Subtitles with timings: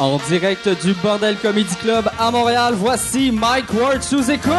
[0.00, 4.54] En direct du Bordel Comedy Club à Montréal, voici Mike Ward sous écoute.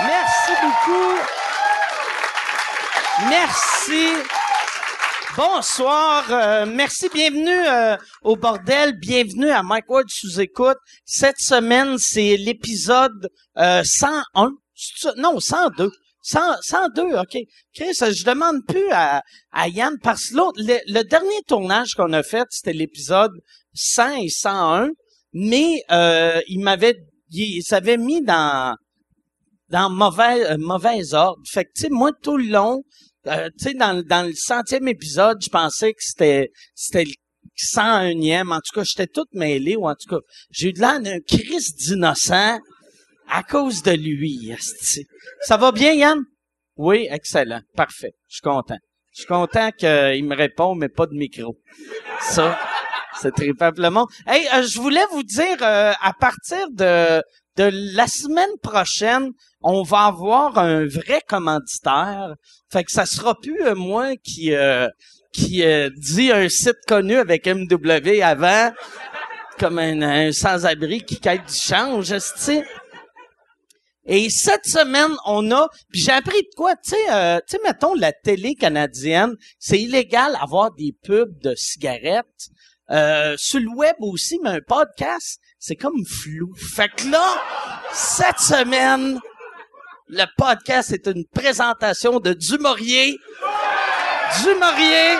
[0.00, 1.14] Merci beaucoup.
[3.28, 4.08] Merci.
[5.36, 10.78] Bonsoir, euh, merci, bienvenue euh, au bordel, bienvenue à Mike Ward sous écoute.
[11.04, 13.28] Cette semaine, c'est l'épisode
[13.58, 15.12] euh, 101, C'est ça?
[15.18, 15.90] non 102.
[16.26, 17.38] 100, 102, ok.
[17.72, 19.22] Chris, je demande plus à,
[19.52, 23.30] à Yann parce que l'autre, le, le dernier tournage qu'on a fait, c'était l'épisode
[23.74, 24.90] 100 et 101,
[25.34, 26.96] mais euh, il m'avait,
[27.30, 28.74] il s'avait mis dans
[29.68, 31.40] dans mauvais euh, mauvais ordre.
[31.48, 32.82] Fait que tu sais, moi tout le long,
[33.28, 37.12] euh, tu sais, dans, dans le centième épisode, je pensais que c'était c'était le
[37.56, 38.52] 101e.
[38.52, 41.20] En tout cas, j'étais toute mêlée, ou en tout cas, j'ai eu de l'air d'un
[41.20, 42.58] Christ d'innocent
[43.28, 44.50] à cause de lui.
[44.50, 45.06] esti.
[45.42, 46.20] Ça va bien, Yann?
[46.76, 47.60] Oui, excellent.
[47.74, 48.12] Parfait.
[48.28, 48.78] Je suis content.
[49.12, 51.56] Je suis content qu'il me répond, mais pas de micro.
[52.20, 52.58] Ça,
[53.20, 57.22] c'est très le Hey, euh, je voulais vous dire, euh, à partir de,
[57.56, 59.30] de la semaine prochaine,
[59.62, 62.34] on va avoir un vrai commanditaire.
[62.70, 64.88] Fait que ça sera plus euh, moi qui euh,
[65.32, 68.72] qui euh, dit un site connu avec MW avant,
[69.58, 72.62] comme un, un sans-abri qui quête du change, tu.
[74.08, 77.62] Et cette semaine, on a, puis j'ai appris de quoi, tu sais, euh, tu sais,
[77.64, 82.50] mettons la télé canadienne, c'est illégal avoir des pubs de cigarettes.
[82.88, 86.54] Euh, sur le web aussi, mais un podcast, c'est comme flou.
[86.56, 87.42] Fait que là,
[87.92, 89.18] cette semaine,
[90.08, 93.18] le podcast est une présentation de Dumorier.
[94.44, 95.16] Dumorier.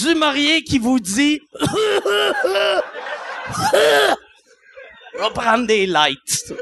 [0.00, 1.40] Dumorier qui vous dit
[5.18, 6.52] On va prendre des lights.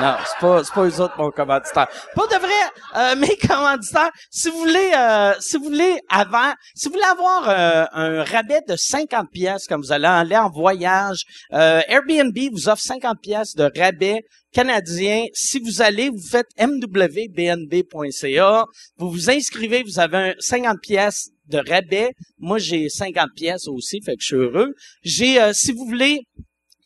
[0.00, 1.86] Non, c'est pas, c'est pas eux autres, mon commanditaire.
[2.14, 2.48] Pas de vrai,
[2.96, 7.46] euh, mes commanditaires, si vous voulez, euh, si vous voulez avant, si vous voulez avoir
[7.48, 12.68] euh, un rabais de 50 pièces comme vous allez aller en voyage, euh, Airbnb vous
[12.68, 14.22] offre 50 pièces de rabais
[14.52, 15.26] canadien.
[15.34, 18.64] Si vous allez, vous faites mwbnb.ca,
[18.96, 22.12] vous vous inscrivez, vous avez un 50 pièces de rabais.
[22.38, 24.72] Moi, j'ai 50 pièces aussi, fait que je suis heureux.
[25.02, 26.22] J'ai, euh, si vous voulez,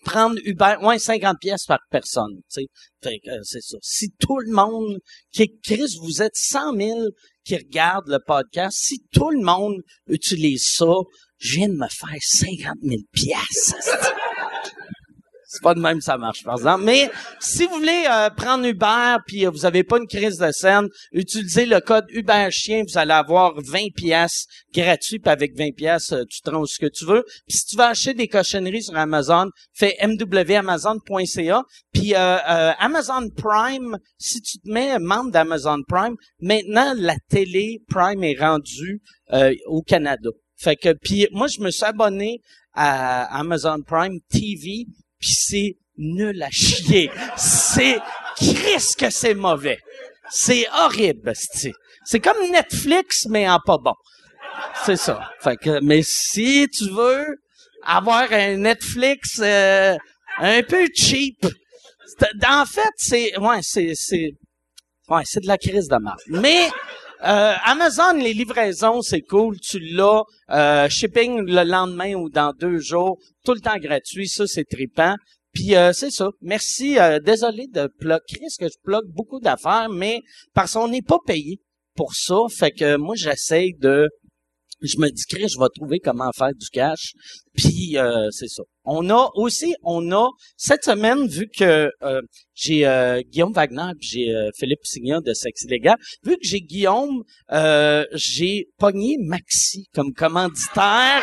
[0.04, 3.20] prendre Uber, ouais, 50 pièces par personne, tu sais.
[3.28, 3.76] Euh, c'est ça.
[3.82, 4.98] Si tout le monde,
[5.32, 7.00] qui Chris, vous êtes 100 000
[7.44, 9.76] qui regardent le podcast, si tout le monde
[10.06, 10.92] utilise ça,
[11.38, 13.74] je viens de me faire 50 000 pièces.
[15.54, 16.84] C'est pas de même ça marche, par exemple.
[16.84, 17.10] Mais
[17.40, 20.88] si vous voulez euh, prendre Uber puis euh, vous avez pas une crise de scène,
[21.12, 26.12] utilisez le code Uber Chien, vous allez avoir 20 pièces gratuits puis avec 20 pièces
[26.12, 27.24] euh, tu te rends ce que tu veux.
[27.46, 33.28] Puis si tu veux acheter des cochonneries sur Amazon, fais mwamazon.ca puis euh, euh, Amazon
[33.36, 39.00] Prime, si tu te mets membre d'Amazon Prime, maintenant la télé Prime est rendue
[39.32, 40.30] euh, au Canada.
[40.56, 42.40] Fait que puis moi je me suis abonné
[42.72, 44.86] à Amazon Prime TV
[45.24, 47.10] puis c'est nul à chier.
[47.36, 47.98] C'est
[48.36, 49.78] Christ que c'est mauvais.
[50.30, 51.72] C'est horrible, c'ti.
[52.04, 53.94] C'est comme Netflix, mais en pas bon.
[54.84, 55.30] C'est ça.
[55.40, 57.24] Fait que, mais si tu veux
[57.84, 59.96] avoir un Netflix euh,
[60.38, 61.46] un peu cheap,
[62.18, 64.30] c'est- en fait, c'est ouais, c'est c'est
[65.08, 66.20] ouais, c'est de la crise de marde.
[66.28, 66.68] Mais
[67.24, 69.58] euh, Amazon, les livraisons, c'est cool.
[69.60, 70.22] Tu l'as.
[70.50, 73.18] Euh, shipping le lendemain ou dans deux jours.
[73.44, 74.28] Tout le temps gratuit.
[74.28, 75.14] Ça, c'est trippant.
[75.52, 76.28] Puis euh, c'est ça.
[76.42, 76.98] Merci.
[76.98, 78.20] euh, désolé de plug.
[78.28, 80.20] Chris, que je plug beaucoup d'affaires, mais
[80.52, 81.60] parce qu'on n'est pas payé
[81.94, 82.36] pour ça.
[82.50, 84.08] Fait que moi, j'essaye de...
[84.84, 87.14] Je me dis, Chris, je vais trouver comment faire du cash.
[87.56, 88.62] Puis euh, c'est ça.
[88.84, 92.20] On a aussi, on a cette semaine, vu que euh,
[92.54, 96.60] j'ai euh, Guillaume Wagner puis j'ai euh, Philippe Signon de Sexe Légal, vu que j'ai
[96.60, 97.22] Guillaume,
[97.52, 101.22] euh, j'ai pogné Maxi comme commanditaire.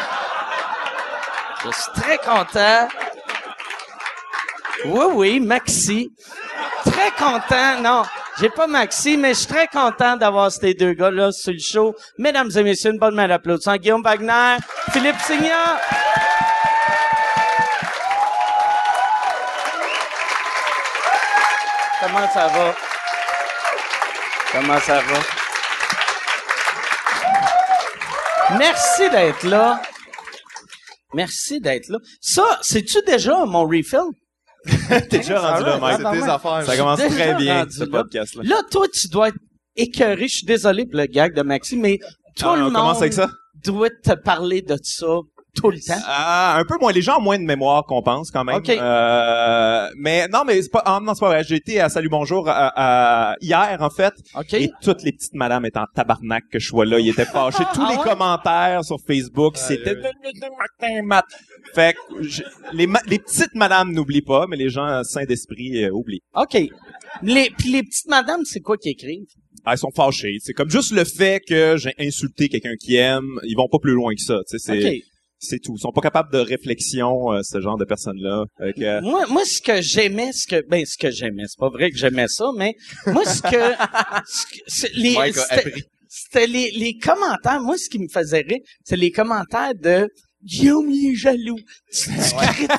[1.63, 2.87] Je suis très content.
[4.85, 6.09] Oui, oui, Maxi.
[6.85, 7.79] Très content.
[7.81, 8.03] Non,
[8.39, 11.95] j'ai pas Maxi, mais je suis très content d'avoir ces deux gars-là sur le show.
[12.17, 13.75] Mesdames et messieurs, une bonne main d'applaudissement.
[13.75, 14.57] Guillaume Wagner,
[14.91, 15.77] Philippe Signon.
[22.01, 22.75] Comment ça va?
[24.51, 25.19] Comment ça va?
[28.57, 29.81] Merci d'être là.
[31.13, 31.99] Merci d'être là.
[32.19, 34.09] Ça, c'est-tu déjà mon refill?
[35.09, 35.99] T'es déjà rendu là, Mike.
[36.03, 36.63] C'est tes affaires.
[36.65, 37.87] Ça commence très bien, ce là.
[37.89, 38.43] podcast-là.
[38.45, 39.37] Là, toi, tu dois être
[39.75, 40.27] écœuré.
[40.27, 41.97] Je suis désolé pour le gag de Maxime, mais
[42.37, 43.29] tout Ah, le on monde commence avec ça?
[43.63, 45.07] doit te parler de ça
[45.55, 46.01] tout le temps?
[46.05, 46.91] Ah, un peu moins.
[46.91, 48.55] Les gens ont moins de mémoire qu'on pense quand même.
[48.55, 48.69] OK.
[48.69, 50.81] Euh, mais non, mais c'est pas.
[50.85, 51.43] ah, non, c'est pas vrai.
[51.43, 54.53] J'ai été à Salut Bonjour à- hier en fait, OK?
[54.53, 56.99] et toutes les petites madames étaient en tabarnak que je sois là.
[56.99, 57.63] Ils étaient fâchés.
[57.73, 58.03] Tous Ah les ouais?
[58.03, 61.25] commentaires sur Facebook, c'était Martin Matt.
[61.73, 62.43] Fait que je-
[62.73, 66.21] les, ma- les petites madames n'oublient pas, mais les gens euh, sains d'esprit euh, oublient.
[66.35, 66.57] OK.
[67.23, 69.25] Les, puis les petites madames, c'est quoi qu'ils écrivent?
[69.65, 70.37] Ah, ils sont fâchés.
[70.41, 73.39] C'est comme juste le fait que j'ai insulté quelqu'un qui aime.
[73.43, 74.39] Ils vont pas plus loin que ça.
[74.49, 75.03] tu sais, C'est OK.
[75.41, 75.73] C'est tout.
[75.75, 78.45] Ils sont pas capables de réflexion, euh, ce genre de personnes-là.
[78.59, 81.89] Que, Moi, moi, ce que j'aimais, ce que, ben, ce que j'aimais, c'est pas vrai
[81.89, 82.75] que j'aimais ça, mais
[83.07, 83.49] moi, ce que,
[84.27, 85.15] ce que- c'est les,
[86.07, 87.59] c'était, les, les commentaires.
[87.61, 90.07] Moi, ce qui me faisait rire, c'est les commentaires de
[90.43, 91.57] Guillaume, il est jaloux.
[91.91, 92.11] Tu, tu
[92.45, 92.69] critiques.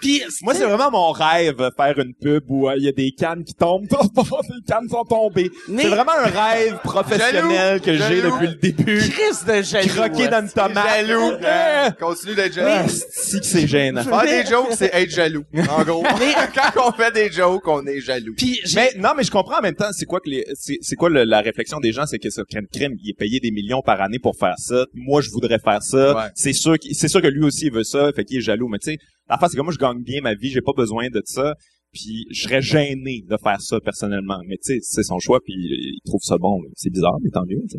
[0.00, 3.12] Puis, Moi, c'est vraiment mon rêve, faire une pub où euh, il y a des
[3.12, 3.86] cannes qui tombent.
[3.90, 5.50] les cannes sont tombées.
[5.68, 8.98] Mais- C'est vraiment un rêve professionnel Jaloux, que j'ai depuis le début.
[8.98, 9.88] Chris de jaloux.
[9.88, 10.86] Croquer dans une tomate.
[11.06, 11.32] Jaloux.
[11.48, 12.88] Ah, Continue d'être ah, jaloux.
[13.10, 14.02] c'est que c'est gênant.
[14.02, 15.44] Faire des jokes, c'est être jaloux.
[15.70, 16.02] En gros.
[16.74, 18.34] Quand on fait des jokes, on est jaloux.
[18.36, 20.96] Puis, Mais non, mais je comprends en même temps, c'est quoi que les, c'est, c'est
[20.96, 23.50] quoi le- la réflexion des gens, c'est que ce crème crème, il est payé des
[23.50, 24.84] millions par année pour faire ça.
[24.94, 26.14] Moi, je voudrais faire ça.
[26.16, 26.22] Ouais.
[26.34, 28.68] C'est sûr, qu'il- c'est sûr que lui aussi il veut ça, fait qu'il est jaloux.
[28.68, 30.72] Mais tu sais, la face c'est que moi, je gagne bien ma vie, j'ai pas
[30.76, 31.54] besoin de ça.
[31.92, 34.38] Puis je serais gêné de faire ça personnellement.
[34.48, 36.58] Mais tu sais, c'est son choix, puis il trouve ça bon.
[36.74, 37.60] C'est bizarre, mais tant mieux.
[37.70, 37.78] tu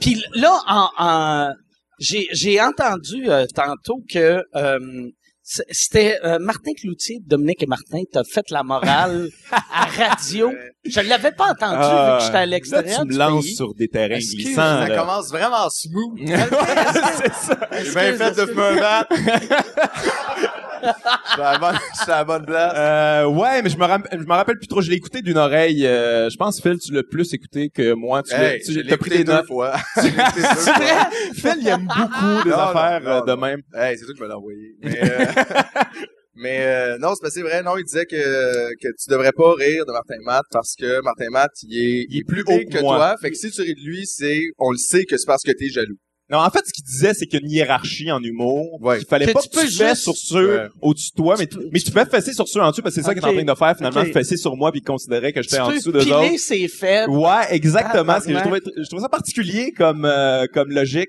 [0.00, 1.52] Puis là, en, en-
[1.98, 5.08] j'ai, j'ai entendu euh, tantôt que euh,
[5.42, 10.52] c'était euh, Martin Cloutier, Dominique et Martin, t'as fait la morale à radio.
[10.84, 13.74] Je l'avais pas entendu vu Ah, que j'étais à là, l'extérieur tu me lances sur
[13.74, 14.54] des terrains Excuse, glissants.
[14.54, 14.96] Ça là.
[15.00, 16.20] commence vraiment smooth.
[16.26, 17.68] c'est ça.
[17.82, 19.04] J'ai bien fait de un
[21.36, 22.72] Je à la bonne, je la bonne place.
[22.76, 24.80] Euh, ouais, mais je me, rapp- je me rappelle plus trop.
[24.80, 25.86] Je l'ai écouté d'une oreille.
[25.86, 28.22] euh, je pense, Phil, tu l'as plus écouté que moi.
[28.22, 29.46] Tu l'as- Hey, tu je as l'ai pris écouté des deux notes.
[29.46, 29.76] fois.
[29.96, 31.10] Je écouté deux fois.
[31.34, 33.36] Phil, il aime beaucoup les affaires non, euh, non, de non.
[33.36, 33.60] même.
[33.74, 34.74] Hey, c'est toi qui me l'as envoyé.
[34.82, 35.24] Mais, euh,
[36.34, 37.62] mais euh, non, c'est pas c'est vrai.
[37.62, 41.28] Non, il disait que, que tu devrais pas rire de Martin Matt parce que Martin
[41.30, 42.96] Matt, il est, il est plus haut que moi.
[42.96, 43.16] toi.
[43.20, 45.52] Fait que si tu ris de lui, c'est, on le sait que c'est parce que
[45.52, 45.96] t'es jaloux.
[46.30, 48.78] Non, en fait, ce qu'il disait, c'est qu'il y a une hiérarchie en humour.
[48.80, 49.00] Ouais.
[49.00, 50.68] Il fallait Que pas tu que tu peux fesses juste- sur ceux Ouais.
[50.80, 53.00] au-dessus de toi, mais tu, mais tu fais fesser sur ceux en dessous parce que
[53.00, 54.12] c'est ça qu'il est en train de faire finalement, Ok.
[54.12, 56.38] fesser sur moi puis il considérait que j'étais en peux dessous de piler autres.
[56.38, 57.08] ses fêtes.
[57.08, 58.14] Ouais, exactement.
[58.20, 58.62] Ce que je Tabarnak.
[58.62, 61.08] trouvais, je trouvais ça particulier comme euh, comme logique.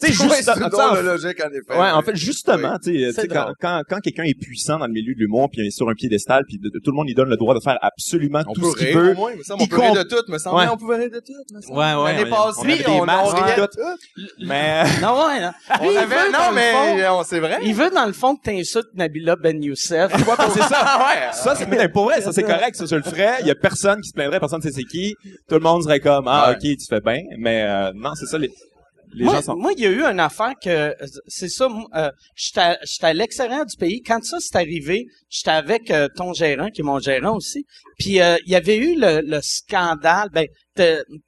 [0.00, 1.78] Sais, Ouais, juste, c'est sais, drôle en logique, en effet.
[1.80, 4.78] Ouais, en fait, justement, tu sais, tu sais, C'est quand, quand, quand quelqu'un est puissant
[4.78, 6.90] dans le milieu de l'humour, puis il est sur un piédestal, puis de- de- tout
[6.92, 9.10] le monde lui donne le droit de faire absolument on tout peut ce qu'il veut.
[9.12, 10.56] au moins, mais ça, on peut rire de tout, me semble.
[10.56, 10.66] Ouais.
[10.70, 11.78] On pouvait rire de tout, me semble.
[11.78, 14.36] Ouais, ouais, L'année on- passée, on avait des on, on masques, riait de tout.
[14.46, 15.50] Mais Non, ouais, non.
[15.80, 17.58] Lui, On il avait, non, mais fond- euh, on- c'est vrai.
[17.64, 20.12] Il veut, dans le fond, que t'insultes Nabila Ben Youssef.
[20.14, 20.98] Ouais, c'est ça.
[21.08, 21.32] ouais.
[21.32, 23.38] Ça, c'est mais pour vrai, ça c'est correct, ça je le ferais.
[23.40, 25.16] Il y a personne qui se plaindrait, personne ne sait c'est qui.
[25.48, 26.54] Tout le monde serait comme ah Ouais.
[26.54, 28.38] ok, tu fais bien, mais euh, non, c'est ça
[29.14, 29.56] les moi, gens sont.
[29.56, 30.94] moi, il y a eu une affaire que
[31.26, 31.68] c'est ça.
[31.94, 34.02] Euh, j'étais à- à l'extérieur du pays.
[34.02, 37.64] Quand ça s'est arrivé, j'étais avec euh, ton gérant, qui est mon gérant aussi.
[37.98, 40.28] Puis euh, il y avait eu le, le scandale.
[40.32, 40.46] Ben,
[40.76, 40.82] tu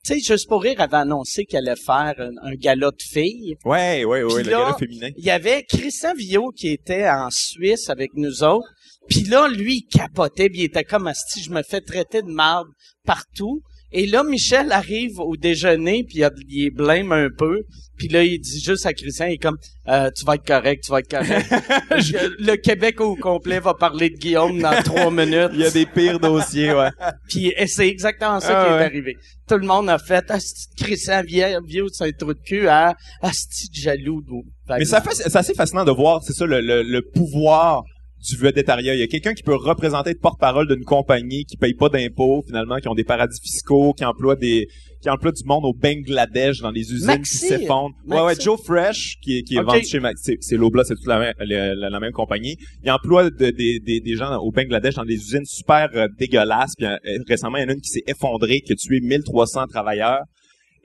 [0.04, 3.56] sais, juste pour rire, avait annoncé qu'elle allait faire un, un gala de filles.
[3.64, 5.10] Ouais, ouais, ouais, le là- gars féminin.
[5.16, 8.68] Il y avait Christian Villot qui était en Suisse avec nous autres.
[9.08, 12.30] Puis là, lui, il capotait, puis il était comme si je me fais traiter de
[12.30, 12.68] marde
[13.04, 13.60] partout.
[13.92, 17.62] Et là, Michel arrive au déjeuner, puis il, est blême un peu.
[17.96, 19.58] Puis là, il dit juste à Christian, il est comme,
[19.88, 21.46] Euh, tu vas être correct, tu vas être correct.
[22.38, 25.50] Le Québec au complet va parler de Guillaume dans trois minutes.
[25.54, 26.90] Il y a des pires dossiers, ouais.
[27.28, 28.78] Puis et c'est exactement ça Ah qui ouais.
[28.78, 29.16] est arrivé.
[29.48, 30.24] Tout le monde a fait,
[30.78, 32.94] Christian vieux, vieux, c'est un trou de cul, ah,
[33.32, 34.22] c'est jaloux.
[34.68, 37.82] Mais que- ça fait, c'est assez fascinant de voir, c'est ça, le, le, le pouvoir
[38.28, 38.94] du vedettariat.
[38.94, 42.42] Il y a quelqu'un qui peut représenter le porte-parole d'une compagnie qui paye pas d'impôts,
[42.46, 44.66] finalement, qui ont des paradis fiscaux, qui emploient des,
[45.00, 47.38] qui emploient du monde au Bangladesh dans des usines Maxi.
[47.40, 47.94] qui s'effondrent.
[48.06, 48.34] Ouais, ouais.
[48.38, 51.34] Joe Fresh, qui est, qui est vendu chez Maxi, c'est, Lobla, c'est toute la même,
[51.40, 52.56] la, la- la même compagnie.
[52.84, 56.74] Il emploie de- des, des, des gens au Bangladesh dans des usines super euh, dégueulasses.
[56.76, 56.96] Puis euh,
[57.26, 60.20] récemment, il y en a une qui s'est effondrée, qui a tué 1300 travailleurs.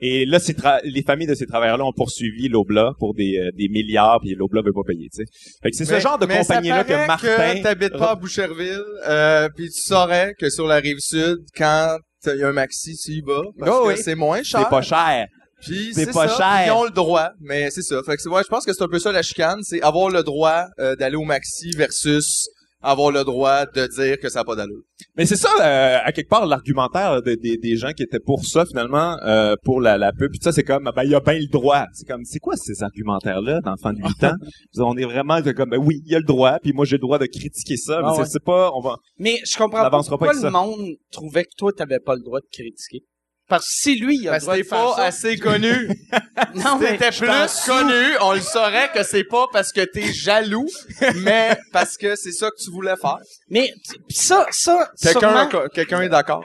[0.00, 3.68] Et là, ces les familles de ces travailleurs-là ont poursuivi l'Obla pour des, euh, des
[3.68, 5.30] milliards, puis l'Obla veut pas payer, tu sais.
[5.62, 7.26] Fait que c'est ce genre de compagnie-là que Martin...
[7.54, 11.96] que t'habites pas à Boucherville, euh, puis tu saurais que sur la rive sud, quand
[12.26, 13.94] il y a un maxi, tu y vas, parce Oh que oui.
[13.96, 14.60] c'est moins cher.
[14.62, 15.26] C'est pas cher.
[15.62, 16.66] Puis c'est pas ça, cher.
[16.66, 18.02] Ils ont le droit, mais c'est ça.
[18.04, 20.10] Fait que c'est- ouais, je pense que c'est un peu ça la chicane, c'est avoir
[20.10, 22.48] le droit euh, d'aller au maxi versus
[22.82, 24.82] avoir le droit de dire que ça n'a pas d'allure.
[25.16, 28.44] Mais c'est ça, euh, à quelque part, l'argumentaire de- des- des gens qui étaient pour
[28.44, 30.30] ça, finalement, euh, pour la, la pub.
[30.30, 31.84] Puis ça, c'est comme, ben, il y a bien le droit.
[31.94, 34.34] C'est comme, c'est quoi ces argumentaires-là d'enfants de 8 ans?
[34.78, 36.96] On est vraiment de comme, ben oui, il y a le droit, puis moi, j'ai
[36.96, 38.26] le droit de critiquer ça, mais Ah c'est- ouais.
[38.28, 38.96] c'est pas, on va...
[39.18, 40.50] Mais je comprends On pas pourquoi le ça.
[40.50, 43.02] monde trouvait que toi, t'avais pas le droit de critiquer.
[43.48, 45.04] Parce que si lui, il a le Parce droit que de t'es faire pas ça...
[45.04, 45.88] assez connu.
[46.54, 50.66] Non, mais T'étais plus connu, on le saurait que c'est pas parce que t'es jaloux,
[51.16, 53.16] mais parce que c'est ça que tu voulais faire.
[53.48, 53.72] Mais
[54.08, 56.44] pis ça, ça, Quelqu'un, sûrement- quelqu'un est d'accord.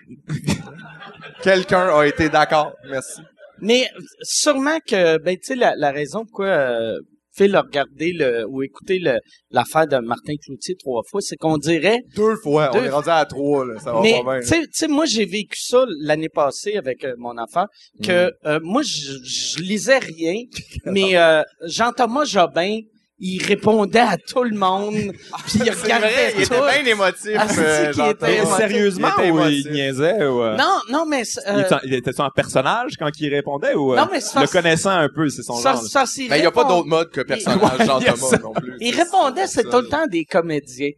[1.43, 2.73] quelqu'un a été d'accord.
[2.89, 3.21] Merci.
[3.59, 3.89] mais
[4.21, 6.97] sûrement que, ben, tu sais, la, la raison pourquoi euh,
[7.33, 9.19] Phil a regardé le, ou écouté le,
[9.51, 13.25] l'affaire de Martin Cloutier trois fois, c'est qu'on dirait, Deux fois, on est rendu à
[13.25, 13.79] trois, là.
[13.79, 14.41] Ça va mais, pas bien.
[14.41, 17.67] tu sais, tu sais, moi, j'ai vécu ça l'année passée avec euh, mon affaire,
[18.03, 18.33] que Mm.
[18.47, 20.35] euh, moi, je, je lisais rien,
[20.85, 22.79] mais euh, Jean-Thomas Jobin,
[23.23, 26.53] il répondait à tout le monde, puis il C'est regardait vrai, il tout.
[26.55, 27.35] était bien émotif.
[27.37, 28.55] Ah, c'est euh, qu'il était émotif.
[28.57, 30.41] Sérieusement, Il était ou il niaisait, ou...
[30.43, 31.21] euh, Non, non, mais...
[31.23, 34.39] Il euh, était, il était en personnage quand il répondait ou euh, Non, mais c'est
[34.39, 35.83] le connaissant un peu, c'est son ça, genre.
[35.83, 38.17] ça, c'est Ben, il y a pas d'autre mode que personnage Ouais, Jean il Thomas
[38.27, 38.37] ça.
[38.39, 38.75] non plus.
[38.79, 40.89] Il répondait, c'est ça, tout le temps des comédiens.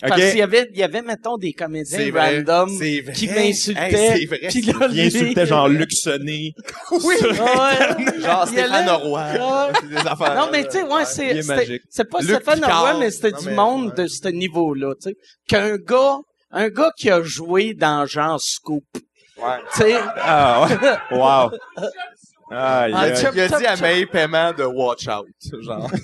[0.00, 2.36] Parce qu'il y avait, il y avait, mettons, des comédiens vrai.
[2.38, 3.90] random qui Hey, m'insultaient.
[4.18, 4.38] c'est vrai.
[4.48, 6.54] Puis là, Il insultait genre Luc Sonné.
[6.92, 7.16] Oui.
[7.20, 8.20] Ouais.
[8.20, 9.24] Genre Il Stéphane Roy.
[9.90, 10.34] Des affaires.
[10.36, 12.64] Non, mais tu sais, ouais, il c'est, c'est pas Luc Stéphane.
[12.64, 14.04] Roy, mais c'était du monde ouais.
[14.04, 15.16] de ce niveau-là, tu sais.
[15.48, 16.18] Qu'un gars,
[16.52, 18.84] un gars qui a joué dans genre Scoop,
[19.36, 19.58] Ouais.
[19.74, 19.94] tu sais.
[20.16, 20.66] Ah
[21.10, 21.16] ouais.
[21.16, 21.50] Wow.
[22.50, 23.16] Ah, aïe.
[23.20, 23.82] Chop, Il a dit à chop.
[23.82, 25.26] May paiement de watch out.
[25.60, 25.90] Genre.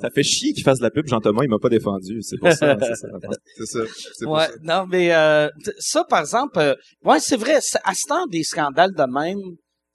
[0.00, 1.06] Ça fait chier qu'il fasse de la pub.
[1.06, 2.20] Jean-Thomas, il m'a pas défendu.
[2.22, 2.76] C'est pour ça.
[2.80, 3.78] c'est ça.
[4.14, 4.26] ça.
[4.28, 4.52] Ouais, ça.
[4.62, 8.92] non, mais euh, ça, par exemple, euh, ouais, c'est vrai, à ce temps des scandales
[8.94, 9.38] de même,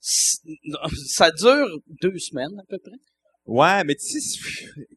[0.00, 1.68] ça dure
[2.02, 2.96] deux semaines à peu près.
[3.46, 4.38] Ouais, mais tu sais,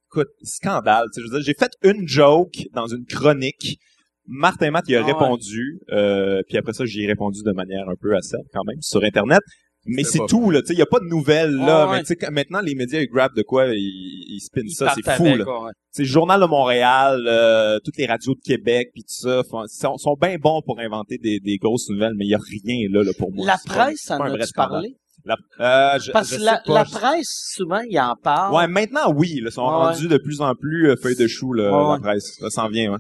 [0.05, 1.05] écoute, scandale.
[1.13, 3.79] tu sais, Je veux dire, j'ai fait une joke dans une chronique.
[4.25, 5.11] Martin Matt, il a Ah ouais.
[5.13, 5.79] répondu.
[5.91, 9.03] Euh, puis après ça, j'y ai répondu de manière un peu acerbe quand même sur
[9.03, 9.41] Internet.
[9.85, 10.61] Mais C'est tout, là.
[10.61, 11.87] Tu sais, il y a pas de nouvelles, là.
[11.87, 11.95] Ouais.
[11.97, 13.77] Mais tu sais, quand- maintenant, les médias, ils grabent de quoi, ils,
[14.35, 14.93] ils spinent Ils ça.
[14.95, 15.45] C'est fou, avec, là.
[15.63, 15.71] ouais.
[15.91, 19.67] C'est le Journal de Montréal, euh, toutes les radios de Québec, puis tout ça, font-
[19.67, 22.87] sont, sont bien bons pour inventer des, des grosses nouvelles, mais il y a rien
[22.91, 23.45] là, là pour moi.
[23.45, 24.95] La pas- presse, en pas vrai a-tu parlé?
[25.25, 28.53] La, euh, je, Parce je que la, la presse, souvent, il en parle.
[28.55, 31.53] Ouais, maintenant oui, là, sont Ouais, rendus de plus en plus euh, feuilles de chou
[31.53, 31.99] là, Ouais, la ouais.
[31.99, 32.35] presse.
[32.39, 32.97] Ça s'en vient, ouais.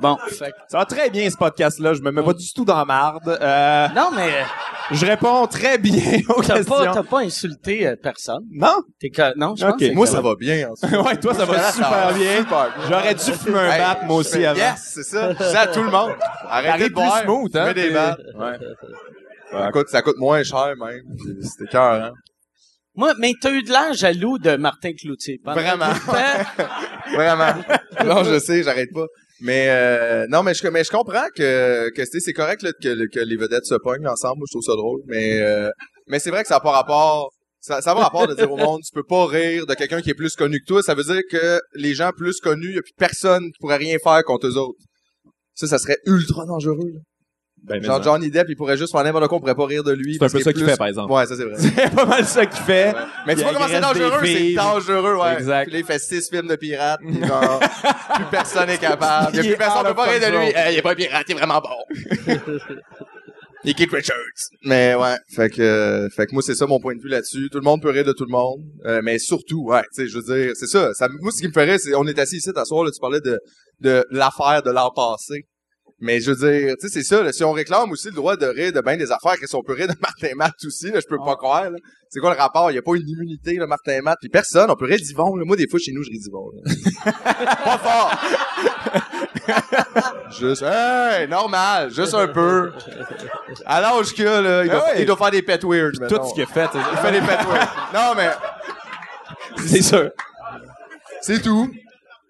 [0.00, 1.94] Bon, fait que- Ça va très bien ce podcast-là.
[1.94, 3.28] Je me mets pas du tout dans la marde.
[3.40, 4.30] Euh, Non, mais
[4.90, 6.74] je réponds très bien aux t'as questions.
[6.76, 8.42] pas, t'as pas insulté euh, personne?
[8.52, 8.82] Non?
[9.00, 9.78] T'es que, non, je pense Ok.
[9.80, 10.68] que c'est Moi, ça va bien.
[11.04, 12.36] ouais, toi, ça va super bien.
[12.38, 12.86] Super bien.
[12.88, 14.58] J'aurais dû fumer un Hey, bat, moi aussi, fais, avant.
[14.60, 15.32] Yes, c'est ça.
[15.32, 16.12] Je dis à tout le monde.
[16.48, 17.14] Arrêtez de boire.
[17.20, 18.20] plus smooth, hein, des t'es- battes.
[18.38, 18.58] Ouais.
[19.52, 21.02] Ça coûte, ça coûte moins cher, même.
[21.42, 22.10] C'était cœur, hein.
[22.98, 25.38] Moi, mais t'as eu de l'air jaloux de Martin Cloutier.
[25.44, 25.92] pendant Vraiment.
[27.14, 27.54] Vraiment.
[28.04, 29.04] non, je sais, j'arrête pas.
[29.40, 33.20] Mais euh, non, mais je, mais je comprends que, que c'est correct là, que, que
[33.20, 34.38] les vedettes se pognent ensemble.
[34.38, 35.00] Moi, je trouve ça drôle.
[35.06, 35.70] Mais euh,
[36.06, 37.30] mais c'est vrai que ça n'a pas rapport.
[37.60, 40.00] Ça, ça a pas rapport de dire au monde, tu peux pas rire de quelqu'un
[40.00, 40.82] qui est plus connu que toi.
[40.82, 43.76] Ça veut dire que les gens plus connus, il n'y a plus personne qui pourrait
[43.76, 44.78] rien faire contre eux autres.
[45.54, 46.92] Ça, ça serait ultra dangereux.
[46.94, 47.00] là.
[47.64, 48.02] Ben, Genre.
[48.02, 50.18] Johnny Depp, il pourrait juste faire n'importe quoi, on pourrait pas rire de lui.
[50.18, 51.12] C'est un peu ça est qu'il fait, par exemple.
[51.12, 51.56] Ouais, ça c'est vrai.
[51.58, 52.94] C'est pas mal ça qu'il fait.
[52.94, 53.00] Ouais.
[53.26, 55.32] Mais tu vois comment c'est dangereux, c'est dangereux, ouais.
[55.34, 55.64] Exact.
[55.64, 57.60] Puis là, il fait six films de pirates, puis genre,
[58.14, 59.30] plus personne n'est capable.
[59.32, 60.52] Il y a plus est personne out peut pas rire de lui.
[60.54, 62.28] Eh, il est pas un pirate, il est vraiment bon.
[63.64, 64.16] il est Keith Richards.
[64.62, 67.48] Mais ouais, fait que, euh, fait que moi, c'est ça mon point de vue là-dessus.
[67.50, 68.62] Tout le monde peut rire de tout le monde.
[68.84, 70.94] Euh, mais surtout, ouais, tu sais, je veux dire, c'est ça.
[70.94, 71.08] ça.
[71.20, 73.40] Moi, ce qui me ferait, c'est, on est assis ici, soir, là, tu parlais de,
[73.80, 75.46] de l'affaire de l'an passé.
[75.98, 78.36] Mais je veux dire, tu sais, c'est ça, là, si on réclame aussi le droit
[78.36, 81.00] de rire de bien des affaires, qu'est-ce qu'on peut rire de Martin Matt aussi, là,
[81.00, 81.78] je peux pas croire, là.
[82.10, 82.70] C'est quoi le rapport?
[82.70, 85.36] Il y a pas une immunité, là, Martin Matt, puis personne, on peut rire d'Yvon,
[85.36, 85.44] là.
[85.46, 87.12] Moi, des fois, chez nous, je ris d'Yvon, là.
[87.64, 88.12] pas fort!
[90.38, 92.72] juste, hey, normal, juste un peu.
[93.64, 95.00] À l'âge qu'il a, là, il doit, Ah ouais.
[95.02, 96.28] il doit faire des pets weird, Tout mettons.
[96.28, 97.68] ce qu'il a fait, Il fait des pets weird.
[97.94, 98.30] Non, mais,
[99.66, 100.10] c'est sûr.
[101.22, 101.70] c'est tout.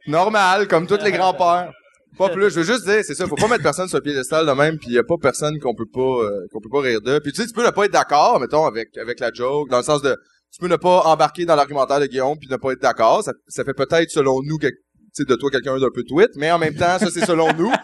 [0.07, 1.73] Normal, comme tous les grands-pères.
[2.17, 2.51] Pas plus.
[2.51, 3.27] Je veux juste dire, c'est ça.
[3.27, 5.75] Faut pas mettre personne sur le piédestal de même, puis y a pas personne qu'on
[5.75, 7.19] peut pas, euh, qu'on peut pas rire de.
[7.19, 9.79] Puis tu sais, tu peux ne pas être d'accord, mettons, avec, avec la joke, dans
[9.79, 10.17] le sens de,
[10.53, 13.23] tu peux ne pas embarquer dans l'argumentaire de Guillaume puis ne pas être d'accord.
[13.23, 14.75] Ça, ça fait peut-être, selon nous, que, tu
[15.13, 17.73] sais, de toi quelqu'un d'un peu tweet, mais en même temps, ça, c'est selon nous.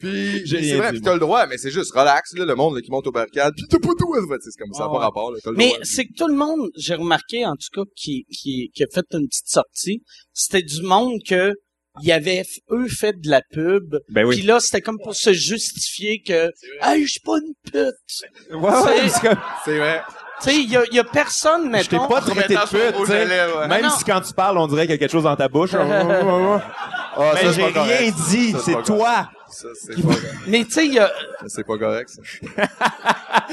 [0.00, 2.82] Puis, c'est vrai, puis t'as le droit, mais c'est juste relax, là, le monde là,
[2.82, 4.92] qui monte aux barricades, puis t'as pas tout, c'est comme ça, ouais.
[4.92, 7.88] pas rapport, là, le Mais c'est que tout le monde, j'ai remarqué en tout cas,
[7.96, 10.02] qui, qui, qui a fait une petite sortie,
[10.34, 11.54] c'était du monde que
[12.02, 13.96] il y avait f- eux fait de la pub.
[14.08, 16.50] Ben Puis là, c'était comme pour se justifier que
[16.82, 17.94] Hey, je suis pas une pute.
[18.52, 19.08] Ouais, ouais,
[19.64, 20.02] C'est- vrai.
[20.42, 22.08] Tu sais, il y a, y a personne, je t'ai mettons.
[22.08, 23.68] pas traité de pute, ouais.
[23.68, 25.48] Même Non, si quand tu parles, on dirait qu'il y a quelque chose dans ta
[25.48, 25.70] bouche.
[27.16, 28.14] Ah, Mais ça, j'ai rien correct.
[28.28, 29.28] dit, c'est toi.
[29.48, 30.34] Ça, c'est pas correct.
[30.48, 31.12] Mais tu sais, il y a,
[31.46, 32.66] C'est pas correct, ça.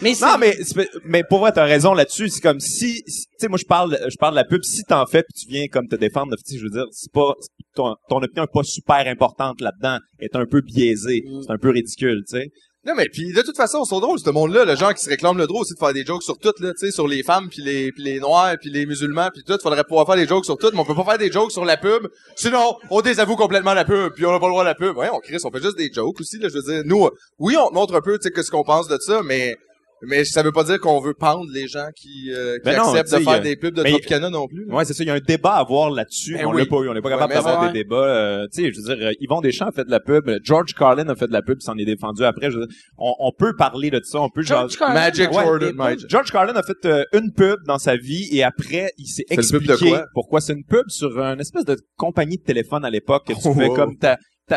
[0.00, 0.12] Mais.
[0.20, 0.56] Non, mais,
[1.04, 2.28] mais pour vrai, t'as raison là-dessus.
[2.28, 4.62] C'est comme si, si- tu sais, moi, je parle, je parle de la pub.
[4.62, 7.34] Si t'en fais puis tu viens comme te défendre, je veux dire, c'est pas,
[7.74, 11.22] ton, ton opinion est pas super importante là-dedans, est un peu biaisée.
[11.26, 11.42] Mm.
[11.42, 12.48] C'est un peu ridicule, tu sais.
[12.88, 14.64] Non, mais puis de toute façon, ils sont drôles, ce monde-là.
[14.64, 16.72] Le genre qui se réclame le droit aussi de faire des jokes sur tout, là,
[16.72, 19.58] tu sais, sur les femmes, puis les, puis les noirs, puis les musulmans, puis tout.
[19.62, 21.66] Faudrait pouvoir faire des jokes sur tout, mais on peut pas faire des jokes sur
[21.66, 22.08] la pub.
[22.34, 24.96] Sinon, on désavoue complètement la pub, puis on a pas le droit à la pub.
[24.96, 26.48] Ouais, on Chris, on fait juste des jokes aussi, là.
[26.48, 28.64] Je veux dire, nous, oui, on te montre un peu, tu sais, que ce qu'on
[28.64, 29.58] pense de ça, mais
[30.02, 33.12] mais ça veut pas dire qu'on veut pendre les gens qui, euh, qui Ben acceptent
[33.12, 34.64] de faire y a- des pubs de mais- Tropicana non plus.
[34.66, 34.74] là.
[34.76, 35.02] Ouais, c'est ça.
[35.04, 36.34] Il y a un débat à avoir là-dessus.
[36.34, 36.60] Ben on oui.
[36.62, 36.88] l'a pas eu.
[36.88, 37.96] On n'est pas capable d'avoir des débats.
[37.96, 40.30] euh, tu sais, je veux dire, Yvon Deschamps a fait de la pub.
[40.42, 41.60] George Carlin a fait de la pub.
[41.60, 42.50] S'en est défendu après.
[42.50, 44.20] Je veux dire, on, on peut parler de ça.
[44.20, 46.08] On peut George genre- Carlin, Magic ouais, Jordan, Magic.
[46.08, 49.36] George Carlin a fait euh, une pub dans sa vie et après il s'est pub
[49.36, 49.40] de
[49.72, 50.04] expliqué quoi?
[50.14, 53.40] pourquoi c'est une pub sur une espèce de compagnie de téléphone à l'époque que tu
[53.54, 53.74] fais Oh.
[53.74, 54.16] comme ta-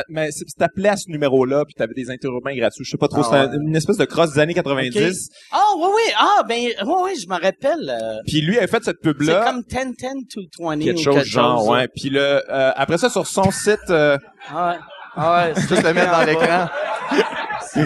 [0.09, 2.83] mais c'est- t'appelais à ce numéro-là puis t'avais des interurbains gratuits.
[2.85, 3.63] Je sais pas trop, Ah c'était ouais.
[3.67, 5.29] une espèce de cross des années 90.
[5.51, 6.13] Ah, oui, oui.
[6.17, 7.89] Ah, ben, oui, oui, je me rappelle.
[7.89, 11.03] euh, Puis lui a fait cette pub c'est comme 10, 10 to 20 quelque ou
[11.03, 11.69] chose quelque genre chose.
[11.69, 11.87] ouais.
[11.95, 14.17] Puis le euh, après ça sur son site euh,
[14.49, 14.77] Ah ouais.
[15.15, 15.53] Ah ouais.
[15.67, 16.67] Juste le mettre dans l'écran.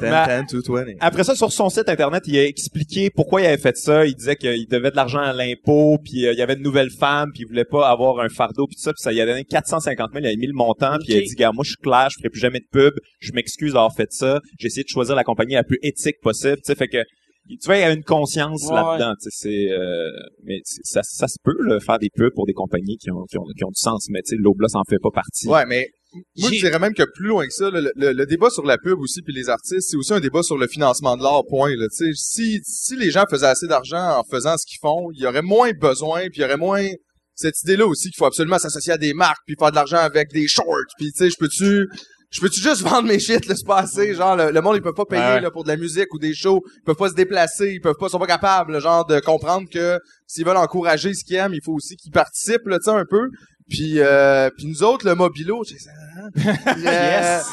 [0.00, 0.84] Ma- 10, 10 to 20.
[1.00, 4.06] Après ça, sur son site internet, il a expliqué pourquoi il avait fait ça.
[4.06, 6.90] Il disait qu'il devait de l'argent à l'impôt, puis euh, il y avait de nouvelles
[6.90, 8.92] femmes, puis il voulait pas avoir un fardeau, puis tout ça.
[8.92, 11.20] Puis ça il a donné 450 000, il a mis le montant, puis il a
[11.22, 13.94] dit, gars, moi je suis clair, je ferai plus jamais de pub, je m'excuse d'avoir
[13.94, 14.40] fait ça.
[14.58, 16.56] J'ai essayé de choisir la compagnie la plus éthique possible.
[16.56, 17.02] Tu sais, fait que
[17.48, 19.12] tu vois, il y a une conscience Ouais, là-dedans.
[19.22, 20.10] Tu sais, c'est, euh,
[20.42, 23.38] mais ça, ça se peut là, faire des pubs pour des compagnies qui ont, qui
[23.38, 25.46] ont, qui ont du sens, mais tu sais, l'Oblas en fait pas partie.
[25.46, 28.48] Ouais, mais moi, je dirais même que plus loin que ça, le, le- le débat
[28.50, 31.22] sur la pub aussi puis les artistes, c'est aussi un débat sur le financement de
[31.22, 31.74] l'art, point.
[31.76, 31.86] Là.
[31.90, 35.42] Si, si les gens faisaient assez d'argent en faisant ce qu'ils font, il y aurait
[35.42, 36.86] moins besoin, puis il y aurait moins
[37.34, 40.32] cette idée-là aussi qu'il faut absolument s'associer à des marques, puis faire de l'argent avec
[40.32, 40.66] des shorts,
[40.98, 41.86] puis tu sais, je peux-tu...
[42.28, 44.82] Je peux-tu juste vendre mes shit, là, c'est pas assez, genre, le, le monde, ils
[44.82, 45.40] peuvent pas payer, Ouais.
[45.40, 47.94] là, pour de la musique ou des shows, ils peuvent pas se déplacer, ils peuvent
[48.00, 51.54] pas, sont pas capables, là, genre, de comprendre que s'ils veulent encourager ce qu'ils aiment,
[51.54, 53.28] il faut aussi qu'ils participent, là, tu sais, un peu.
[53.68, 55.76] Puis, euh, puis nous autres, le mobilo, sais,
[56.16, 56.30] hein?
[56.66, 57.46] Euh, Yes.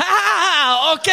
[0.00, 1.10] Ah, OK.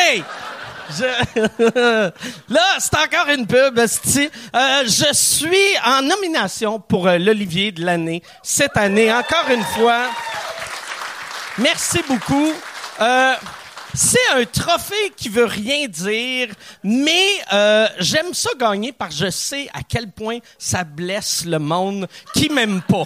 [0.97, 2.11] Je...
[2.53, 3.79] Là, c'est encore une pub.
[3.79, 10.07] Euh, je suis en nomination pour euh, l'Olivier de l'année cette année, encore une fois.
[11.57, 12.51] Merci beaucoup.
[12.99, 13.33] Euh,
[13.93, 16.47] c'est un trophée qui veut rien dire,
[16.83, 21.59] mais euh, j'aime ça gagner parce que je sais à quel point ça blesse le
[21.59, 23.05] monde qui m'aime pas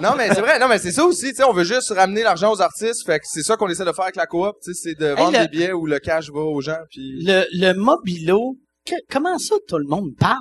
[0.00, 2.22] Non, mais c'est vrai, non, mais c'est ça aussi, tu sais, on veut juste ramener
[2.22, 4.72] l'argent aux artistes, fait que c'est ça qu'on essaie de faire avec la coop, tu
[4.74, 7.24] sais, c'est de vendre le- des billets où le cash va aux gens, puis...
[7.24, 10.38] Le, le mobilo, que- comment ça tout le monde parle?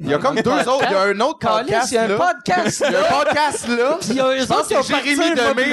[0.00, 2.04] Il y a comme deux autres, il y a un autre podcast, il y a
[2.04, 2.16] un là.
[2.16, 3.98] podcast, Il y a un podcast, là.
[4.00, 5.64] Puis il y a pense autres qui Jérémy un Demé,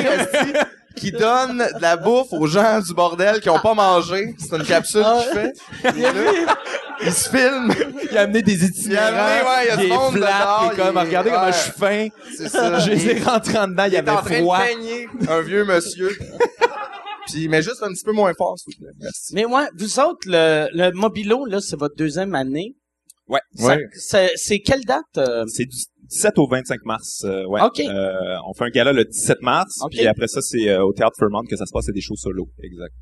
[0.95, 4.35] qui donne de la bouffe aux gens du bordel qui ont pas mangé.
[4.37, 5.53] C'est une capsule Ah qu'il fait.
[5.97, 6.55] Il, est là,
[7.03, 7.73] il se filme.
[8.11, 10.13] Il a amené des Il a itinérants, amené, ouais, il y a du des monde
[10.15, 11.51] il est comme, il est- regardez comment ouais.
[11.53, 12.07] je suis fin.
[12.37, 12.79] C'est ça.
[12.79, 14.59] Je les ai rentrés en dedans, il y il est en avait train froid.
[14.59, 16.17] de peigner un vieux monsieur.
[17.27, 18.93] Puis, mais juste un petit peu moins fort, s'il vous plaît.
[18.99, 19.33] Merci.
[19.35, 22.75] Mais ouais, vous autres, le, le mobilo, là, c'est votre deuxième année.
[23.27, 23.39] Ouais.
[23.55, 23.77] Ça- Ouais.
[23.93, 25.03] c'est- C'est quelle date?
[25.17, 25.45] euh?
[25.47, 25.77] C'est du
[26.11, 27.23] 17 au 25 mars.
[27.25, 27.61] euh, ouais.
[27.61, 27.79] OK.
[27.79, 28.13] Euh,
[28.47, 29.91] on fait un gala le 17 mars, OK.
[29.91, 32.15] puis après ça, c'est euh, au Théâtre Fairmont que ça se passe, c'est des shows
[32.17, 32.47] solo.
[32.61, 32.93] Exact.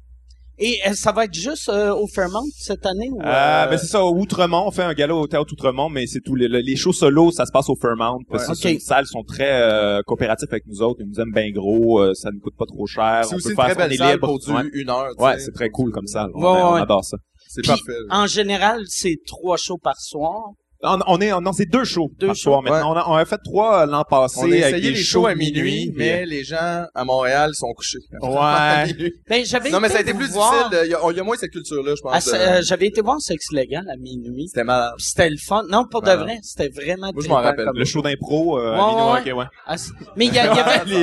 [0.61, 3.09] Et euh, ça va être juste euh, au Fairmont cette année?
[3.13, 5.87] Ou, Euh, euh, ben c'est ça, au Outremont, on fait un gala au Théâtre Outremont,
[5.87, 6.35] mais c'est tout.
[6.35, 8.19] Les, les shows solo, ça se passe au Fairmont.
[8.29, 8.55] Parce que Ouais.
[8.55, 8.73] c'est OK.
[8.73, 10.99] une salle, ils sont très euh, coopératifs avec nous autres.
[11.01, 13.21] Ils nous aiment bien gros, euh, ça nous coûte pas trop cher.
[13.23, 14.27] C'est on aussi peut une faire très ça, belle est salle libre.
[14.27, 15.11] pour du Ouais, une heure.
[15.17, 16.29] tu Ouais, c'est très cool comme salle.
[16.35, 17.17] On, Ouais, on adore ça.
[17.47, 17.93] C'est parfait.
[18.09, 20.51] En général, c'est trois shows par soir.
[20.81, 22.41] On, on est, non, c'est deux shows Deux par shows.
[22.51, 22.93] soir maintenant.
[22.93, 24.39] On, a, on a fait trois euh, l'an passé.
[24.39, 27.73] On a avec essayé des les shows à minuit, mais les gens à Montréal sont
[27.73, 27.97] couchés.
[28.21, 29.11] Ouais.
[29.29, 30.85] Ben, j'avais Non, mais ça a été plus voir- difficile.
[30.85, 32.29] Il y, a, il y a moins cette culture-là, je pense.
[32.33, 34.47] Ah, euh, euh, j'avais été voir Sexe Légal à minuit.
[34.47, 34.63] C'était.
[34.63, 35.63] Puis C'était le fun.
[35.69, 37.65] Non, pour de vrai, c'était vraiment Moi, je m'en rappelle.
[37.65, 39.33] comme- Le show d'impro, euh, Ouais, à minuit, ouais.
[39.33, 39.45] ok, ouais.
[39.67, 39.75] Ah,
[40.15, 40.93] mais il y, a- il y avait, il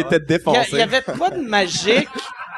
[0.73, 2.09] il y avait quoi de magique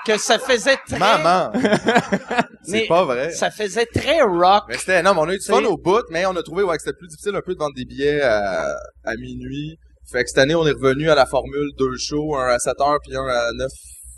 [0.09, 0.99] que ça faisait très...
[0.99, 1.53] Maman!
[2.63, 3.31] C'est pas vrai.
[3.33, 4.65] Ça faisait très rock.
[4.69, 6.63] Mais c'était, non, mais on a eu du fun au bout, mais on a trouvé,
[6.63, 9.79] ouais, que c'était plus difficile un peu de vendre des billets à, à minuit.
[10.11, 12.81] Fait que cette année, on est revenu à la formule deux shows, un à 7
[12.81, 13.69] heures puis un à 9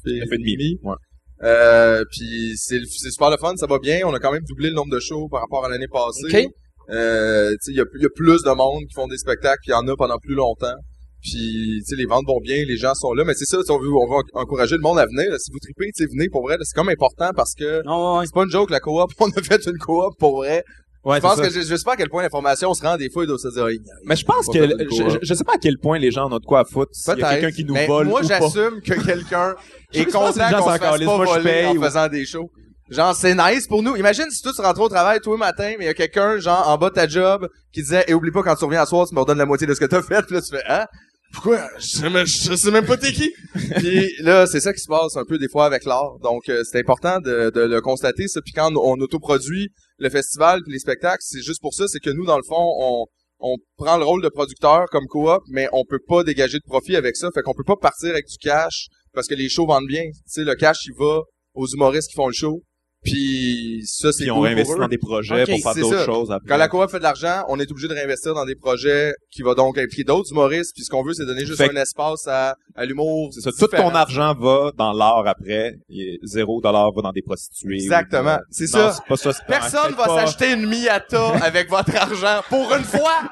[0.06, 0.78] et, Neuf et demi.
[0.82, 0.94] Ouais.
[1.42, 4.00] Euh, puis c'est, c'est super le fun, ça va bien.
[4.04, 6.46] On a quand même doublé le nombre de shows par rapport à l'année passée.
[6.46, 6.52] OK.
[6.90, 9.18] Euh, tu sais, il y a, il y a plus de monde qui font des
[9.18, 10.74] spectacles, puis il y en a pendant plus longtemps.
[11.22, 13.24] Puis, tu sais, les ventes vont bien, les gens sont là.
[13.24, 15.30] Mais c'est ça, tu sais, on veut, on veut encourager le monde à venir.
[15.30, 15.38] là.
[15.38, 16.56] Si vous tripez, tu sais, venez pour vrai.
[16.56, 16.64] là.
[16.64, 18.26] C'est comme important parce que Non, ouais.
[18.26, 19.10] c'est pas une joke, la coop.
[19.20, 20.64] On a fait une coop pour vrai.
[21.02, 21.48] Ouais, je pense ça.
[21.48, 23.48] que je, je sais pas à quel point l'information se rend des fois, doivent se
[23.48, 26.24] dire, il- Mais je pense que je, je, sais pas à quel point les gens
[26.26, 26.90] en ont de quoi à foutre.
[26.92, 29.54] S'il y a quelqu'un qui nous mais vole moi, j'assume que quelqu'un
[29.94, 32.50] est content gens qu'on s'en se fasse pas voler en ou- faisant des shows.
[32.90, 33.96] Genre, c'est nice pour nous.
[33.96, 36.38] Imagine si toi, tu rentres au travail tous les matins, mais il y a quelqu'un,
[36.38, 38.86] genre, en bas de ta job, qui disait, et oublie pas, quand tu reviens à
[38.86, 40.20] soir, tu me redonnes la moitié de ce que t'as fait.
[40.26, 40.84] Puis là, tu fais, hein?
[41.32, 41.68] Pourquoi?
[41.78, 43.32] Je sais même, pas t'es qui.
[43.76, 46.18] Puis là, c'est ça qui se passe un peu des fois avec l'art.
[46.22, 48.40] Donc, euh, c'est important de, de le constater, ça.
[48.42, 52.10] Puis quand on autoproduit le festival puis les spectacles, c'est juste pour ça, c'est que
[52.10, 53.06] nous, dans le fond, on,
[53.40, 56.96] on prend le rôle de producteur comme coop, mais on peut pas dégager de profit
[56.96, 57.28] avec ça.
[57.34, 60.04] Fait qu'on peut pas partir avec du cash parce que les shows vendent bien.
[60.04, 61.20] Tu sais, le cash, il va
[61.54, 62.62] aux humoristes qui font le show.
[63.04, 64.82] Puis ça, c'est Puis on cool réinvestit pour eux.
[64.82, 66.04] dans des projets pour faire c'est d'autres ça.
[66.04, 66.48] choses après.
[66.48, 69.42] Quand la coop fait de l'argent, on est obligé de réinvestir dans des projets qui
[69.42, 70.72] va donc impliquer d'autres humoristes.
[70.74, 73.30] Puis ce qu'on veut, c'est donner juste Fait un espace à, à l'humour.
[73.32, 73.50] C'est ça.
[73.52, 73.90] Tout différent.
[73.90, 75.76] ton argent va dans l'art après.
[75.88, 77.76] Et zéro dollar va dans des prostituées.
[77.76, 78.34] Exactement.
[78.36, 78.92] ou- C'est Non, ça.
[78.92, 79.32] c'est pas ça.
[79.32, 82.42] c'est- Personne faites va pas s'acheter une Miata avec votre argent.
[82.50, 83.22] Pour une fois!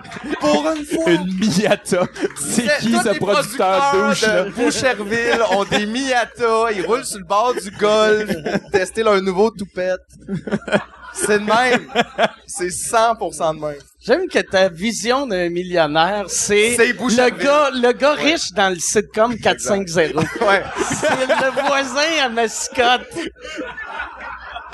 [0.40, 1.10] Pour une fois!
[1.12, 2.06] Une Miata.
[2.38, 4.44] C'est qui Tous ce les producteur producteurs douche, là?
[4.44, 6.72] de Boucherville ont des Miata.
[6.74, 10.00] Ils roulent sur le bord du golf pour tester leur nouveau toupette.
[11.12, 11.88] C'est de même.
[12.46, 13.74] C'est 100% de même.
[14.00, 19.36] J'aime que ta vision d'un millionnaire, c'est le gars, le gars riche dans le sitcom
[19.36, 20.24] 450.
[20.40, 20.62] Ouais.
[20.88, 23.08] c'est le voisin à mascotte.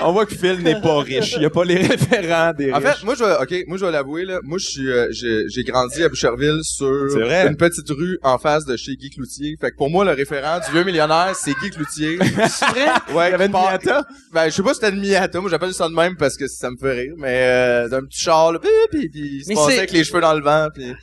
[0.01, 1.33] On voit que Phil n'est pas riche.
[1.37, 2.87] Il y a pas les référents des En riches.
[2.99, 5.47] fait, moi je vais, ok, moi je vais l'avouer là, moi je suis, euh, j'ai
[5.47, 7.47] j'ai grandi à Boucherville sur C'est vrai?
[7.47, 9.55] une petite rue en face de chez Guy Cloutier.
[9.59, 12.17] Fait que pour moi le référent du vieux millionnaire c'est Guy Cloutier.
[12.49, 12.87] C'est vrai?
[13.13, 14.05] Ouais, Il y avait qui une part- Miata?
[14.33, 16.47] Ben je sais pas si c'était une Miata, moi j'appelle ça de même parce que
[16.47, 19.49] ça me fait rire, mais euh, d'un petit char là, puis puis, puis il se
[19.49, 20.93] Mais passait c'est- avec les cheveux dans le vent, puis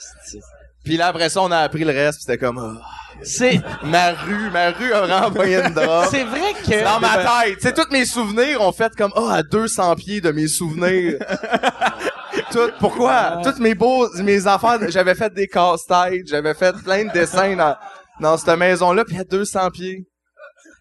[0.84, 2.80] puis là après ça on a appris le reste, puis c'était comme ah,
[3.24, 6.06] C'est, ma rue, ma rue a renvoyé une drop.
[6.10, 6.84] c'est vrai que...
[6.84, 10.20] Dans ma tête, tu sais, tous mes souvenirs ont fait comme, ah, à 200 pieds
[10.20, 11.18] de mes souvenirs.
[12.50, 13.40] Tout, pourquoi?
[13.42, 17.76] Toutes mes beaux, mes affaires, j'avais fait des casse-têtes, j'avais fait plein de dessins dans,
[18.20, 20.04] dans cette maison-là, puis à 200 pieds.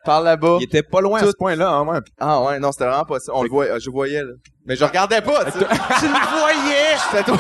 [0.04, 0.58] Par là-bas.
[0.60, 2.00] Il était pas loin à Tout- ce point-là, hein, ouais.
[2.20, 3.32] Ah ouais, non, c'était vraiment pas ça.
[3.36, 4.32] On le voyait, je voyais, là.
[4.66, 5.52] Mais je regardais pas, tu.
[6.00, 6.98] Tu le voyais!
[7.12, 7.38] C'était toi.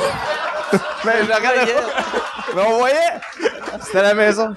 [1.03, 1.81] Mais je regardais pas.
[2.55, 2.95] Mais on voyait.
[3.81, 4.53] C'était la maison.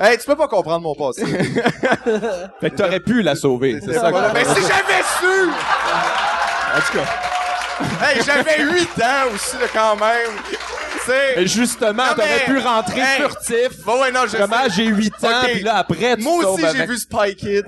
[0.00, 1.24] Hey, tu peux pas comprendre mon passé.
[2.60, 3.80] Fait que t'aurais pu la sauver.
[3.84, 4.10] C'est ça.
[4.10, 4.32] Voilà.
[4.32, 5.50] Mais si j'avais su!
[5.50, 8.06] En tout cas.
[8.06, 10.30] Hey, j'avais 8 ans aussi, là, quand même.
[10.48, 11.34] Tu sais.
[11.36, 13.16] Mais justement, t'aurais mais- pu rentrer Hey.
[13.18, 13.84] furtif.
[13.84, 15.50] Bon, ouais, non, je Comment j'ai 8 ans, Ok.
[15.52, 17.62] puis là, après, tu Moi aussi, j'ai avec- vu Spy Kids.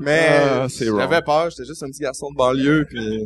[0.00, 1.00] Mais c'est wrong.
[1.00, 3.24] j'avais peur, j'étais juste un petit garçon de banlieue, puis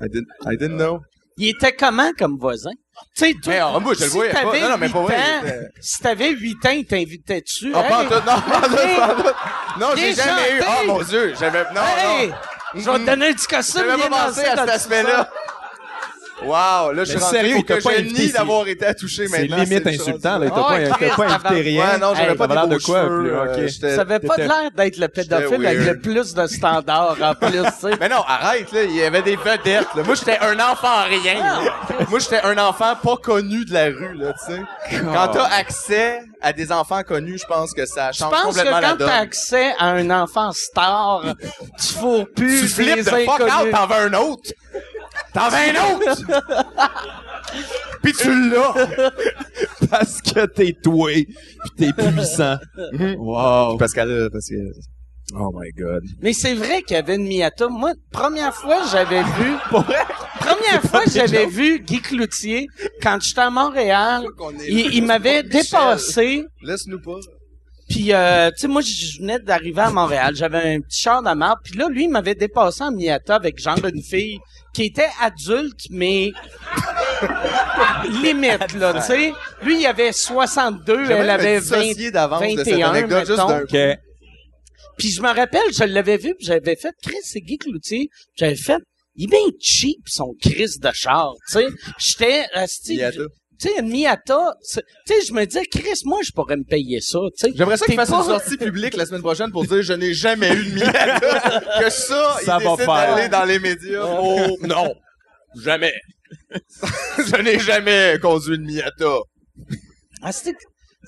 [0.00, 1.00] I didn't, I didn't know.
[1.38, 2.70] Il était comment comme voisin?
[3.16, 4.42] Tu sais, toi, Mais, ah, moi, je le si voyais pas.
[4.42, 5.42] t'avais Non, non, mais 8 pas vrai, ans-
[5.80, 7.72] Si t'avais 8 ans, il t'invitait dessus.
[7.74, 9.80] Ah, tout, non, pas tout.
[9.80, 10.62] Non, j'ai jamais eu.
[10.66, 11.64] Oh mon dieu, j'avais.
[11.74, 12.28] Non, Hey!
[12.28, 12.34] non.
[12.74, 13.82] Je vais te donner un petit costume.
[13.88, 15.30] J'avais pas pensé à cet aspect-là.
[16.44, 19.26] Wow, là, je suis rendu sérieux, que pas je invité, nie c'est- d'avoir été attouché
[19.26, 19.56] C'est maintenant.
[19.64, 20.46] limite je insultant, là.
[20.48, 21.84] T'as Ah, pas, t'as Chris, pas invité rien.
[21.92, 24.70] Ouais, non, j'avais Hey, pas l'air de quoi, cheveux, puis, euh, Ça avait pas l'air
[24.76, 27.96] d'être le pédophile avec le plus de standards en plus, tu sais.
[28.00, 28.84] Mais non, arrête, là.
[28.84, 30.02] Il y avait des vedettes, là.
[30.04, 31.34] Moi, j'étais un enfant rien.
[31.42, 31.58] là.
[32.08, 35.00] Moi, j'étais un enfant pas connu de la rue, là, tu sais.
[35.12, 38.46] Quand t'as accès à des enfants connus, je pense que ça Je change pense que
[38.60, 39.08] complètement la quand donne.
[39.08, 41.22] t'as accès à un enfant star,
[41.80, 44.50] tu fourres plus Tu flippes de fuck out, t'en veux un autre.
[45.32, 46.22] T'en veux un autre?
[48.02, 48.74] Puis tu l'as.
[49.90, 51.26] Parce que t'es doué,
[51.64, 52.56] pis t'es puissant.
[53.18, 53.76] wow.
[53.78, 54.54] Parce qu'elle parce que...
[55.34, 56.02] Oh my god.
[56.22, 57.68] Mais c'est vrai qu'il y avait une Miata.
[57.68, 59.52] Moi, première fois j'avais vu.
[60.40, 62.68] Première fois j'avais vu Guy Cloutier
[63.02, 64.24] quand j'étais à Montréal.
[64.66, 66.46] Il, il m'avait dépassé.
[66.62, 67.18] Laisse-nous pas.
[67.88, 70.34] Puis, euh, tu sais, moi, je venais d'arriver à Montréal.
[70.36, 71.60] J'avais un petit char de marde.
[71.64, 74.38] Puis là, lui, il m'avait dépassé en Miata avec genre une fille
[74.74, 76.30] qui était adulte, mais
[78.22, 79.32] limite, là, tu sais.
[79.62, 83.48] Lui, il avait 62, elle avait me dissocier d'avance de cette 21, anecdote, juste mettons.
[83.48, 83.98] d'un Ok.
[84.98, 88.08] Puis je me rappelle, je l'avais vu, puis j'avais fait Chris, c'est Guy Cloutier.
[88.36, 88.82] J'avais fait,
[89.16, 91.66] il est bien cheap son Chris de char, tu sais.
[91.98, 92.44] J'étais
[92.96, 93.22] Miata.
[93.60, 97.00] Tu sais, une Miata, tu sais, je me disais Chris, moi je pourrais me payer
[97.00, 97.52] ça, tu sais.
[97.56, 100.14] J'aimerais ça qu'il fasse pas- une sortie publique la semaine prochaine pour dire je n'ai
[100.14, 101.60] jamais eu de Miata.
[101.80, 104.04] que ça, Ça il va décide d'aller dans les médias.
[104.20, 104.94] Oh non,
[105.60, 105.92] jamais.
[106.50, 109.18] je n'ai jamais conduit une Miata.
[110.22, 110.56] Ah, c'était-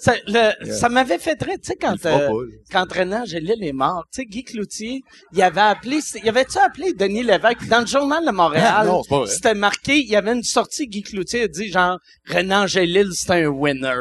[0.02, 2.28] Ça, le- ça m'avait fait rire, tu sais, quand, euh,
[2.72, 5.02] quand René Angélil est mort, tu sais, Guy Cloutier,
[5.34, 7.66] il avait appelé, il avait-tu appelé Denis Lévesque?
[7.68, 8.86] Dans le journal de Montréal?
[9.26, 9.34] C'est.
[9.34, 13.44] C'était marqué, il y avait une sortie, Guy Cloutier a dit genre, René Angélil, c'était
[13.44, 14.00] un winner.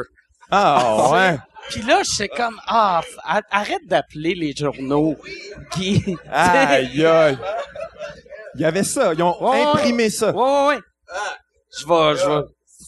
[0.50, 1.38] Ah, ouais.
[1.70, 3.02] Puis là, j'étais comme, ah,
[3.50, 5.16] arrête d'appeler les journaux,
[5.76, 6.02] Guy.
[6.32, 7.38] Aïe, aïe.
[8.54, 9.12] Il y avait ça.
[9.14, 10.34] Ils ont imprimé ça.
[10.34, 10.80] Ouais, ouais, ouais.
[11.78, 12.44] Je vais, je vais.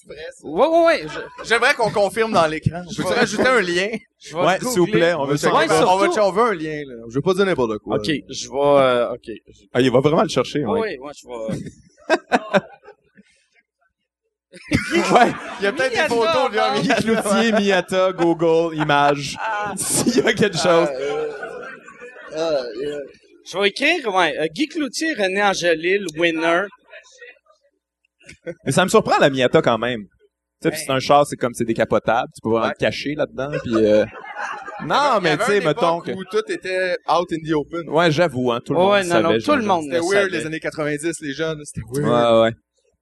[0.08, 1.02] Ouais, ouais, ouais.
[1.08, 2.82] Je, J'aimerais qu'on confirme dans l'écran.
[2.88, 3.88] On peut rajouter un lien?
[4.18, 4.92] je vais Ouais, s'il vous googler.
[4.92, 5.48] plaît, on veut ça.
[5.54, 6.94] Ouais, on, va, on surtout- checker, on veut un lien, là.
[7.08, 7.96] Je veux pas dire n'importe quoi.
[7.96, 9.30] Ok, je vais, euh, ok.
[9.72, 10.80] Ah, il va vraiment le chercher, ouais.
[10.80, 11.64] Oui, moi, je vais.
[14.92, 15.32] Ouais.
[15.60, 16.80] Il y a peut-être des photos de.
[16.82, 19.36] Guy Cloutier, Miata, Google, images.
[19.76, 20.88] S'il y a quelque chose.
[22.34, 26.64] Je vais écrire, ouais, euh, Guy Cloutier, René Angélil, winner.
[28.64, 30.02] Mais ça me surprend, la Miata, quand même.
[30.60, 32.28] Tu sais, puis c'est un char, c'est comme c'est décapotable.
[32.34, 32.74] Tu peux vraiment Ouais.
[32.74, 34.04] te cacher là-dedans, puis euh...
[34.84, 36.10] Non, Il y mais tu sais, mettons que...
[36.10, 37.88] où tout était out in the open.
[37.88, 39.22] Ouais, j'avoue, hein, tout le monde Ouais, non, savait.
[39.22, 40.38] non, tout le monde C'était le weird savait.
[40.40, 41.60] les années 90, les jeunes.
[41.64, 42.08] C'était weird.
[42.36, 42.52] Ouais, ouais.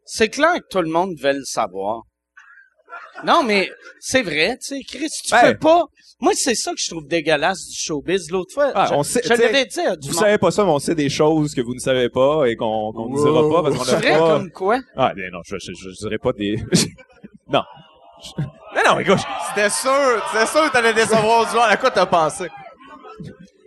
[0.04, 2.02] C'est clair que tout le monde devait le savoir.
[3.24, 5.52] Non, mais c'est vrai, tu sais, Chris, tu Ben.
[5.52, 5.84] peux pas.
[6.20, 8.30] Moi, c'est ça que je trouve dégueulasse du showbiz.
[8.30, 10.22] L'autre fois, Ah, je, on sait- je l'avais dit à du Vous monde.
[10.24, 12.92] savez pas ça, mais on sait des choses que vous ne savez pas et qu'on
[12.92, 14.36] qu'on ne dira pas parce qu'on vrai pas...
[14.38, 14.80] comme quoi?
[14.96, 16.56] Ah, mais non, je, je, je, je dirais pas des...
[17.48, 17.62] non.
[18.74, 21.64] Mais non, écoute, C'était sûr, c'était sûr que t'allais décevoir du monde.
[21.68, 22.48] À quoi t'as pensé?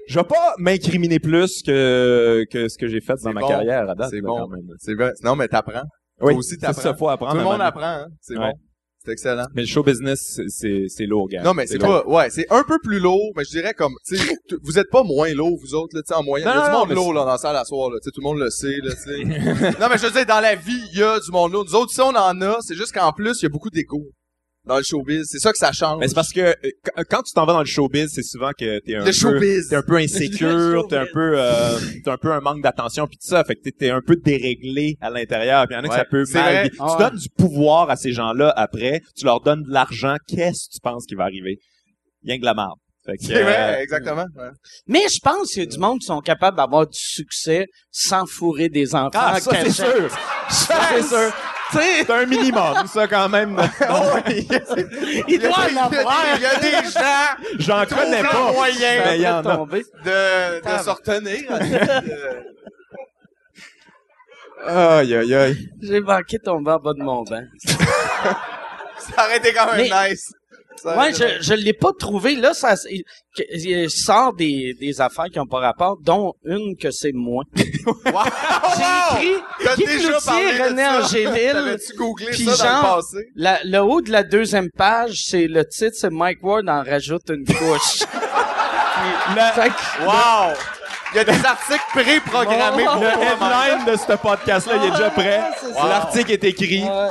[0.07, 3.47] je vais pas m'incriminer plus que, que ce que j'ai fait dans ma bon.
[3.47, 4.09] carrière à date.
[4.11, 4.47] C'est là, bon.
[4.77, 5.11] C'est vrai.
[5.23, 5.81] Non, mais t'apprends.
[6.21, 6.81] Oui, Toi aussi, t'apprends.
[6.81, 7.31] ça, faut apprendre.
[7.31, 8.07] Tout le monde apprend, hein.
[8.21, 8.51] C'est Ouais.
[8.51, 8.57] bon.
[9.05, 9.45] C'est excellent.
[9.53, 11.43] Mais le show business, c'est- c'est lourd, gars.
[11.43, 14.15] Non, mais c'est pas, ouais, c'est un peu plus lourd, mais je dirais comme, tu
[14.15, 16.47] sais, t- vous êtes pas moins lourd, vous autres, là, tu sais, en moyenne.
[16.47, 17.89] Non, Il y a non, du non, monde lourd, là, dans la salle à soir,
[17.89, 19.23] là, tu sais, tout le monde le sait, là, tu sais.
[19.79, 21.65] non, mais je veux dire, dans la vie, il y a du monde lourd.
[21.65, 24.05] Nous autres, si on en a, c'est juste qu'en plus, il y a beaucoup d'égo
[24.65, 25.25] dans le showbiz.
[25.29, 25.99] C'est ça que ça change.
[25.99, 26.53] Mais c'est parce que euh,
[27.09, 29.75] quand- tu t'en vas dans le showbiz, c'est souvent que t'es un Le peu, t'es
[29.75, 33.27] un peu insécure, t'es un peu, euh, t'as un peu un manque d'attention puis tout
[33.27, 35.67] ça, fait que t'es- t'es un peu déréglé à l'intérieur.
[35.67, 36.69] Puis il y en a que Ouais, ça peut mal.
[36.69, 36.97] Tu Ah ouais.
[37.09, 40.15] donnes du pouvoir à ces gens-là après, tu leur donnes de l'argent.
[40.27, 41.57] Qu'est-ce que tu penses qui va arriver?
[42.25, 42.77] Rien que de la merde.
[43.05, 44.25] Fait que, C'est vrai, euh, exactement.
[44.37, 44.49] ouais.
[44.87, 48.25] Mais je pense qu'il y a du monde qui sont capables d'avoir du succès sans
[48.25, 49.09] fourrer des enfants.
[49.15, 50.09] Ah, ça c'est sûr.
[50.49, 51.33] Ça c'est sûr.
[51.71, 53.57] C'est un minimum, ça quand même.
[55.27, 56.23] il doit en Il y a- avoir.
[56.35, 58.51] Il y a des gens J'en connais pas.
[58.51, 59.57] moyen Mais il y en a.
[59.65, 61.41] De, de se retenir.
[61.51, 62.41] Euh,
[64.99, 65.69] Aïe aïe aïe.
[65.81, 67.43] J'ai manqué tomber en bas de mon banc.
[67.65, 70.31] ça aurait été quand même Mais- nice.
[70.85, 72.35] Ouais, je, je l'ai pas trouvé.
[72.35, 77.11] Là, ça, il, sort des, des affaires qui ont pas rapport, dont une que c'est
[77.13, 77.43] moi.
[77.85, 78.23] Wow!
[79.19, 80.85] J'ai écrit Guy déjà Cloutier, René.
[80.87, 81.77] Angélil.
[82.31, 83.17] Puis ça dans genre- le passé?
[83.35, 87.29] La, le haut de la deuxième page, c'est le titre, c'est Mike Ward en rajoute
[87.29, 87.99] une couche.
[89.55, 90.53] Fait que- Wow!
[91.13, 95.09] Il y a des articles pré-programmés pour Le headline de ce podcast-là, il est déjà
[95.11, 95.41] prêt.
[95.61, 95.87] c'est ça.
[95.87, 96.83] L'article est écrit.
[96.83, 97.09] Ouais.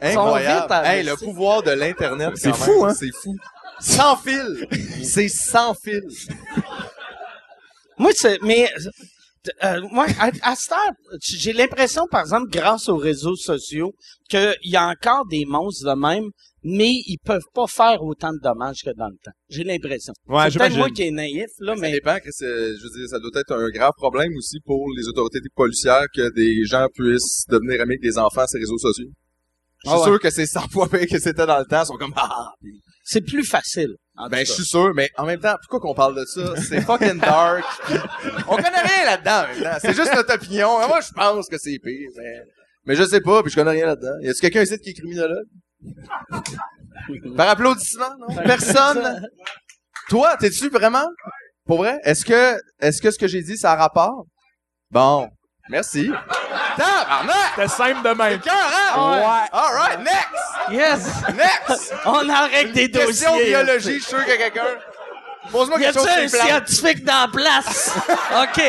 [0.00, 0.72] Incroyable.
[0.86, 2.32] Hey, le pouvoir de l'Internet.
[2.36, 2.94] C'est fou, hein?
[2.94, 3.34] C'est fou.
[3.80, 4.66] Sans fil.
[5.02, 6.02] C'est sans fil.
[7.98, 8.68] Moi, c'est, mais,
[9.64, 13.92] euh, moi, à, à cette heure, j'ai l'impression, par exemple, grâce aux réseaux sociaux,
[14.28, 16.24] qu'il y a encore des monstres de même,
[16.62, 19.32] mais ils peuvent pas faire autant de dommages que dans le temps.
[19.48, 20.12] J'ai l'impression.
[20.28, 23.00] Ouais, c'est peut-être moi qui est naïf, là, Ça mais dépend que c'est, je veux
[23.00, 26.86] dire, ça doit être un grave problème aussi pour les autorités policières que des gens
[26.94, 29.08] puissent devenir amis avec des enfants sur les réseaux sociaux.
[29.84, 30.04] Je suis Ah ouais.
[30.04, 31.82] sûr que c'est 100 fois pire que c'était dans le temps.
[31.82, 32.50] Ils sont comme, ah,
[33.04, 33.94] c'est plus facile.
[34.16, 36.54] en Ben, je suis sûr, mais en même temps, pourquoi qu'on parle de ça?
[36.56, 37.64] C'est fucking dark.
[38.48, 39.78] on connaît rien là-dedans, en même temps.
[39.80, 40.86] C'est juste notre opinion.
[40.86, 42.34] Moi, je pense que c'est pire, mais,
[42.86, 44.18] mais je sais pas, puis je connais rien là-dedans.
[44.22, 45.46] Y a-tu quelqu'un ici qui est criminologue?
[47.36, 48.34] Par applaudissement, non?
[48.44, 49.26] Personne?
[50.10, 51.06] Toi, t'es-tu vraiment?
[51.64, 51.98] Pour vrai?
[52.04, 54.26] Est-ce que, est-ce que ce que j'ai dit, ça a rapport?
[54.90, 55.28] Bon.
[55.70, 56.10] Merci.
[56.76, 57.52] Tabarnak!
[57.54, 58.40] C'était simple de même.
[58.40, 58.98] Cœur, hein?
[58.98, 59.48] Ouais.
[59.52, 60.70] Alright, next!
[60.70, 61.22] Yes!
[61.28, 61.94] Next!
[62.06, 63.06] On arrête des dossiers.
[63.06, 64.66] Question de biologie, je suis sûr qu'il y a quelqu'un.
[65.50, 67.96] Pose-moi quelque chose un scientifique dans la place?
[68.42, 68.62] OK.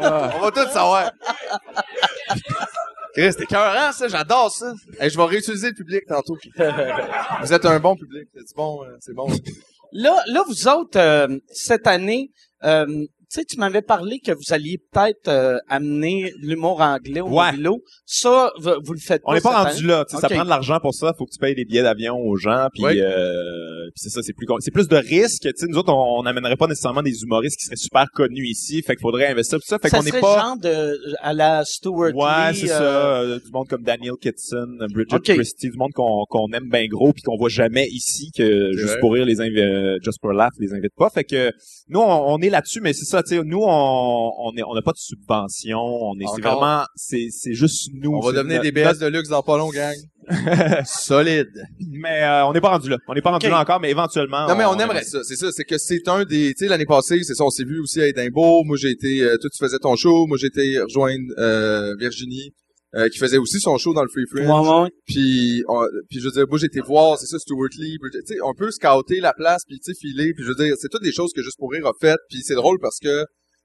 [0.00, 1.10] On va tout savoir.
[3.14, 4.08] Chris, t'es cœurant, ça.
[4.08, 4.72] J'adore ça.
[4.98, 6.36] Hey, je vais réutiliser le public tantôt.
[7.40, 8.28] Vous êtes un bon public.
[8.34, 9.28] C'est bon, euh, c'est bon.
[9.92, 12.30] Là, là, vous autres, euh, cette année,
[12.64, 13.04] euh,
[13.40, 17.50] sais, tu m'avais parlé que vous alliez peut-être euh, amener l'humour anglais au Ouais.
[17.52, 17.80] Mobilo.
[18.06, 19.30] Ça, vous, vous le faites pas.
[19.30, 20.04] On n'est pas rendu là.
[20.08, 21.12] tu sais, Ça prend de l'argent pour ça.
[21.18, 22.68] Faut que tu payes des billets d'avion aux gens.
[22.74, 23.00] Puis Oui.
[23.00, 25.42] euh, puis c'est ça, c'est plus c'est plus de risques.
[25.42, 28.82] Tu sais, nous autres, on n'amènerait pas nécessairement des humoristes qui seraient super connus ici.
[28.82, 29.78] Fait qu'il faudrait investir tout ça.
[29.78, 30.38] Fait ça qu'on n'est pas.
[30.40, 33.20] genre de à la Stuart Ouais, Lee, c'est euh, ça.
[33.22, 35.34] euh, du monde comme Daniel Kitson, Bridget.
[35.34, 38.92] Christie, du monde qu'on qu'on aime bien gros puis qu'on voit jamais ici que juste
[38.92, 39.00] vrai.
[39.00, 41.10] pour rire les invi- euh, Just for Laugh les invite pas.
[41.10, 41.50] Fait que
[41.88, 43.21] nous on, on est là-dessus, mais c'est ça.
[43.22, 45.78] Tu sais, nous on on est on n'a pas de subvention.
[45.80, 46.60] On est c'est Encore.
[46.60, 48.12] vraiment c'est c'est juste nous.
[48.12, 49.94] On va c'est devenir notre- des BS de luxe dans pas long, gang.
[50.84, 51.48] Solide.
[51.90, 52.96] Mais euh, on n'est pas rendu là.
[53.08, 53.52] On n'est pas rendu Ok.
[53.52, 54.46] là encore, mais éventuellement.
[54.48, 55.18] Non, mais on aimerait ça.
[55.24, 55.48] C'est ça.
[55.50, 58.00] C'est que c'est un des, tu sais, l'année passée, c'est ça, on s'est vu aussi
[58.00, 58.64] à Edimbourg.
[58.64, 60.26] Moi, j'ai été, euh, toi, tu faisais ton show.
[60.26, 62.52] Moi, j'ai été rejoindre, euh, Virginie,
[62.94, 64.46] euh, qui faisait aussi son show dans le Free Fringe.
[64.48, 64.90] Ouais, ouais.
[65.06, 67.96] Puis, on- puis je veux dire, moi, j'ai été voir, c'est ça, Stuart Lee.
[68.12, 70.32] Tu sais, on peut scouter la place, puis tu sais, filer.
[70.34, 72.20] Puis je veux dire, c'est toutes des choses que Juste pour rire a faites.
[72.28, 73.24] Puis c'est drôle parce que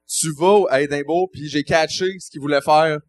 [0.09, 2.99] tu vas à Edimbourg, puis j'ai catché ce qu'il voulait faire.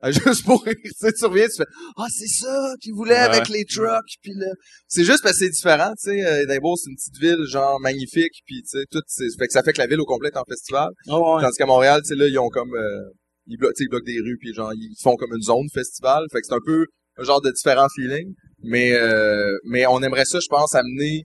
[0.00, 3.14] à Juste pour rire, tu sais, tu reviens, tu fais ah c'est ça qu'il voulait
[3.14, 3.18] Ouais.
[3.18, 4.46] avec les trucks puis là
[4.86, 7.80] c'est juste parce que c'est différent tu sais euh, Edimbourg c'est une petite ville genre
[7.80, 10.28] magnifique puis tu sais tout c'est fait que ça fait que la ville au complet
[10.32, 10.88] est en festival.
[11.06, 13.10] Tandis qu'à Montréal, tu sais, là, ils ont comme, euh,
[13.48, 16.24] ils bloquent, ils des rues, puis genre, ils font comme une zone festival.
[16.32, 16.86] Fait que c'est un peu
[17.18, 18.32] un genre de différent feeling.
[18.62, 21.22] Mais, euh, mais on aimerait ça, je pense, amener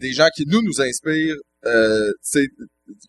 [0.00, 2.46] des gens qui, nous, nous inspirent, euh, tu sais,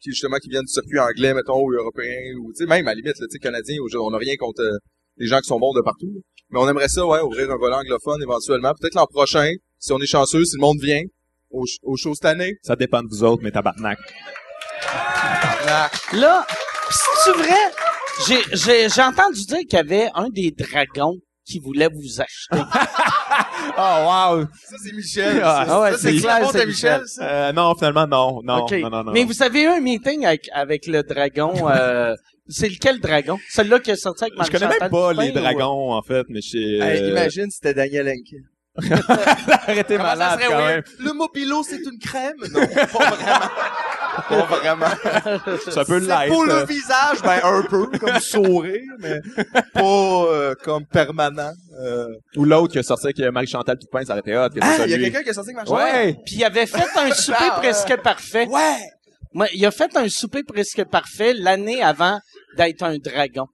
[0.02, 2.92] qui, justement, qui viennent du circuit anglais, mettons, ou européen, ou, tu sais, même, à
[2.92, 4.78] la limite, là, tu sais, canadien, on n'a rien contre euh,
[5.18, 6.12] les gens qui sont bons de partout.
[6.14, 6.22] là.
[6.52, 8.72] Mais on aimerait ça, ouais, ouvrir un volet anglophone, éventuellement.
[8.80, 11.02] Peut-être l'an prochain, si on est chanceux, si le monde vient,
[11.50, 12.54] au, ch- au show cette année.
[12.62, 13.98] Ça dépend de vous autres, mais tabarnak.
[16.14, 16.46] Là,
[17.24, 17.72] c'est vrai?
[18.28, 22.64] J'ai, j'ai, j'ai entendu dire qu'il y avait un des dragons qui voulait vous acheter.
[23.78, 24.46] Oh wow.
[24.68, 25.42] Ça, c'est Michel.
[25.44, 27.24] Ah, ça, ouais, Ça, c'est c'est clair, c'est Michel, ça.
[27.24, 29.12] Euh, non, finalement non, non, non, non, non.
[29.12, 31.70] Mais vous avez eu un meeting avec, avec le dragon.
[31.70, 32.16] Euh,
[32.48, 33.38] c'est lequel dragon?
[33.50, 36.42] Celui-là qui est sorti avec je connais même pas les ou- dragons en fait, mais
[36.42, 38.42] je Hey, euh, imagine si c'était Daniel Henke.
[39.68, 40.84] arrêtez Comment ça malade serait quand weird?
[41.00, 41.06] même.
[41.08, 42.36] Le Mobilo, c'est une crème?
[42.52, 43.46] Non, pas vraiment.
[44.30, 44.86] Pas vraiment.
[45.64, 46.30] C'est un peu C'est light.
[46.30, 46.62] pour euh.
[46.62, 49.22] le visage, ben un peu, comme sourire, mais
[49.74, 51.52] pas euh, comme permanent.
[51.82, 52.08] Euh...
[52.36, 54.50] Ou l'autre qui a sorti avec euh, Marie-Chantal Toupin, ça aurait été hot.
[54.62, 56.16] Ah, il y a quelqu'un qui a sorti avec ma Ouais.
[56.26, 58.48] Puis il avait fait un souper Ah, presque parfait.
[58.48, 58.78] Ouais!
[59.34, 62.20] Moi, il a fait un souper presque parfait l'année avant
[62.58, 63.48] d'être un dragon.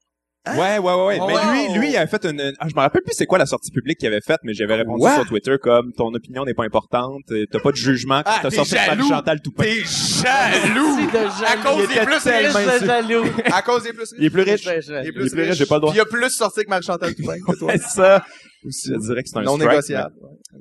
[0.47, 1.19] Ouais, ouais, ouais, ouais.
[1.27, 1.51] Mais Wow.
[1.71, 3.45] lui, lui, il avait fait une, une- ah, je me rappelle plus c'est quoi la
[3.45, 6.63] sortie publique qu'il avait faite, mais j'avais répondu sur Twitter comme ton opinion n'est pas
[6.63, 8.95] importante, euh, t'as pas de jugement quand Ah, t'as t'es sorti jaloux.
[9.07, 9.63] Marie-Chantal Toupin.
[9.63, 10.97] T'es jaloux!
[10.97, 11.63] C'est de À jaloux.
[11.63, 12.85] cause Il des plus riches.
[12.85, 13.23] jaloux.
[13.53, 14.09] À cause des plus riches.
[14.17, 14.63] Il est plus riche.
[14.65, 15.93] Il est plus riche, j'ai pas le droit.
[15.93, 17.71] Il a plus sorti que Marie-Chantal Toupin que toi.
[17.77, 18.25] C'est ça.
[18.63, 20.13] Je dirais que c'est un Non strike, négociable.
[20.53, 20.59] Mais,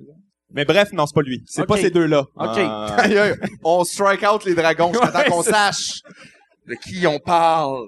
[0.52, 1.42] mais bref, non, c'est pas lui.
[1.46, 1.68] C'est Ok.
[1.68, 2.24] pas ces deux-là.
[2.36, 2.58] Ok.
[2.58, 6.00] Euh, on strike out les dragons jusqu'à temps qu'on sache
[6.66, 7.86] de qui on parle.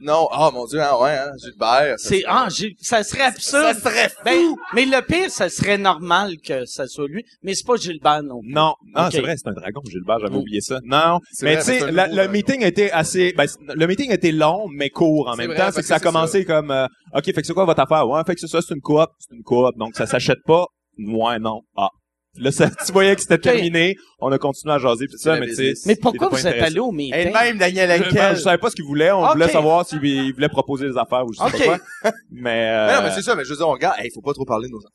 [0.00, 1.98] Non, ah mon dieu, hein, ouais, hein, Gilbert.
[1.98, 3.74] ça C'est, serait- ah, j'ai- ça serait absurde.
[3.74, 4.16] ça serait fou.
[4.24, 8.22] Ben, mais le pire, ça serait normal que ça soit lui, mais c'est pas Gilbert
[8.22, 8.52] non plus.
[8.52, 9.12] Non, ah, Ok.
[9.12, 10.38] c'est vrai, c'est un dragon, Gilbert, j'avais Mm.
[10.38, 10.78] oublié ça.
[10.84, 12.32] Non, C'est mais vrai, tu c'est sais, un la- nouveau le dragon.
[12.32, 15.48] meeting a été assez, ben, le meeting a été long, mais court en C'est même
[15.48, 15.62] vrai, temps.
[15.64, 17.80] parce C'est que ça a c'est commencé comme, euh, ok, fait que c'est quoi votre
[17.80, 18.08] affaire?
[18.08, 20.64] Ouais, fait que c'est ça, c'est une coop, c'est une coop, donc ça s'achète pas.
[20.98, 21.60] Ouais, non.
[21.76, 21.88] Ah.
[22.38, 23.96] Là, ça, tu voyais que c'était terminé.
[24.20, 25.72] On a continué à jaser pis ça, mais tu sais.
[25.86, 27.14] Mais pourquoi vous pas êtes allé au meeting?
[27.14, 28.36] Et même Daniel ben, Henkel.
[28.36, 29.10] je savais pas ce qu'il voulait.
[29.10, 32.12] On voulait savoir s'il il voulait proposer des affaires ou je sais pas quoi.
[32.30, 32.86] Mais, euh...
[32.86, 34.44] Mais non, mais c'est ça, mais je veux dire, on regarde, il faut pas trop
[34.44, 34.90] parler de nos affaires.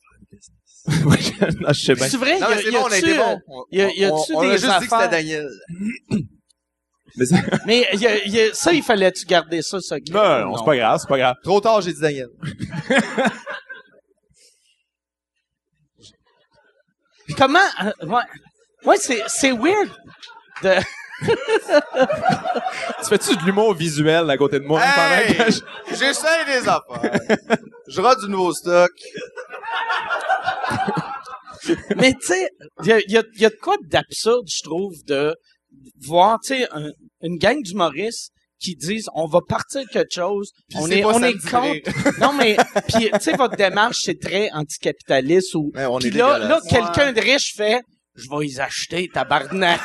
[1.60, 2.08] non, je sais bien.
[2.08, 2.38] C'est vrai?
[2.38, 3.40] Non, y a- mais c'est y bon, on a a-tu, été euh, bon.
[3.48, 5.00] On, y a- y a-tu on, on a juste dit que affaires?
[5.02, 5.48] c'était Daniel.
[7.16, 9.96] Mais c'est- Mais y a- y a- ça, il fallait-tu garder ça, ça?
[10.10, 11.34] non, non, c'est pas grave, c'est pas grave.
[11.42, 12.28] Trop tard, j'ai dit Daniel.
[17.36, 18.22] Comment, euh, ouais,
[18.84, 19.90] ouais c'est, c'est weird.
[20.62, 20.74] De,
[23.02, 25.34] Tu fais-tu de l'humour visuel à côté de moi Hey!
[25.36, 25.60] que je-
[25.96, 27.18] J'essaie des affaires.
[27.88, 28.90] Je rate du nouveau stock.
[31.96, 32.48] mais tu sais,
[32.82, 35.34] il y a, y, a, y a de quoi d'absurde, je trouve, de
[36.00, 36.90] voir, tu sais, un-
[37.22, 41.34] une gang d'humoristes qui disent on va partir quelque chose, Puis on est, on est
[41.34, 42.20] contre.
[42.20, 42.56] non mais,
[42.88, 45.72] puis tu sais, votre démarche c'est très anticapitaliste ou.
[45.76, 47.82] On Puis est là, là, quelqu'un de riche fait.
[48.16, 49.80] Je vais les acheter, tabarnak.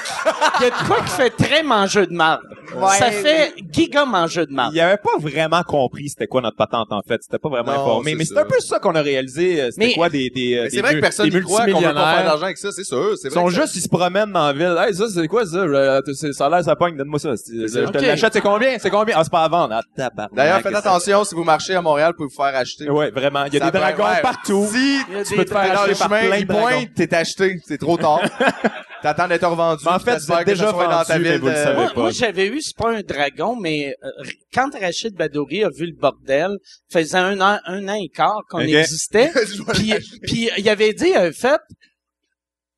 [0.59, 2.41] Il y a de quoi qui fait très mangeux de marde.
[2.75, 4.73] Ouais, ça fait giga mangeux de marde.
[4.73, 7.21] Il avait pas vraiment compris c'était quoi notre patente en fait.
[7.23, 8.15] C'était pas vraiment Non, informé.
[8.15, 9.61] Mais c'est un peu ça qu'on a réalisé.
[9.61, 12.15] euh, C'était quoi des des euh, c'est vrai que personne n'y croit qu'on veut pas
[12.15, 13.15] faire d'argent avec ça, c'est sûr.
[13.21, 14.75] C'est Ils sont juste, ils se promènent dans la ville.
[14.79, 15.57] Hey, ça, c'est quoi ça?
[15.57, 17.31] Euh, Ça a l'air, ça pogne, donne-moi ça.
[17.35, 18.77] Je te l'achète, c'est combien?
[18.79, 19.15] C'est combien?
[19.17, 19.73] Ah, c'est pas à vendre.
[19.77, 20.33] Ah, tabarnak.
[20.33, 22.89] D'ailleurs, faites attention, si vous marchez à Montréal, vous pouvez vous faire acheter.
[22.89, 23.43] Ouais, vraiment.
[23.45, 24.67] Il y a des dragons partout.
[24.71, 26.61] Si Tu peux te faire acheter par plein de dragons.
[26.69, 27.59] pointe, t'es acheté.
[27.67, 28.20] C'est trop tard.
[29.01, 29.83] T'attends d'être revendu.
[29.85, 31.75] Mais en fait, que déjà soit dans ta vendu, ville vous le savez.
[31.75, 32.01] Moi, pas.
[32.01, 34.09] moi, j'avais eu, c'est pas un dragon, mais euh,
[34.53, 36.51] quand Rachid Badouri a vu le bordel,
[36.91, 39.31] faisait un an, un an et quart qu'on existait,
[39.73, 39.93] puis,
[40.23, 41.61] puis il avait dit, euh, fait,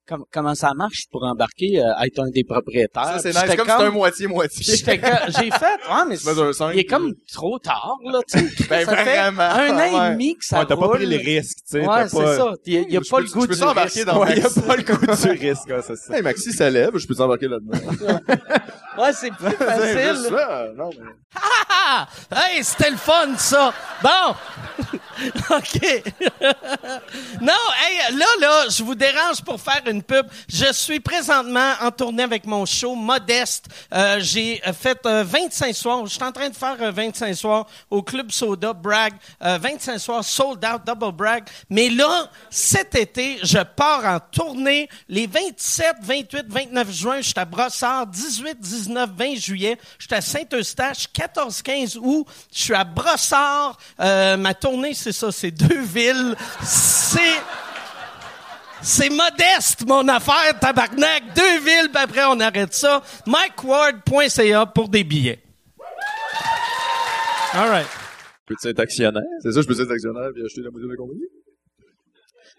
[0.07, 3.05] com- comment ça marche pour embarquer, euh, être un des propriétaires?
[3.05, 3.55] Ça, c'est nice.
[3.55, 4.75] Comme c'est un moitié-moitié.
[4.75, 6.15] j'étais comme- j'ai fait, ouais, mais
[6.53, 8.45] cinq, il est comme trop tard, là, tu sais.
[8.69, 9.43] Ben, ça fait vraiment.
[9.43, 10.07] un an Ouais.
[10.07, 11.79] et demi que ça Ouais, t'as pas pris les risques, tu sais.
[11.81, 12.37] Ouais, t'as c'est pas...
[12.37, 12.51] ça.
[12.65, 14.05] Il y a, il y a Je pas peux- le goût je peux du risque.
[14.05, 16.15] dans Ouais, y a pas le goût du risque, ouais, c'est ça.
[16.15, 16.91] Hey, Maxi, ça lève.
[16.97, 18.19] Je peux t'embarquer là-dedans.
[18.97, 19.99] Ouais, c'est plus C'est facile.
[20.15, 20.67] juste ça.
[20.75, 21.11] Non, mais...
[21.35, 22.07] Ah!
[22.31, 23.73] Hey, c'était le fun, ça!
[24.03, 24.35] Bon!
[25.49, 26.03] OK.
[27.41, 30.25] non, hey, là, là, je vous dérange pour faire une pub.
[30.47, 33.67] Je suis présentement en tournée avec mon show Modeste.
[33.93, 36.05] Euh, j'ai euh, fait euh, 25 soirs.
[36.05, 39.13] Je suis en train de faire euh, 25 soirs au Club Soda, Bragg.
[39.43, 41.43] Euh, 25 soirs, sold out, double Bragg.
[41.69, 47.17] Mais là, cet été, je pars en tournée les 27, 28, 29 juin.
[47.17, 48.07] Je suis à Brossard.
[48.07, 49.77] 18, 19, 20 juillet.
[49.99, 51.07] Je suis à Saint-Eustache.
[51.11, 52.25] 14, 15 août.
[52.53, 53.77] Je suis à Brossard.
[53.99, 55.31] Euh, ma tournée, c'est ça.
[55.31, 56.35] C'est deux villes.
[56.63, 57.19] C'est...
[58.83, 61.33] C'est modeste, mon affaire, tabarnak.
[61.35, 63.01] Deux villes, puis après, on arrête ça.
[63.25, 65.41] MikeWard.ca pour des billets.
[67.53, 67.87] All right.
[68.45, 69.23] Peux-tu être actionnaire?
[69.41, 71.23] C'est ça, je peux être actionnaire et acheter la moitié de la compagnie?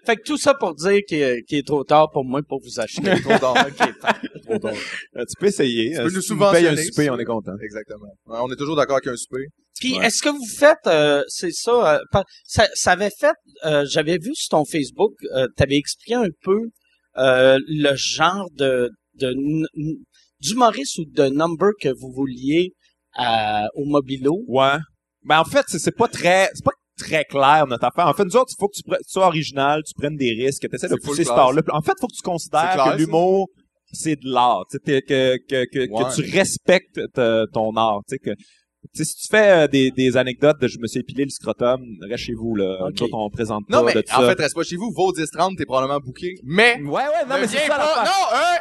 [0.06, 2.60] Fait que tout ça pour dire qu'il est, qu'il est trop tard pour moi pour
[2.62, 3.20] vous acheter.
[3.22, 3.54] Trop tard.
[4.46, 4.72] Trop tard.
[5.16, 5.90] Euh, tu peux essayer.
[5.92, 7.52] Tu Euh, peux nous tu nous payes un subventionner, souper, si- on est content.
[7.62, 8.12] Exactement.
[8.26, 9.46] Ouais, on est toujours d'accord avec un souper.
[9.80, 10.06] Puis Ouais.
[10.06, 13.34] est-ce que vous faites euh, c'est ça, euh, ça ça avait fait
[13.64, 16.60] euh, j'avais vu sur ton Facebook euh, tu avais expliqué un peu
[17.18, 19.94] euh, le genre de de n- n-
[20.40, 22.72] d'humoriste ou de number que vous vouliez
[23.16, 24.42] à, au mobilo.
[24.48, 24.76] Ouais.
[25.24, 28.06] Ben, en fait, c'est c'est pas très, c'est pas très clair, notre affaire.
[28.08, 30.66] En fait, nous autres, il faut que tu, sois original, tu prennes des risques, que
[30.68, 31.38] tu essaies de pousser ce class.
[31.38, 31.62] art-là.
[31.72, 33.48] En fait, il faut que tu considères clair, que l'humour,
[33.92, 34.64] c'est de l'art.
[34.70, 36.04] Que, que, que, Ouais.
[36.04, 38.00] que tu respectes te- ton art.
[38.22, 38.30] Que,
[38.92, 41.30] tu sais, si tu fais euh, des, des anecdotes de je me suis épilé le
[41.30, 42.86] scrotum, reste chez vous, là.
[42.86, 42.94] Ok.
[43.00, 44.28] Nous autres, on présente pas Non, mais de en ça.
[44.34, 44.90] fait, reste pas chez vous.
[44.94, 46.34] Vos 10-30, t'es probablement booké.
[46.44, 46.80] Mais...
[46.82, 48.04] ouais, ouais, non, ne mais c'est viens ça pas- l'affaire.
[48.04, 48.58] Non, hein?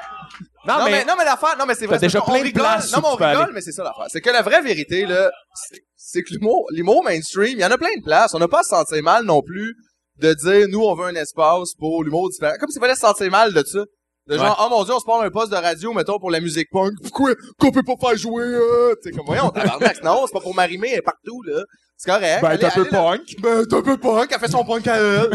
[0.66, 1.96] Non, non, mais- mais, non, mais l'affaire, non, mais c'est vrai.
[1.96, 2.62] T'as c'est déjà parce qu'on plein de rigole.
[2.64, 3.54] places Non, où mais on tu peux rigole, aller.
[3.54, 4.06] mais c'est ça l'affaire.
[4.08, 7.72] C'est que la vraie vérité, là, c'est- c'est que l'humour, l'humour mainstream, il y en
[7.72, 8.34] a plein de places.
[8.34, 9.76] On n'a pas à se sentir mal non plus
[10.20, 12.54] de dire, nous, on veut un espace pour l'humour différent.
[12.60, 13.84] Comme s'il fallait se sentir mal de ça.
[14.28, 16.40] De genre, oh mon dieu, on se parle un poste de radio, mettons, pour la
[16.40, 16.94] musique punk.
[17.02, 18.96] Pourquoi qu'on peut pas faire jouer, euh?
[19.02, 20.02] Tu sais, comme, voyons, tabarnak.
[20.04, 21.62] Non, c'est pas pour m'arrimer, elle est partout, là.
[21.98, 22.42] C'est correct.
[22.42, 23.22] Ben, t'es un peu punk.
[23.42, 25.30] Ben, t'es un peu punk, elle fait son punk à elle.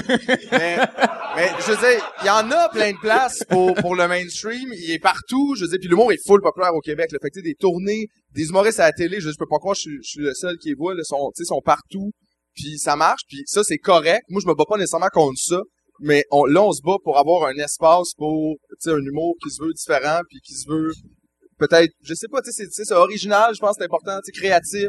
[0.53, 0.79] mais,
[1.37, 4.71] mais, je veux dire, il y en a plein de places pour, pour le mainstream.
[4.73, 5.55] Il est partout.
[5.57, 7.11] Je veux dire, puis l'humour est full populaire au Québec.
[7.13, 9.47] Le fait que, tu sais, des tournées, des humoristes à la télé, je, je peux
[9.49, 11.49] pas croire je, suis- je suis le seul qui les voit, là, sont, tu sais,
[11.49, 12.11] sont partout.
[12.55, 14.23] Puis ça marche, puis ça, c'est correct.
[14.29, 15.61] Moi, je me bats pas nécessairement contre ça.
[16.01, 19.35] Mais on, là, on se bat pour avoir un espace pour, tu sais, un humour
[19.43, 20.93] qui se veut différent, puis qui se veut
[21.59, 24.33] peut-être, je sais pas, tu sais, c'est- c'est original, je pense que c'est important, tu
[24.33, 24.89] sais, créatif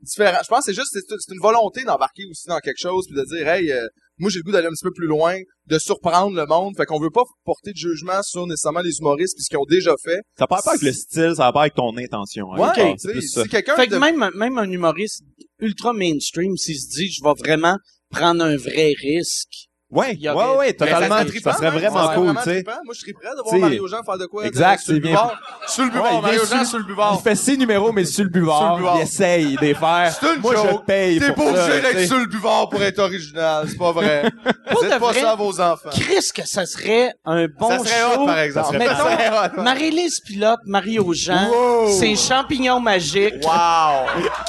[0.00, 0.38] différent.
[0.42, 3.24] Je pense que c'est juste, c'est une volonté d'embarquer aussi dans quelque chose puis de
[3.24, 3.86] dire, hey, euh,
[4.18, 6.74] moi j'ai le goût d'aller un petit peu plus loin, de surprendre le monde.
[6.76, 9.64] Fait qu'on veut pas porter de jugement sur nécessairement les humoristes puis ce qu'ils ont
[9.64, 10.20] déjà fait.
[10.38, 12.52] Ça part pas avec le style, ça va pas avec ton intention.
[12.52, 12.58] hein.
[12.76, 13.46] Ouais, C'est plus ça.
[13.46, 15.22] quelqu'un Fait que de- même même un humoriste
[15.60, 17.76] ultra mainstream s'il se dit je vais vraiment
[18.10, 19.68] prendre un vrai risque.
[19.92, 21.18] Ouais, aurait- ouais, ouais, totalement.
[21.18, 21.78] Ça, trippant, serait même.
[21.80, 22.64] vraiment Ça cool, tu sais.
[22.66, 24.46] Moi, je serais prêt de voir Mario Jean faire de quoi?
[24.46, 25.30] exact, sur le c'est bien.
[25.68, 26.12] Sur le Ouais, buvard.
[26.14, 27.16] il Mario Jean sur- le buvard.
[27.18, 28.58] Il fait ses numéros, mais sur le buvard.
[28.58, 28.96] Sur le buvard.
[28.96, 30.16] Il essaye de les faire.
[30.18, 30.66] C'est une Moi, joke.
[30.72, 33.66] je paye T'es pour pas ça, obligé d'être sur le buvard pour être original.
[33.68, 34.22] C'est pas vrai.
[34.82, 35.90] Dites pas ça à vos enfants.
[35.90, 38.20] Chris que ça serait un bon Ça serait show.
[38.22, 38.78] hot, par exemple.
[38.78, 39.28] Mettons, Ça serait
[39.58, 39.62] hot.
[39.62, 41.88] Marie-Lise Pilote, Mario Jean, Wow.
[42.00, 44.06] ses champignons magiques, Wow.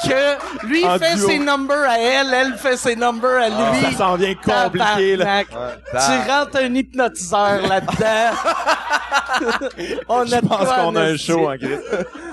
[0.08, 3.80] que lui fait ses numbers à elle, elle fait ses numbers à lui.
[3.92, 5.33] Ça s'en vient compliqué, là.
[5.42, 5.48] Tabarnak.
[5.92, 8.36] Tu rentres un hypnotiseur là-dedans.
[10.08, 11.80] On a Je pense qu'on a un show en Christ.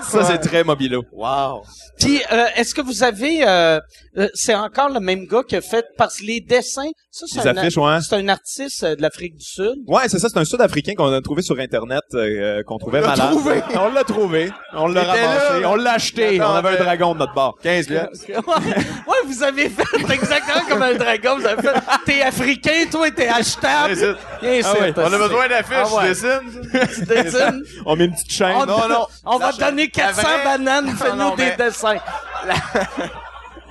[0.08, 1.04] Ça, c'est très mobilo.
[1.12, 1.62] Wow.
[1.98, 3.46] Puis, euh, est-ce que vous avez...
[3.46, 3.80] euh,
[4.18, 5.84] euh, c'est encore le même gars qui a fait...
[5.96, 6.90] Parce que les dessins...
[7.10, 7.98] Ça, c'est Les un, affiches, ouais.
[8.08, 9.74] c'est un artiste euh, de l'Afrique du Sud.
[9.86, 13.30] Ouais, c'est ça, c'est un Sud-Africain qu'on a trouvé sur Internet, euh, qu'on trouvait malade.
[13.30, 13.62] trouvé.
[13.74, 14.52] On l'a trouvé.
[14.74, 15.60] On l'a ramassé.
[15.60, 15.70] là.
[15.70, 16.40] On l'a acheté.
[16.40, 17.58] Attends, on avait un dragon de notre bord.
[17.62, 18.26] 15 piastres.
[18.28, 21.36] ouais, vous avez fait exactement comme un dragon.
[21.38, 21.74] Vous avez fait...
[22.06, 23.94] T'es africain, toi, t'es achetable.
[23.94, 24.16] Viens ici.
[24.42, 26.14] Viens ici, Ah On a besoin d'affiches, Ah ouais.
[26.94, 27.62] tu dessines?
[27.86, 28.54] On met une petite chaîne.
[28.56, 29.06] On, Non, non.
[29.24, 29.90] on va te donner chaîne.
[29.90, 31.98] 400 La vraie- bananes, fais-nous non, des mais- dessins.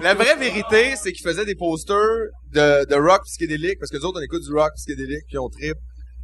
[0.01, 1.97] La vraie vérité, c'est qu'ils faisaient des posters
[2.53, 5.47] de, de rock psychédélique, parce que nous autres, on écoute du rock psychédélique, puis on
[5.49, 5.75] trip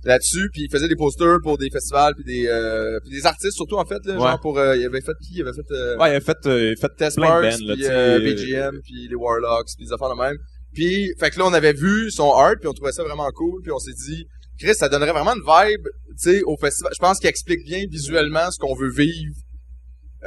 [0.04, 3.56] là-dessus, puis ils faisaient des posters pour des festivals, puis des, euh, puis des artistes
[3.56, 4.20] surtout, en fait, là, Ouais.
[4.20, 4.58] genre pour...
[4.58, 5.36] Euh, il avait fait qui?
[5.36, 5.72] Il avait fait...
[5.72, 9.16] Euh, Ouais, il a fait, euh, il fait Test Marks, puis euh, BGM, puis les
[9.16, 10.38] Warlocks, puis des affaires de même.
[10.78, 13.64] Puis, fait que là, on avait vu son art, puis on trouvait ça vraiment cool,
[13.64, 14.28] puis on s'est dit,
[14.60, 16.92] Chris, ça donnerait vraiment une vibe, tu sais, au festival.
[16.94, 19.34] Je pense qu'il explique bien visuellement ce qu'on veut vivre.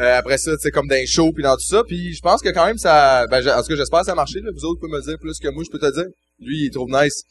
[0.00, 1.84] Euh, après ça, tu sais, comme dans les shows puis dans tout ça.
[1.84, 4.16] Puis je pense que quand même ça, ben, en tout cas, j'espère que ça a
[4.16, 4.40] marché.
[4.40, 4.50] Là.
[4.52, 6.06] Vous autres pouvez me dire plus que moi, je peux te dire.
[6.40, 7.22] Lui, il trouve nice.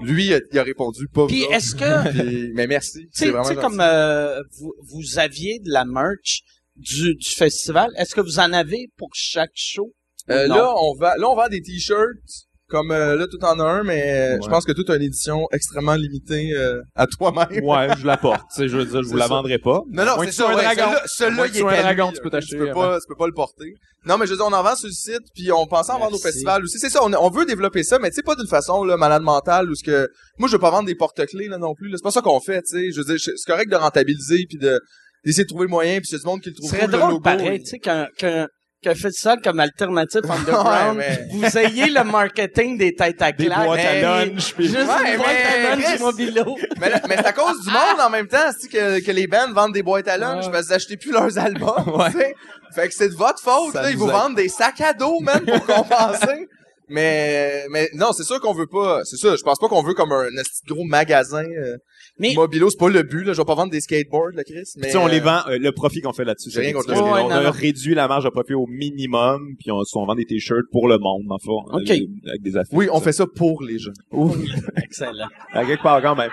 [0.00, 1.26] Lui, il a, il a répondu pas.
[1.26, 3.06] Puis est-ce que, Puis- mais merci.
[3.14, 6.40] tu sais, comme euh, vous, vous aviez de la merch
[6.76, 9.92] du, du festival, est-ce que vous en avez pour chaque show?
[10.30, 12.46] Euh, là, on va, là, on vend des t-shirts.
[12.72, 15.46] Comme euh, là, tout en a un, mais je pense que tout a une édition
[15.52, 17.48] extrêmement limitée euh, à toi-même.
[17.62, 18.40] Ouais, je la porte.
[18.54, 19.34] Tu sais, je veux dire, je vous C'est la ça.
[19.34, 19.82] vendrai pas.
[19.90, 20.48] Non, non, c'est ça.
[20.50, 20.96] un ouais, dragon.
[21.04, 22.12] Celui-là, il est un lui, dragon, là.
[22.14, 23.74] tu peux t'acheter Tu peux pas, tu peux pas le porter.
[24.06, 25.98] Non, mais je veux dire, on en vend sur le site, puis on pense en
[25.98, 26.78] vendre au festival aussi.
[26.78, 29.22] C'est ça, on, on veut développer ça, mais tu sais, pas d'une façon, là, malade
[29.22, 30.08] mentale, ou ce que,
[30.38, 31.92] moi, je veux pas vendre des porte-clés, là, non plus.
[31.94, 32.90] C'est pas ça qu'on fait, tu sais.
[32.90, 34.80] Je veux dire, c'est correct de rentabiliser, puis de,
[35.26, 37.20] d'essayer de trouver le moyen, puis c'est du monde qui le trouve le drôle, logo.
[37.20, 38.46] pareil, tu sais,
[38.82, 43.22] qu'un, qu'un, qu'un festival comme Alternative Underground, Ouais, mais- vous ayez le marketing des têtes
[43.22, 43.64] à Des claques.
[43.66, 46.56] boîtes à lunch, puis- Juste Ouais, une boîte mais à lunch Chris- mobilo.
[46.80, 49.72] Mais, mais c'est à cause du monde en même temps, que, que les bands vendent
[49.74, 50.52] des boîtes à lunch Ouais.
[50.52, 52.34] parce qu'ils achetaient plus leurs albums, tu sais?
[52.74, 53.90] Fait que c'est de votre faute, Ça là.
[53.90, 56.48] Ils vous vendent des sacs à dos, man, pour compenser.
[56.88, 59.94] mais, mais non, c'est sûr qu'on veut pas, c'est ça, je pense pas qu'on veut
[59.94, 61.76] comme un de gros magasin, euh,
[62.18, 63.32] Mais- Mobilo, c'est pas le but, là.
[63.32, 64.62] Je vais pas vendre des skateboards, là, Chris.
[64.76, 66.50] Mais, Tu sais, on les euh, vend, euh, le profit qu'on fait là-dessus.
[66.50, 67.50] J'ai rien contre le- Ouais, on non, a non.
[67.50, 70.98] réduit la marge de profit au minimum, puis on, on vend des t-shirts pour le
[70.98, 71.48] monde, en fait.
[71.50, 71.90] Ok.
[71.90, 72.72] euh, Avec des affiches.
[72.76, 73.92] Oui, on fait ça pour les gens.
[74.76, 75.28] Excellent.
[75.52, 76.30] À quelque part quand même.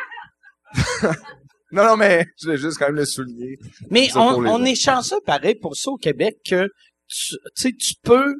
[1.71, 3.57] Non, non, mais je voulais juste quand même le souligner.
[3.91, 6.67] Mais on, est chanceux, pareil, pour ça au Québec, que
[7.07, 8.33] tu tu sais, tu peux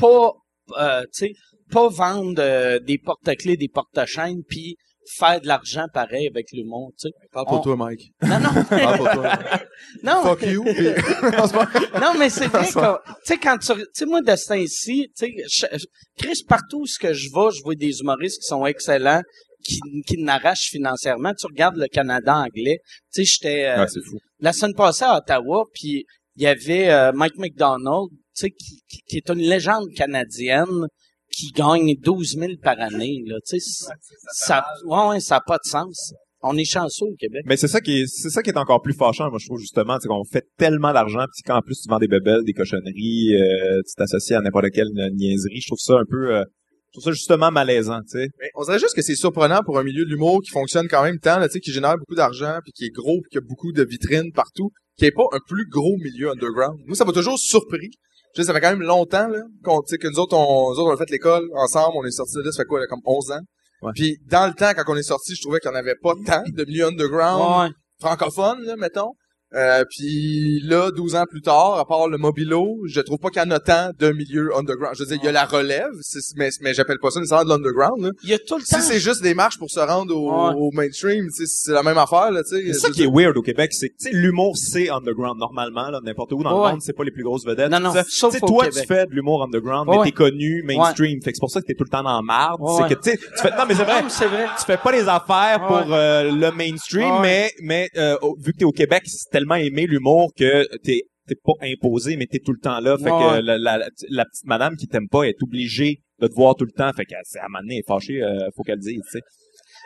[0.00, 0.32] pas,
[0.80, 1.32] euh, tu sais,
[1.70, 4.76] pas vendre euh, des porte-clés, des porte-chaînes, puis
[5.16, 7.14] faire de l'argent pareil avec l'humour, tu sais.
[7.32, 8.12] Parle pour toi, Mike.
[8.22, 9.38] Non, non, Parle pour toi.
[10.02, 10.64] non, Fuck you.
[12.00, 15.26] Non, mais c'est vrai que, tu sais, quand tu, tu sais, moi, Destin ici, tu
[15.48, 15.76] sais,
[16.18, 19.22] Chris, partout où ce que je vais, je vois des humoristes qui sont excellents,
[19.64, 21.32] qui, qui n'arrachent financièrement.
[21.38, 22.78] Tu regardes le Canada anglais,
[23.12, 24.18] tu sais, j'étais, euh, fou.
[24.40, 26.04] la semaine passée à Ottawa, puis
[26.36, 30.86] il y avait euh, Mike McDonald, tu sais, qui, qui, qui est une légende canadienne
[31.32, 33.86] qui gagne 12 000 par année, là, tu sais,
[34.32, 36.14] ça, ouais, ouais, ça a pas de sens.
[36.44, 37.42] On est chanceux au Québec.
[37.46, 39.60] Mais c'est ça qui est, c'est ça qui est encore plus fâchant, moi, je trouve,
[39.60, 43.34] justement, c'est qu'on fait tellement d'argent, puis qu'en plus, tu vends des bebelles, des cochonneries,
[43.34, 45.60] euh, tu t'associes à n'importe quelle niaiserie.
[45.60, 46.44] Je trouve ça un peu, euh,
[46.88, 48.28] je trouve ça justement malaisant, tu sais.
[48.56, 51.18] On dirait juste que c'est surprenant pour un milieu de l'humour qui fonctionne quand même
[51.20, 53.40] tant, là, tu sais, qui génère beaucoup d'argent, puis qui est gros, puis qui a
[53.40, 56.80] beaucoup de vitrines partout, qui est pas un plus gros milieu underground.
[56.86, 57.90] Nous, ça m'a toujours surpris.
[58.34, 60.78] Sais, ça fait quand même longtemps, là, qu'on, tu sais, que nous autres, on, nous
[60.78, 62.86] autres, on a fait l'école ensemble, on est sortis de là, ça fait quoi, là,
[62.86, 63.40] comme 11 ans?
[63.82, 63.92] Ouais.
[63.94, 66.14] Puis, dans le temps, quand on est sorti, je trouvais qu'il n'y en avait pas
[66.24, 67.74] tant de milieu underground Ouais.
[68.00, 69.12] francophone, là, mettons.
[69.54, 73.42] Euh, puis là, 12 ans plus tard, à part le Mobilo, je trouve pas qu'il
[73.42, 74.94] y en a tant de milieux underground.
[74.96, 75.90] Je veux dire, il y a la relève,
[76.36, 78.02] mais, mais j'appelle pas ça nécessairement de l'underground.
[78.02, 78.10] là.
[78.22, 78.80] Il y a tout le temps.
[78.80, 80.54] Si c'est juste des marches pour se rendre au, Ouais.
[80.56, 82.72] au mainstream, tu sais, c'est la même affaire, là, tu sais.
[82.72, 85.90] C'est ça qui est weird au Québec, c'est que tu sais, l'humour c'est underground normalement
[85.90, 86.66] là, n'importe où dans Ouais.
[86.68, 87.70] le monde, c'est pas les plus grosses vedettes.
[87.70, 88.80] Non, non, Tu sais, sauf tu sais, au toi Québec.
[88.82, 89.98] tu fais de l'humour underground, Ouais.
[89.98, 92.16] mais t'es connu mainstream, fait que c'est pour ça que t'es tout le temps dans
[92.16, 92.60] la marde.
[92.60, 92.72] Ouais.
[92.88, 94.46] C'est que tu sais, tu fais non mais c'est vrai, Non, mais c'est vrai.
[94.58, 95.66] tu fais pas les affaires Ouais.
[95.84, 97.20] pour euh, le mainstream, Ouais.
[97.20, 101.02] mais mais euh, au- vu que t'es au Québec, c'est tellement aimé l'humour que t'es
[101.28, 102.96] t'es pas imposé, mais t'es tout le temps là.
[102.98, 103.10] Fait Ouais.
[103.10, 106.56] que la, la, la, la petite madame qui t'aime pas est obligée de te voir
[106.56, 106.90] tout le temps.
[106.96, 109.18] Fait qu'à à un moment donné, elle est fâchée, euh, faut qu'elle le dise, tu
[109.18, 109.20] sais.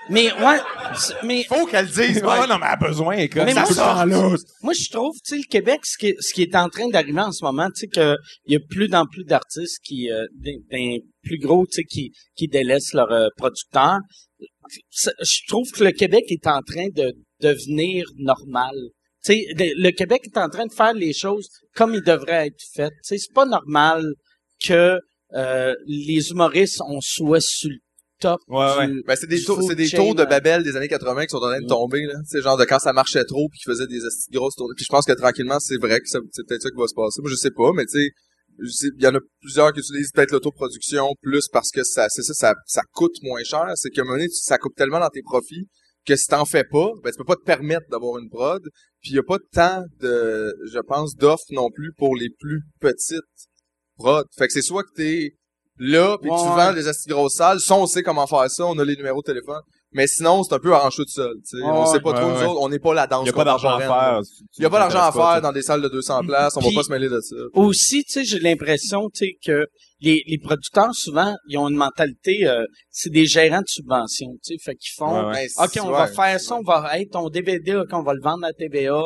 [0.08, 0.58] Mais, ouais,
[1.24, 3.42] mais, Faut qu'elle le dise, Ouais, non, mais elle a besoin, écoute.
[3.44, 4.36] Mais c'est moi, tout le temps là.
[4.62, 6.88] moi, je trouve, tu sais, le Québec, ce qui, est, ce qui est en train
[6.88, 10.10] d'arriver en ce moment, tu sais, que il y a plus en plus d'artistes qui,
[10.10, 13.98] euh, des, des plus gros, tu sais, qui, qui délaissent leurs euh, producteurs.
[14.90, 18.74] Ça- Je trouve que le Québec est en train de devenir normal.
[19.26, 22.92] Sais, le, Québec est en train de faire les choses comme ils devraient être faites.
[23.02, 24.04] Sais, c'est pas normal
[24.64, 25.00] que
[25.34, 27.76] euh, les humoristes on soit sur le
[28.20, 29.02] top Ouais, du, ouais.
[29.04, 29.58] Ben, c'est des tours
[30.14, 32.14] de euh, Babel des années 80 qui sont en train de tomber, là.
[32.24, 33.98] C'est genre de quand ça marchait trop puis qu'ils faisaient des
[34.30, 34.74] grosses tournées.
[34.76, 36.94] Puis je pense que tranquillement, c'est vrai que ça- c'est peut-être ça qui va se
[36.94, 37.20] passer.
[37.20, 38.08] Moi, je sais pas, mais tu sais,
[38.96, 42.32] il y en a plusieurs qui utilisent peut-être l'autoproduction plus parce que ça, c'est ça,
[42.32, 43.66] ça, ça coûte moins cher.
[43.74, 45.66] C'est qu'à un moment donné, ça coupe tellement dans tes profits
[46.06, 48.62] que si t'en fais pas, ben, tu peux pas te permettre d'avoir une prod.
[49.00, 52.62] Puis il y a pas tant de, je pense, d'offres non plus pour les plus
[52.80, 53.20] petites
[53.96, 54.24] prods.
[54.36, 55.32] Fait que c'est soit que t'es
[55.78, 57.60] là, puis tu vends des esti grosses salles.
[57.60, 59.60] Ça, on sait comment faire ça, on a les numéros de téléphone.
[59.92, 61.32] Mais sinon, c'est un peu arraché tout seul.
[61.48, 61.64] tu sais.
[61.64, 62.34] Ouais, on sait pas ouais, trop, ouais.
[62.44, 64.20] nous autres, on n'est pas la danse Il y a pas d'argent à faire.
[64.58, 66.68] Il y a pas d'argent à faire dans des salles de 200 places, on va
[66.74, 67.36] pas se mêler de ça.
[67.54, 69.66] aussi, tu sais, j'ai l'impression, tu sais, que
[70.00, 74.54] les, les producteurs, souvent, ils ont une mentalité, euh, c'est des gérants de subventions, tu
[74.54, 75.46] sais, fait qu'ils font, Ouais, ouais.
[75.56, 78.20] Ben, OK, on va faire ça, on va, hey, ton DVD, OK, on va le
[78.22, 79.00] vendre à TVA,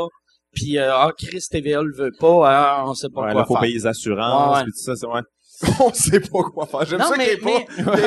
[0.52, 3.46] puis, euh, ah, Chris, TVA le veut pas, ah, on sait pas Ouais, quoi là,
[3.46, 3.60] faut faire.
[3.62, 4.62] payer les assurances, Ouais, ouais.
[4.64, 5.20] puis tout ça, c'est, ouais.
[5.80, 6.86] On sait pas quoi faire.
[6.86, 7.36] J'aime ça qu'il n'y ait,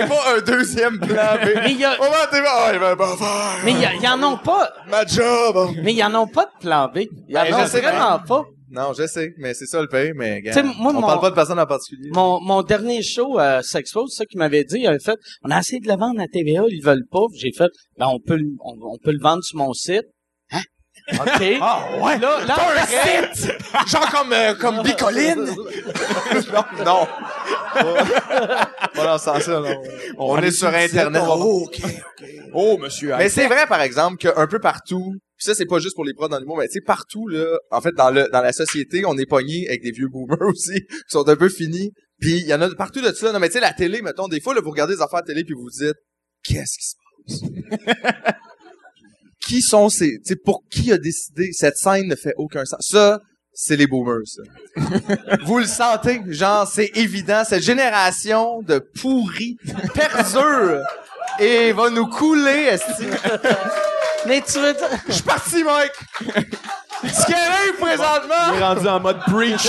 [0.08, 1.48] pas- un deuxième plan B.
[1.56, 5.70] Mais il y a, Ah, mais il y, a- y en ont pas, Ma job.
[5.84, 7.00] mais il y en ont pas de plan B.
[7.28, 8.44] Il y en Ben, a sais vraiment pas.
[8.72, 11.30] Non, je sais, mais c'est ça le pays, mais gars, moi, on mon- parle pas
[11.30, 12.10] de personne en particulier.
[12.12, 14.80] Mon, mon dernier show, euh, Sexpo, c'est ça qu'il m'avait dit.
[14.80, 17.26] Il avait fait, on a essayé de le vendre à TVA, ils veulent pas.
[17.36, 20.02] J'ai fait, ben, on peut, on peut le vendre sur mon site.
[21.12, 21.58] OK.
[21.62, 22.18] Ah ouais.
[22.20, 23.32] Là, là, après-
[23.88, 25.46] Genre comme euh, comme Bicoline.
[26.54, 27.08] non, non.
[28.94, 29.82] Pas dans ce sens-là, non.
[30.18, 31.22] On, est sur internet.
[31.26, 32.30] Oh, OK, OK.
[32.54, 33.16] Oh, monsieur.
[33.18, 36.14] Mais c'est vrai par exemple qu'un peu partout, pis ça c'est pas juste pour les
[36.14, 39.04] pros dans l'humour, mais tu sais partout là, en fait dans le dans la société,
[39.06, 41.92] on est pogné avec des vieux boomers aussi qui sont un peu finis.
[42.20, 43.34] Puis il y en a partout de ça.
[43.34, 45.28] Non mais tu sais la télé mettons des fois là vous regardez des affaires de
[45.28, 45.98] télé puis vous vous dites
[46.44, 48.04] qu'est-ce qui se passe?
[49.46, 52.88] Qui sont ces tu sais pour qui a décidé cette scène ne fait aucun sens.
[52.90, 53.20] Ça
[53.54, 54.42] c'est les boomers, ça.
[55.46, 57.44] Vous le sentez, genre, c'est évident.
[57.48, 59.58] Cette génération de pourris
[59.94, 60.82] perdure
[61.40, 63.06] et va nous couler, esti.
[64.26, 64.76] mais tu veux
[65.08, 65.92] Je suis parti, Mike!
[67.04, 68.54] Ce qui arrive présentement!
[68.54, 69.68] Il est rendu en mode preach.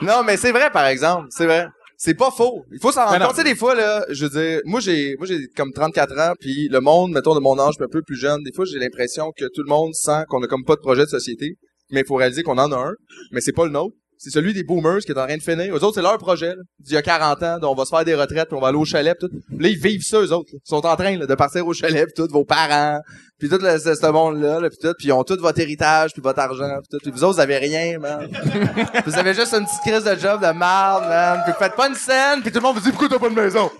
[0.00, 1.28] Non, mais c'est vrai, par exemple.
[1.30, 1.66] C'est vrai.
[1.98, 2.64] C'est pas faux.
[2.72, 3.36] Il faut s'en rendre compte.
[3.36, 6.32] Tu sais, des fois, là, je veux dire, moi, j'ai, moi, j'ai comme 34 ans,
[6.38, 9.32] puis le monde, mettons, de mon âge, un peu plus jeune, des fois, j'ai l'impression
[9.36, 11.56] que tout le monde sent qu'on a comme pas de projet de société,
[11.90, 12.92] mais il faut réaliser qu'on en a un,
[13.32, 13.96] mais c'est pas le nôtre.
[14.18, 15.74] C'est celui des boomers qui est en train de finir.
[15.76, 16.62] Eux autres, c'est leur projet, là.
[16.80, 18.78] D'il y a 40 ans, on va se faire des retraites, puis on va aller
[18.78, 19.32] au chalet, pis tout.
[19.58, 20.50] Là, ils vivent ça, eux autres.
[20.52, 20.58] là.
[20.64, 23.00] Ils sont en train, là, de partir au chalet, pis tout, vos parents,
[23.38, 26.12] puis tout le, ce, ce monde-là, là, puis tout, puis ils ont tout votre héritage,
[26.12, 26.98] puis votre argent, puis tout.
[27.02, 28.28] Puis vous autres, vous avez rien, man.
[29.06, 31.40] vous avez juste une petite crise de job de merde, man.
[31.44, 33.28] Puis vous faites pas une scène, puis tout le monde vous dit, pourquoi t'as pas
[33.28, 33.70] de maison?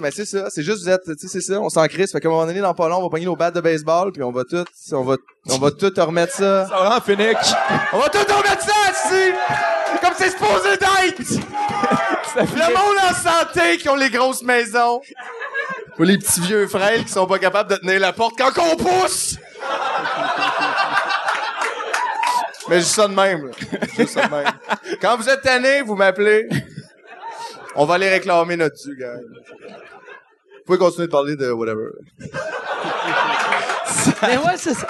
[0.00, 2.12] Mais c'est ça, c'est juste vous êtes, tu sais, c'est ça, on s'en crisse.
[2.12, 4.12] Fait qu'à un moment donné, dans pas long, on va pogner nos battes de baseball,
[4.12, 5.16] puis on va tout, on va,
[5.48, 6.66] on va tout remettre ça.
[6.68, 7.54] Ça rend Phoenix?
[7.92, 9.32] On va tout remettre ça ici!
[10.00, 11.20] Comme c'est supposé d'être!
[12.36, 15.00] Le monde en santé qui ont les grosses maisons.
[15.98, 18.76] Ou les petits vieux frêles qui sont pas capables de tenir la porte quand on
[18.76, 19.36] pousse!
[22.68, 23.52] Mais juste ça de même, là.
[23.98, 24.46] Juste ça de même.
[25.02, 26.48] Quand vous êtes tanné, vous m'appelez.
[27.76, 29.14] On va aller réclamer notre dû, gars.
[29.16, 31.90] Vous pouvez continuer de parler de whatever.
[34.22, 34.86] mais ouais, c'est ça.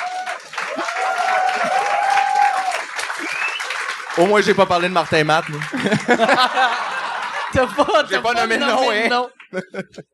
[4.19, 5.59] Au moins, j'ai pas parlé de Martin Matt, là.
[7.53, 9.09] T'as pas, J'ai pas nommé nom, hein.
[9.09, 9.29] nom.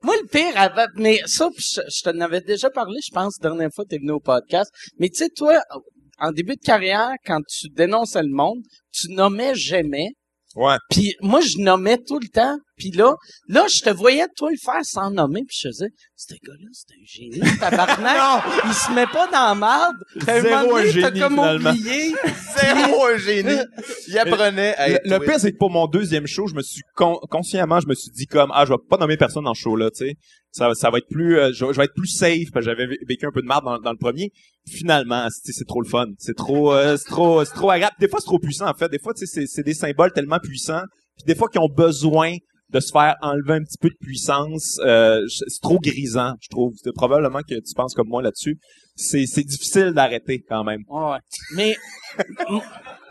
[0.02, 3.50] Moi, le pire, avant- mais ça, je, je t'en avais déjà parlé, je pense, la
[3.50, 4.70] dernière fois que t'es venu au podcast.
[4.98, 5.60] Mais tu sais, toi,
[6.18, 10.08] en début de carrière, quand tu dénonçais le monde, tu nommais jamais.
[10.56, 10.76] Ouais.
[10.90, 12.56] Puis moi, je nommais tout le temps.
[12.78, 13.14] Puis là,
[13.48, 15.42] là, je te voyais toi le faire sans nommer.
[15.46, 18.42] Puis je faisais, ce gars-là, c'est un génie, tabarnak.
[18.66, 19.96] Il se met pas dans la merde.
[20.28, 21.70] Un Zéro donné, un t'as génie, comme finalement.
[21.70, 22.14] oublié.
[22.60, 23.58] Zéro un génie.
[24.08, 26.62] Il apprenait à Le, être le pire, c'est que pour mon deuxième show, je me
[26.62, 29.54] suis con- consciemment, je me suis dit comme ah, je vais pas nommer personne dans
[29.54, 30.14] ce show là, tu sais.
[30.56, 32.70] Ça, ça va être plus, euh, je, vais- je vais être plus safe parce que
[32.72, 34.30] j'avais vé- vécu un peu de merde dans, dans le premier.
[34.68, 37.94] Finalement, c'est c'est trop le fun, c'est trop, euh, c'est trop, c'est trop agréable.
[38.00, 38.88] Des fois, c'est trop puissant en fait.
[38.88, 40.82] Des fois, tu sais, c'est- des symboles tellement puissants,
[41.16, 42.36] puis des fois qui ont besoin
[42.70, 44.78] de se faire enlever un petit peu de puissance.
[44.84, 46.72] Euh, c'est trop grisant, je trouve.
[46.82, 48.58] C'est probablement que tu penses comme moi là-dessus.
[48.96, 50.80] C'est c'est difficile d'arrêter quand même.
[50.88, 51.18] Ouais.
[51.54, 51.76] Mais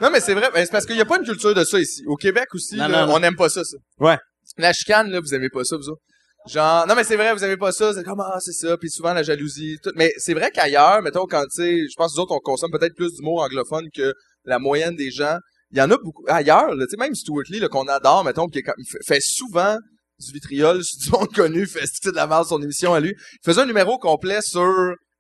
[0.02, 1.80] Non, mais c'est vrai, ben, c'est parce qu'il y a pas une culture de ça
[1.80, 2.04] ici.
[2.08, 3.14] Au Québec aussi, Non, là, non, non.
[3.16, 3.78] on n'aime pas ça, ça.
[4.00, 4.18] Ouais.
[4.58, 6.02] La chicane, là, vous aimez pas ça, vous autres?
[6.48, 8.90] Genre, non, mais c'est vrai, vous aimez pas ça, c'est comme, ah, c'est ça, puis
[8.90, 9.90] souvent la jalousie, tout.
[9.96, 12.72] Mais c'est vrai qu'ailleurs, mettons, quand, tu sais, je pense que nous autres, on consomme
[12.72, 14.14] peut-être plus d'humour anglophone que
[14.46, 15.38] la moyenne des gens.
[15.72, 18.62] Il y en a beaucoup, ailleurs, tu sais, même Stuart Lee, qu'on adore, mettons, qui
[19.06, 19.78] fait, souvent
[20.20, 23.14] du vitriol du monde connu, fait de la merde son émission à lui.
[23.18, 24.72] Il faisait un numéro complet sur,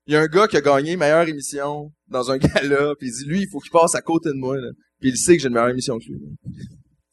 [0.05, 3.13] il y a un gars qui a gagné meilleure émission dans un gala, puis il
[3.13, 4.69] dit, lui, il faut qu'il passe à côté de moi, là.
[5.01, 6.19] Puis il sait que j'ai une meilleure émission que lui.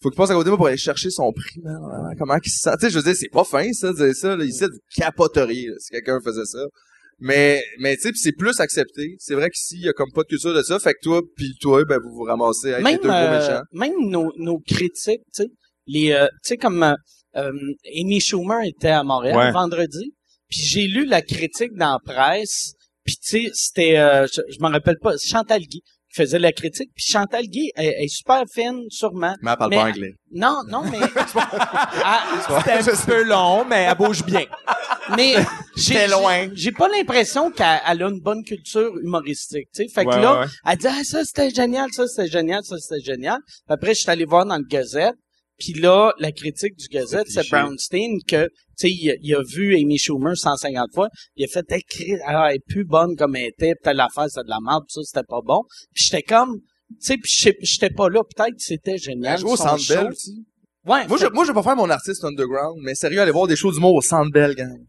[0.03, 2.15] Faut qu'il passe à côté de moi pour aller chercher son prix, man.
[2.19, 2.71] Comment qu'il se sent?
[2.81, 4.45] Tu sais, je veux dire, c'est pas fin, ça, de dire ça, là.
[4.45, 6.65] Ici, vous capoteriez, là, si quelqu'un faisait ça.
[7.21, 9.15] Mais, mais, tu sais, pis c'est plus accepté.
[9.21, 10.79] C'est vrai qu'ici, il y a comme pas de culture de ça.
[10.81, 13.39] Fait que toi, puis toi, ben, vous vous ramassez avec les même, deux gros euh,
[13.39, 13.63] méchants.
[13.73, 15.49] même nos, nos critiques, tu sais,
[15.87, 16.95] les, euh, tu sais, comme euh,
[17.37, 17.53] euh,
[17.97, 19.53] Amy Schumer était à Montréal Ouais.
[19.53, 20.13] vendredi,
[20.49, 22.73] puis j'ai lu la critique dans la presse,
[23.05, 25.81] puis tu sais, c'était, euh, je, je m'en rappelle pas, Chantal Guy
[26.13, 29.35] qui faisait la critique, puis Chantal Guy elle, elle est super fine, sûrement.
[29.43, 30.15] Mais elle parle mais- pas anglais.
[30.35, 30.99] Non, non, mais,
[32.05, 32.25] Ah,
[32.59, 34.45] C'était un petit peu long, mais elle bouge bien.
[35.17, 35.35] mais
[35.77, 36.49] j'ai, C'était loin.
[36.49, 39.89] j'ai- J'ai pas l'impression qu'elle elle a une bonne culture humoristique, tu sais.
[39.93, 40.51] Fait que Ouais, là, ouais, ouais.
[40.67, 43.39] elle dit ah, ça c'était génial, ça c'était génial, ça c'était génial.
[43.47, 45.15] Puis après je suis allé voir dans le Gazette,
[45.59, 47.49] puis là la critique du Gazette c'est.
[47.51, 51.49] Brownstein que tu sais il, a- il a vu Amy Schumer 150 fois, il a
[51.49, 54.49] fait écrire ah, elle est plus bonne comme elle était, puis telle affaire c'est de
[54.49, 55.63] la merde, puis ça c'était pas bon.
[55.95, 56.61] Puis j'étais comme
[56.99, 58.23] sais, puis je j'étais pas là.
[58.23, 59.39] Peut-être que c'était génial.
[59.39, 60.45] jouer au Centre Bell aussi.
[60.85, 61.07] Ouais.
[61.07, 63.47] Moi, fait- je, moi, je vais pas faire mon artiste underground, mais sérieux, aller voir
[63.47, 64.85] des shows d'humour au Centre Bell, gang.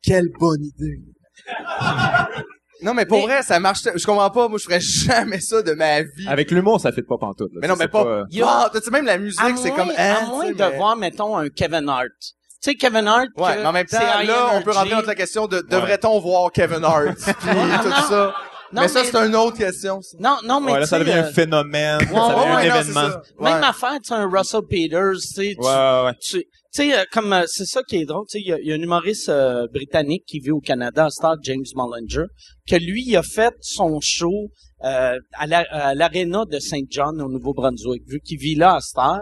[0.00, 1.02] Quelle bonne idée.
[2.82, 3.80] Non, mais pour Mais- vrai, ça marche.
[3.94, 4.48] Je comprends pas.
[4.48, 6.26] Moi, je ferais jamais ça de ma vie.
[6.28, 7.50] Avec l'humour, ça fait pas pantoute.
[7.54, 7.58] là.
[7.62, 8.24] mais non, Ça, mais pas.
[8.30, 9.90] Y a- Ah, t'as-tu même la musique, à c'est moins, comme.
[9.96, 12.06] à hein, moins tu de voir, mettons, un Kevin Hart.
[12.20, 13.28] Tu sais, Kevin Hart.
[13.36, 16.18] Ouais, que mais en même temps, là, on peut rentrer dans la question de devrait-on
[16.20, 17.32] voir Kevin Hart puis
[17.82, 17.96] tout non.
[18.08, 18.34] ça?
[18.70, 20.02] Non, mais ça, mais- c'est une autre question.
[20.02, 20.16] ça.
[20.20, 22.00] Non, non, mais Ouais, là, ça devient euh, un phénomène.
[22.00, 23.10] ça ouais, devient ouais, un événement.
[23.10, 23.22] ça.
[23.40, 26.46] Même affaire, tu sais, un Russell Peters, tu sais, tu- Ouais, ouais, ouais.
[26.74, 28.72] Tu sais, euh, comme euh, c'est ça qui est drôle, tu sais, il y, y
[28.72, 32.26] a un humoriste euh, britannique qui vit au Canada, Star James Mullinger,
[32.68, 34.50] que lui, il a fait son show
[34.84, 38.80] euh, à la- à l'aréna de Saint John au Nouveau-Brunswick, vu qu'il vit là à
[38.80, 39.20] Star,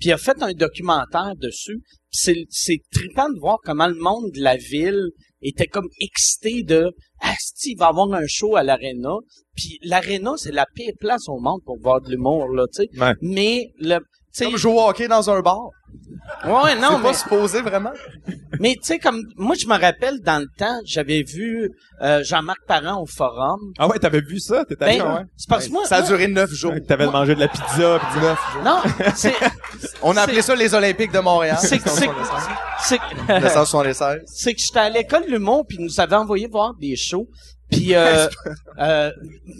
[0.00, 1.80] puis il a fait un documentaire dessus.
[2.10, 5.02] C'est c'est trippant de voir comment le monde de la ville
[5.42, 6.90] était comme excité de
[7.20, 9.14] ah si, il va avoir un show à l'aréna.
[9.56, 12.88] Puis l'aréna, c'est la pire place au monde pour voir de l'humour là, tu sais.
[13.00, 13.12] Ouais.
[13.22, 15.70] Mais le tu sais Comme jouer au hockey dans un bar.
[16.44, 17.92] Ouais non mais pas supposé vraiment?
[18.60, 21.70] mais tu sais, comme moi, je me rappelle dans le temps, j'avais vu
[22.02, 23.60] euh, Jean-Marc Parent au forum.
[23.78, 24.64] Ah ouais, t'avais vu ça?
[24.64, 25.22] T'étais allé, Ben, ouais?
[25.36, 26.74] c'est parce que moi, Ça a moi- duré neuf jours.
[26.86, 28.62] T'avais mangé de la pizza, pis Neuf jours.
[28.64, 28.80] non,
[29.14, 29.34] c'est
[30.02, 31.56] On a appelé ça les Olympiques de Montréal.
[31.60, 32.12] c'est que- c'est que-
[32.80, 34.22] c'est que- 1976.
[34.26, 37.28] c'est que j'étais à l'école de l'humour puis ils nous avaient envoyé voir des shows.
[37.70, 38.26] Puis euh,
[38.78, 39.10] euh,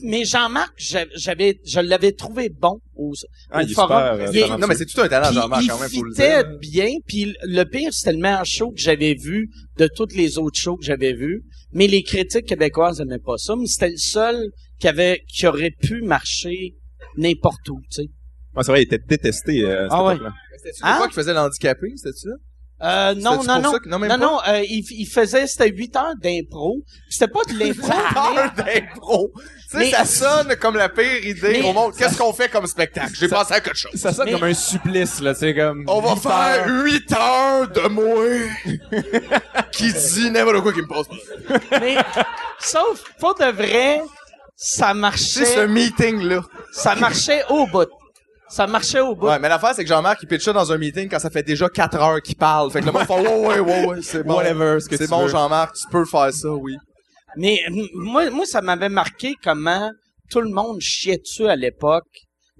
[0.02, 3.12] mais Jean-Marc, j'a- j'avais je l'avais trouvé bon au,
[3.50, 3.88] Ah, au il est forum.
[3.98, 4.60] super, euh, Il.
[4.60, 6.88] Non, mais c'est tout un talent, Jean-Marc, il quand même, le fitait bien.
[7.06, 10.76] Puis le pire, c'était le meilleur show que j'avais vu de toutes les autres shows
[10.76, 11.42] que j'avais vus.
[11.72, 13.54] Mais les critiques québécoises n'aimaient pas ça.
[13.56, 14.50] Mais c'était le seul
[14.80, 16.76] qui avait qui aurait pu marcher
[17.16, 18.08] n'importe où, tu sais.
[18.56, 20.16] Ouais, c'est vrai, il était détesté, euh, Ah ouais.
[20.56, 21.06] C'était-tu Hein?
[21.08, 22.34] qui faisait l'handicapé, c'était-tu ça?
[22.80, 25.96] Euh, non, non, non, ça que- non, non, non, euh, il, il faisait, c'était 8
[25.96, 26.76] heures d'impro.
[27.10, 29.32] C'était pas de l'impro, mais- Heure d'impro.
[29.34, 31.92] Tu sais, Mais- ça sonne comme la pire idée Mais- au monde.
[31.98, 33.10] Qu'est-ce qu'on fait comme spectacle?
[33.18, 33.90] J'ai pensé à quelque chose.
[33.96, 35.84] Ça sonne Mais- comme un supplice, là, c'est comme...
[35.88, 36.84] On va faire heures.
[36.84, 38.24] 8 heures de moi
[39.72, 41.08] qui dit n'importe quoi qui me passe.
[41.08, 41.80] pas.
[41.80, 41.96] mais,
[42.60, 44.02] sauf, pour de vrai,
[44.56, 46.42] ça C'est marchait, ce meeting-là.
[46.72, 47.88] ça marchait au bout.
[48.48, 49.26] Ça marchait au bout.
[49.26, 51.42] Ouais, mais l'affaire, c'est que Jean-Marc, il pitch ça dans un meeting quand ça fait
[51.42, 52.70] déjà 4 heures qu'il parle.
[52.70, 54.36] Fait que le monde fait, ouais, ouais, ouais, ouais, c'est bon.
[54.36, 55.28] Whatever, ce que C'est bon.
[55.28, 56.76] Jean-Marc, tu peux faire ça, oui.
[57.36, 57.60] Mais
[57.94, 59.90] moi, moi, ça m'avait marqué comment
[60.30, 62.06] tout le monde chiait dessus à l'époque?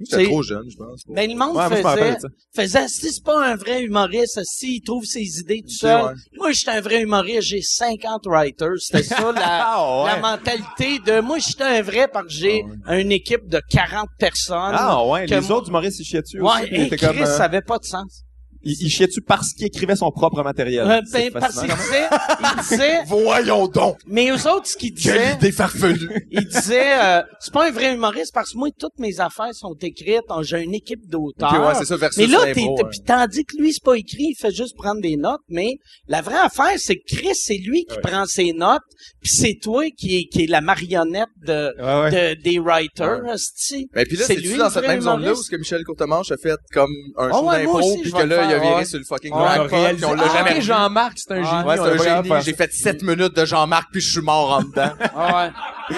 [0.01, 1.03] J'étais C'est- trop jeune, je pense.
[1.09, 4.41] Ben, le monde Ouais, moi, je rappelle faisait, faisait, si c'est pas un vrai humoriste,
[4.45, 6.05] si il trouve ses idées tout seul.
[6.07, 6.13] ouais.
[6.37, 8.79] Moi, j'étais un vrai humoriste, j'ai 50 writers.
[8.79, 10.11] C'était ça, la, Ah, ouais.
[10.13, 14.57] la mentalité de, moi, j'étais un vrai parce que j'ai une équipe de 40 personnes.
[14.75, 16.61] Ah ouais, les moi- autres humoristes, ils chiaient dessus aussi.
[16.63, 18.23] Ouais, ils et Chris, comme, euh, ça avait pas de sens.
[18.63, 20.87] Il, il chiait dessus parce qu'il écrivait son propre matériel?
[20.91, 22.09] Euh, ben, parce qu'il disait,
[22.41, 23.99] il disait, Voyons donc!
[24.07, 26.27] mais eux autres, ce qu'ils Quelle disaient, idée farfelue!
[26.31, 29.75] il disait, euh, c'est pas un vrai humoriste parce que moi, toutes mes affaires sont
[29.81, 31.53] écrites, j'ai une équipe d'auteurs.
[31.53, 32.67] Ok, ouais, c'est ça, versus Mais là, t'es,
[33.07, 36.39] tandis que lui, c'est pas écrit, il fait juste prendre des notes, mais la vraie
[36.39, 38.83] affaire, c'est que Chris, c'est lui qui prend ses notes,
[39.21, 42.35] puis c'est toi qui est, qui est la marionnette de, Ouais, ouais.
[42.37, 43.89] de- des writers, esti.
[43.93, 46.37] Ben, puis là, C'est lui, dans cette même zone-là où ce que Michel Courtemanche a
[46.37, 49.33] fait comme un Ah show d'impro, puis que là, il a viré sur le fucking
[49.33, 50.61] Ouais, grand on a pot, puis on l'a Ah, jamais.
[50.61, 51.65] Jean-Marc, c'est un génie.
[51.65, 54.93] Ouais, c'est un J'ai fait 7 minutes de Jean-Marc, puis je suis mort en dedans.
[55.17, 55.97] Ah ouais.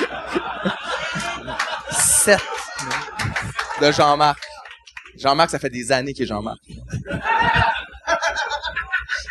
[1.93, 2.39] 7
[3.83, 4.39] de Jean-Marc.
[5.19, 6.59] Jean-Marc, ça fait des années qu'il est Jean-Marc.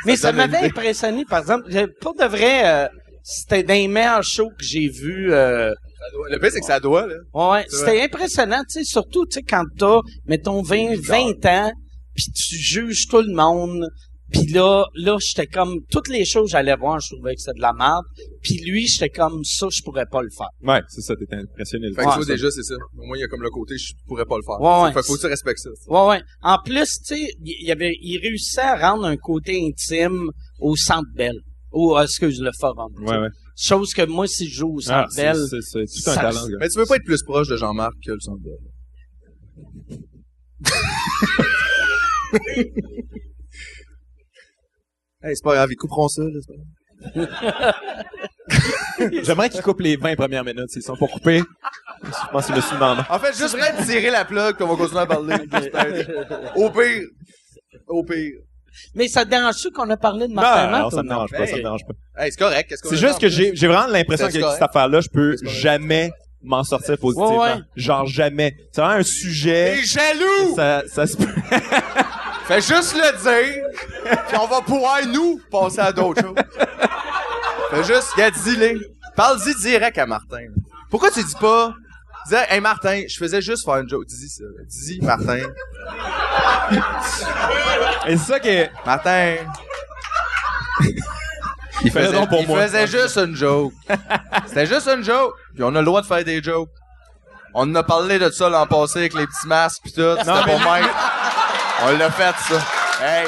[0.06, 2.88] Mais ça, m'avait impressionné, par exemple, je- pour de vrai, euh,
[3.24, 5.74] c'était d'un des meilleurs shows que j'ai vu, euh,
[6.32, 7.16] Le pire, c'est que ça doit, là.
[7.34, 11.72] Ouais, c'était impressionnant, tu sais, surtout, tu sais, quand t'as, mettons, 20, 20 ans,
[12.20, 13.88] puis tu juges tout le monde,
[14.32, 17.56] puis là, là, j'étais comme, toutes les choses que j'allais voir, je trouvais que c'était
[17.58, 18.04] de la merde,
[18.44, 20.50] puis lui, j'étais comme, ça, je pourrais pas le faire.
[20.62, 21.90] Ouais, c'est ça, t'étais impressionné.
[21.90, 22.26] de Fait que ça.
[22.26, 22.76] déjà, c'est ça.
[22.98, 24.60] Au moins, il y a comme le côté, je pourrais pas le faire.
[24.62, 24.94] Ouais, ouais.
[24.94, 25.70] Fait que faut que tu respectes ça.
[25.88, 26.22] Ouais, ouais.
[26.44, 30.76] En plus, tu sais, il y avait, il réussissait à rendre un côté intime au
[30.76, 31.36] Centre Bell.
[31.72, 32.92] Ou, euh, excuse, le forum.
[33.02, 33.28] Ouais, ouais.
[33.58, 36.14] Chose que moi, si je joue au Ah, Centre c'est Bell, c'est- c'est tout un
[36.14, 36.58] ça- talent, gars.
[36.60, 38.58] Mais tu veux pas être plus proche de Jean-Marc que le centre Bell.
[45.24, 47.76] hey, c'est pas grave, ils couperont ça, là, c'est pas grave.
[49.24, 50.70] J'aimerais qu'ils coupent les 20 premières minutes.
[50.70, 51.42] S'ils sont pas coupés,
[52.04, 53.02] je pense qu'ils me suis demandé.
[53.10, 55.36] En fait, juste prêt de tirer la plug, puis on va continuer à parler.
[56.56, 57.08] Au pire.
[57.88, 58.34] Au pire.
[58.96, 60.82] mais ça te dérange-tu qu'on a parlé de Martin Non, Matt?
[60.84, 61.64] non, ça me dérange pas, ça me Hey.
[61.64, 61.94] dérange pas.
[62.24, 62.76] Hey, c'est correct.
[62.82, 64.48] Qu'on C'est juste que j'ai, vraiment l'impression correct.
[64.54, 66.12] cette affaire-là, je peux jamais
[66.42, 67.40] m'en sortir positivement.
[67.40, 67.62] Ouais, ouais.
[67.76, 68.56] Genre jamais.
[68.72, 69.76] C'est vraiment un sujet.
[69.76, 70.56] T'es jaloux!
[70.56, 71.26] Ça, ça se peut.
[72.46, 73.64] Fais juste le dire,
[74.28, 76.36] puis on va pouvoir, nous, passer à d'autres choses.
[77.70, 78.90] Fais juste, gars, dis-le.
[79.16, 80.48] Parle-y direct à Martin.
[80.90, 81.76] Pourquoi tu dis pas,
[82.26, 84.06] disais, hey Martin, je faisais juste faire une joke.
[84.08, 84.44] Dis ça.
[84.68, 85.42] Dis Martin.
[88.08, 88.68] Et c'est ça que.
[88.86, 89.36] Martin.
[91.84, 92.62] Il faisait, pour il moi.
[92.64, 93.74] faisait juste une joke.
[94.48, 95.34] C'était juste une joke.
[95.56, 96.70] Puis on a le droit de faire des jokes.
[97.54, 100.16] On en a parlé de ça l'an passé avec les petits masques pis tout.
[100.18, 100.86] C'était pour Mike.
[101.84, 102.62] On l'a fait, ça.
[103.04, 103.28] Hey.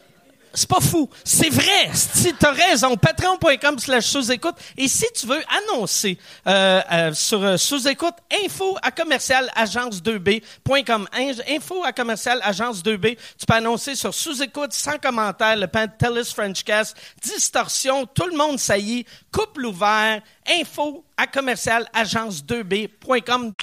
[0.53, 1.09] C'est pas fou.
[1.23, 1.89] C'est vrai.
[1.93, 4.55] Si t'as raison, patreon.com slash sous-écoute.
[4.77, 11.07] Et si tu veux annoncer euh, euh, sur euh, sous-écoute, info à commercial agence2b.com.
[11.13, 13.17] In- Info à commercial agence2b.
[13.37, 19.05] Tu peux annoncer sur sous-écoute, sans commentaire, le Pantelis Frenchcast, distorsion, tout le monde saillit,
[19.31, 20.21] couple ouvert,
[20.59, 23.53] info à commercial agence2b.com.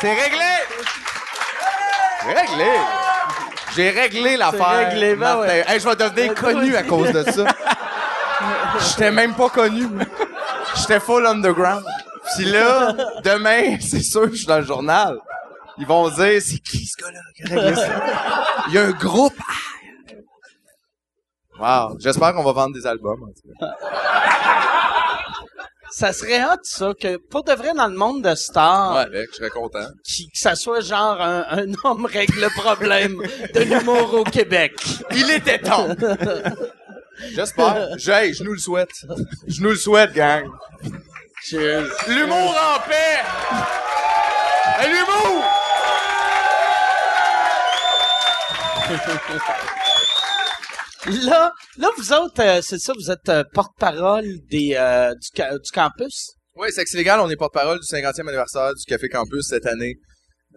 [0.00, 0.44] C'est réglé.
[2.22, 2.70] C'est réglé!
[3.74, 4.88] J'ai réglé l'affaire.
[4.88, 5.64] réglé, ben ouais.
[5.66, 7.44] Hey, je vais devenir connu à cause de ça.
[8.80, 9.88] J'étais même pas connu.
[10.76, 11.84] J'étais full underground.
[12.36, 12.92] Puis là,
[13.24, 15.18] demain, c'est sûr que je suis dans le journal.
[15.78, 18.04] Ils vont dire, c'est qui ce gars-là qui a réglé ça?
[18.68, 19.34] Il y a un groupe.
[21.58, 21.96] Wow.
[21.98, 23.22] J'espère qu'on va vendre des albums.
[23.22, 24.77] en tout cas.
[25.98, 29.30] Ça serait hot, ça, que pour de vrai, dans le monde de stars, Ouais, avec,
[29.32, 29.88] je serais content.
[30.04, 33.20] qui, que ça soit genre un, un homme règle le problème
[33.52, 34.74] de l'humour au Québec.
[35.16, 35.88] Il était temps.
[37.34, 37.98] J'espère.
[37.98, 38.92] Je, hey, je nous le souhaite.
[39.48, 40.48] Je nous le souhaite, gang.
[41.42, 41.88] Cheers.
[42.06, 43.24] L'humour en paix!
[44.86, 45.44] L'humour!
[51.08, 55.58] Là, là, vous autres, euh, c'est ça, vous êtes euh, porte-parole des euh, du, ca-
[55.58, 56.32] du campus?
[56.56, 59.94] Oui, Sexe Légal, on est porte-parole du 50e anniversaire du Café Campus cette année.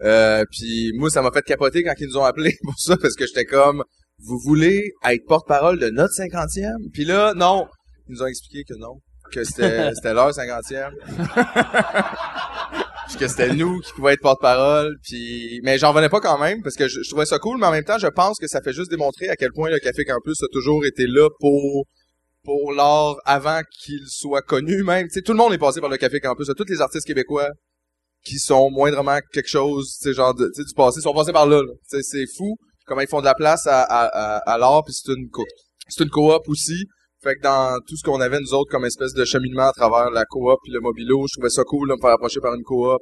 [0.02, 3.14] Euh, puis moi, ça m'a fait capoter quand ils nous ont appelés pour ça, parce
[3.14, 3.84] que j'étais comme,
[4.18, 6.90] vous voulez être porte-parole de notre 50e?
[6.92, 7.66] Puis là, non.
[8.08, 8.96] Ils nous ont expliqué que non.
[9.32, 10.90] Que c'était, c'était leur 50e.
[13.08, 14.96] puis que c'était nous qui pouvions être porte-parole.
[15.02, 17.72] Puis, mais j'en venais pas quand même, parce que je, trouvais ça cool, mais en
[17.72, 20.42] même temps, je pense que ça fait juste démontrer à quel point le Café Campus
[20.42, 21.86] a toujours été là pour
[22.44, 25.08] pour l'art avant qu'il soit connu même.
[25.08, 26.48] Sais, tout le monde est passé par le Café Campus.
[26.56, 27.48] Tous les artistes québécois
[28.24, 31.62] qui sont moindrement quelque chose, tu genre de, du passé, sont passés par là.
[31.86, 35.28] c'est fou comment ils font de la place à, à, à, l'art, puis c'est une
[35.88, 36.86] c'est une coop aussi.
[37.22, 40.10] Fait que dans tout ce qu'on avait nous autres comme espèce de cheminement à travers
[40.10, 42.62] la coop puis le mobilo, je trouvais ça cool de me faire approcher par une
[42.64, 42.98] coop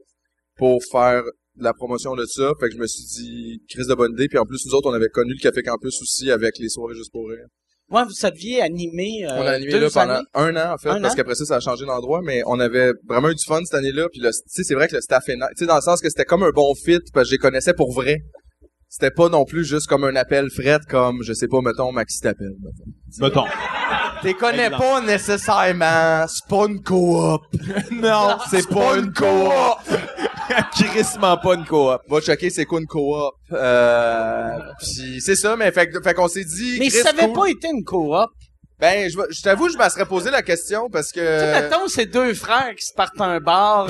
[0.57, 1.23] pour faire
[1.57, 2.53] de la promotion de ça.
[2.61, 4.29] Fait que je me suis dit, crise de bonne idée.
[4.29, 6.95] Puis en plus, nous autres, on avait connu le Café Campus aussi avec les soirées
[6.95, 7.47] juste pour rire.
[7.89, 10.25] Moi, vous saviez animer euh, On a animé deux là pendant années?
[10.35, 12.93] un an, en fait, Un parce qu'après ça, ça a changé d'endroit, mais on avait
[13.09, 15.35] vraiment eu du fun cette année-là, puis tu sais, c'est vrai que le staff est.
[15.35, 17.39] Tu sais, dans le sens que c'était comme un bon fit, parce que je les
[17.39, 18.19] connaissais pour vrai.
[18.89, 22.21] C'était pas non plus juste comme un appel fret, comme, je sais pas, mettons, Maxi
[22.21, 22.55] t'appelle.
[23.21, 23.45] mettons.
[23.45, 24.10] Mettons.
[24.23, 24.83] T'es connais Exemple.
[24.85, 27.43] pas nécessairement, c'est pas une coop.
[27.91, 29.97] non, C'est pas une coop.
[30.73, 32.01] Crissement pas une coop.
[32.09, 33.35] Va checker c'est quoi une coop.
[33.53, 36.77] Euh, puis c'est ça, mais fait, que- fait qu'on s'est dit.
[36.81, 37.33] Mais Chris, ça avait cool.
[37.33, 38.29] pas été une coop.
[38.81, 41.21] Ben, je, je t'avoue, je me serais posé la question parce que.
[41.21, 43.89] Tu sais, mettons, c'est deux frères qui se partent un bar,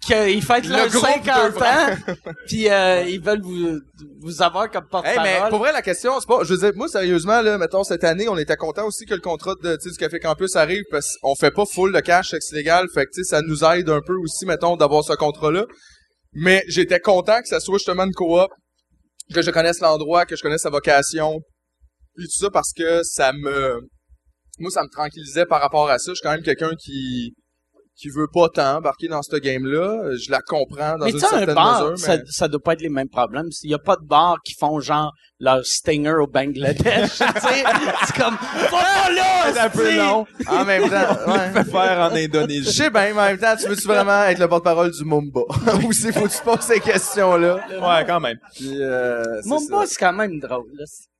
[0.00, 2.14] qu'ils fêtent Le leurs groupe 50 deux ans,
[2.48, 3.78] puis euh, ils veulent vous,
[4.20, 5.22] vous avoir comme Hey, porte-parole.
[5.22, 8.02] mais pour vrai, la question, c'est pas, je veux dire, moi, sérieusement, là, mettons, cette
[8.02, 11.36] année, on était content aussi que le contrat de, du Café Campus arrive parce qu'on
[11.36, 14.00] fait pas full de cash, c'est illégal, fait que, tu sais, ça nous aide un
[14.04, 15.66] peu aussi, mettons, d'avoir ce contrat-là.
[16.32, 18.48] Mais j'étais content que ça soit justement une coop,
[19.32, 21.38] que je connaisse l'endroit, que je connaisse sa vocation,
[22.16, 23.80] puis tout ça parce que ça me,
[24.62, 26.12] moi, ça me tranquillisait par rapport à ça.
[26.12, 27.34] Je suis quand même quelqu'un qui,
[27.96, 30.10] qui veut pas tant embarquer dans ce game-là.
[30.16, 32.22] Je la comprends dans mais une tu sais, un certaine bar, mesure, ça, mais...
[32.28, 33.48] ça doit pas être les mêmes problèmes.
[33.62, 37.64] Il y a pas de bars qui font genre leur stinger au Bangladesh, tu sais.
[38.06, 38.36] C'est comme,
[38.70, 40.26] va là, C'est un peu long.
[40.48, 41.50] En même temps, ouais.
[41.52, 42.72] Fait faire en Je Indonésie.
[42.72, 45.40] sais bien, mais en même temps, tu veux-tu vraiment être le porte-parole du Mumba?
[45.84, 47.56] Ou c'est faut que tu poses ces questions-là?
[47.70, 48.38] Ouais, quand même.
[48.54, 49.86] Puis, euh, Mumba, ça.
[49.86, 50.70] c'est quand même drôle.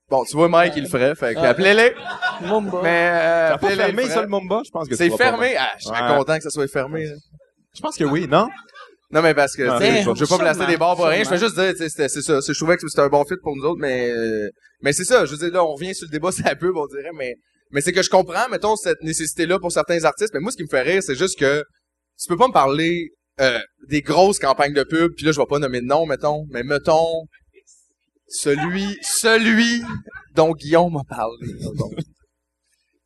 [0.09, 1.49] Bon, tu vois, Mike, il le ferait, fait que Ah.
[1.49, 1.93] appelez-les.
[2.41, 2.79] Mumba.
[2.83, 4.61] Mais, euh, fermé, le ça, le Mumba?
[4.65, 5.55] Je pense que C'est fermé?
[5.57, 6.17] Ah, je serais Ouais.
[6.17, 7.05] content que ça soit fermé.
[7.05, 7.13] là.
[7.75, 8.47] Je pense que oui, non?
[9.11, 11.05] Non, mais parce que, Ah, tu sais, mais je veux pas placer des bars pour
[11.05, 11.23] rien.
[11.23, 12.39] Je fais juste dire, tu sais, c'était- c'est ça.
[12.47, 14.49] Je trouvais que c'était un bon fit pour nous autres, mais, euh,
[14.81, 15.25] mais c'est ça.
[15.25, 17.35] Je veux dire, là, on revient sur le débat, c'est un peu, on dirait, mais,
[17.71, 20.31] Mais c'est que je comprends, mettons, cette nécessité-là pour certains artistes.
[20.35, 21.63] Mais moi, ce qui me fait rire, c'est juste que
[22.21, 23.09] tu peux pas me parler
[23.41, 23.57] euh,
[23.89, 26.61] des grosses campagnes de pub, puis là, je vais pas nommer de nom, mettons, mais
[26.61, 27.23] mettons
[28.33, 29.83] celui, celui
[30.35, 31.47] dont Guillaume m'a parlé.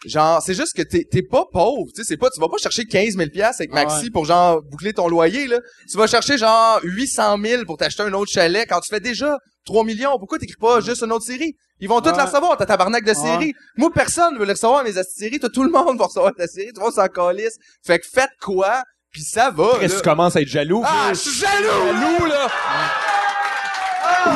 [0.06, 2.58] Genre, c'est juste que t'es, t'es pas pauvre, tu sais, c'est pas, tu vas pas
[2.58, 5.58] chercher 15 000 piastres avec Maxi pour genre boucler ton loyer, là.
[5.90, 9.38] Tu vas chercher genre 800 000 pour t'acheter un autre chalet quand tu fais déjà
[9.66, 10.18] 3 millions.
[10.20, 11.56] Pourquoi t'écris pas juste une autre série?
[11.80, 13.54] Ils vont toutes la recevoir, ta tabarnak de série.
[13.76, 15.40] Moi, personne veut le recevoir, mes séries.
[15.40, 16.72] Toi, tout le monde va recevoir ta série.
[16.74, 17.58] Tout le monde s'en calisse.
[17.86, 18.84] Fait que faites quoi?
[19.12, 20.00] Puis ça va, Qu'est-ce là.
[20.02, 20.84] tu commences à être jaloux?
[20.86, 21.64] Ah, je suis jaloux!
[21.68, 22.48] Jaloux, là!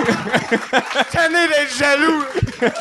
[1.12, 2.24] Tanné d'être jaloux!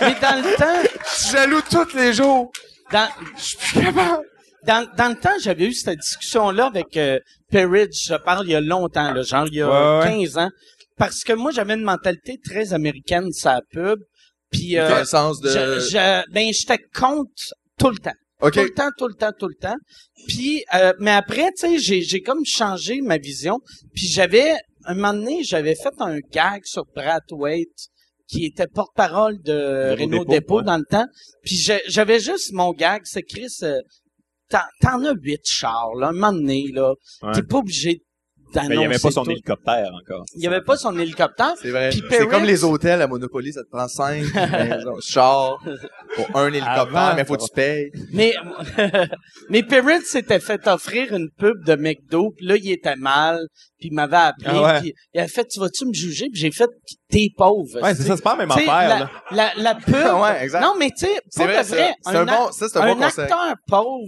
[0.00, 2.50] Mais dans le temps, Je suis jaloux tous les jours!
[2.92, 4.24] dans, Je suis plus capable!
[4.66, 7.18] dans, dans le temps, j'avais eu cette discussion-là avec euh,
[7.50, 9.68] Perridge, je parle il y a longtemps, là, genre il y a
[10.02, 10.20] Ouais, ouais.
[10.24, 10.50] 15 ans.
[10.98, 13.98] Parce que moi, j'avais une mentalité très américaine, sa pub.
[14.52, 15.48] Puis, euh, Dans le sens de...
[15.48, 17.30] je, je- ben, j'étais contre
[17.78, 18.12] tout le temps.
[18.42, 18.52] OK.
[18.52, 19.76] Tout le temps, tout le temps, tout le temps.
[20.28, 23.60] Puis, euh, mais après, tu sais, j'ai, j'ai comme changé ma vision.
[23.94, 24.54] Puis j'avais,
[24.84, 27.88] un moment donné, j'avais fait un gag sur Brad Waite,
[28.26, 30.64] qui était porte-parole de Renault Dépôt, Dépôt ouais.
[30.64, 31.06] dans le temps.
[31.42, 31.56] Puis
[31.88, 33.80] j'avais juste mon gag, c'est Chris, euh,
[34.48, 36.94] t'en, as huit chars, là, un moment donné, là.
[37.22, 37.32] Ouais.
[37.32, 38.09] T'es pas obligé Mais
[38.54, 39.30] il n'y avait pas son tout.
[39.30, 40.24] hélicoptère encore.
[40.34, 41.52] Il y avait pas son hélicoptère.
[41.60, 41.90] C'est vrai.
[41.90, 45.58] Puis C'est comme les hôtels à Monopoly, ça te prend cinq maisons, chars
[46.16, 47.90] pour un hélicoptère, Avant, mais faut que tu payes.
[48.12, 48.34] Mais,
[49.50, 53.38] mais Perrin s'était fait offrir une pub de McDo, puis là, il était mal,
[53.78, 54.80] puis il m'avait appelé, Ah ouais.
[54.80, 56.26] puis il a fait, tu vas-tu me juger?
[56.32, 56.68] Puis j'ai fait,
[57.10, 57.80] t'es pauvre.
[57.82, 59.10] Ouais, c'est ça, c'est pas la même affaire, la, là.
[59.30, 59.94] la, la pub.
[60.20, 60.60] Ouais, exact.
[60.62, 64.04] Non, mais tu sais, C'est pour vrai, de vrai, un bon- ça, un acteur pauvre.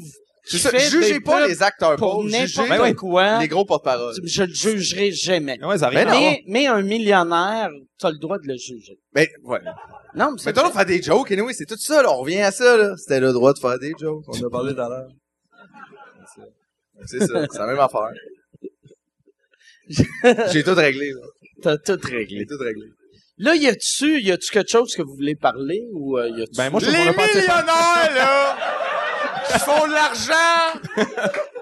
[0.53, 2.95] C'est qui ça, fait jugez des pas les acteurs pour pauvres, jugez n'importe ouais.
[2.95, 3.39] quoi.
[3.39, 4.15] les gros porte-parole.
[4.25, 5.63] Je le jugerai jamais.
[5.65, 5.99] Ouais, ça arrive.
[5.99, 6.21] Mais non.
[6.21, 8.99] Mais, mais un millionnaire, t'as le droit de le juger.
[9.15, 9.61] Mais, ouais.
[10.15, 10.85] Non, mais c'est Mais toi, on vrai.
[10.85, 12.13] faire des jokes, anyway, c'est tout ça, là.
[12.13, 12.95] On revient à ça, là.
[12.97, 14.25] C'était le droit de faire des jokes.
[14.29, 15.09] On en a parlé tout à l'heure.
[17.07, 17.47] C'est ça.
[17.51, 18.11] C'est la même affaire.
[20.53, 21.27] J'ai tout réglé, là.
[21.63, 22.47] T'as tout J'ai réglé.
[22.47, 22.87] tout réglé.
[23.39, 26.57] Là, y a-tu, y a-tu quelque chose que vous voulez parler ou euh, y a-tu?
[26.57, 28.57] Ben, moi, je Les millionnaires, là!
[29.53, 31.07] Qui font de l'argent!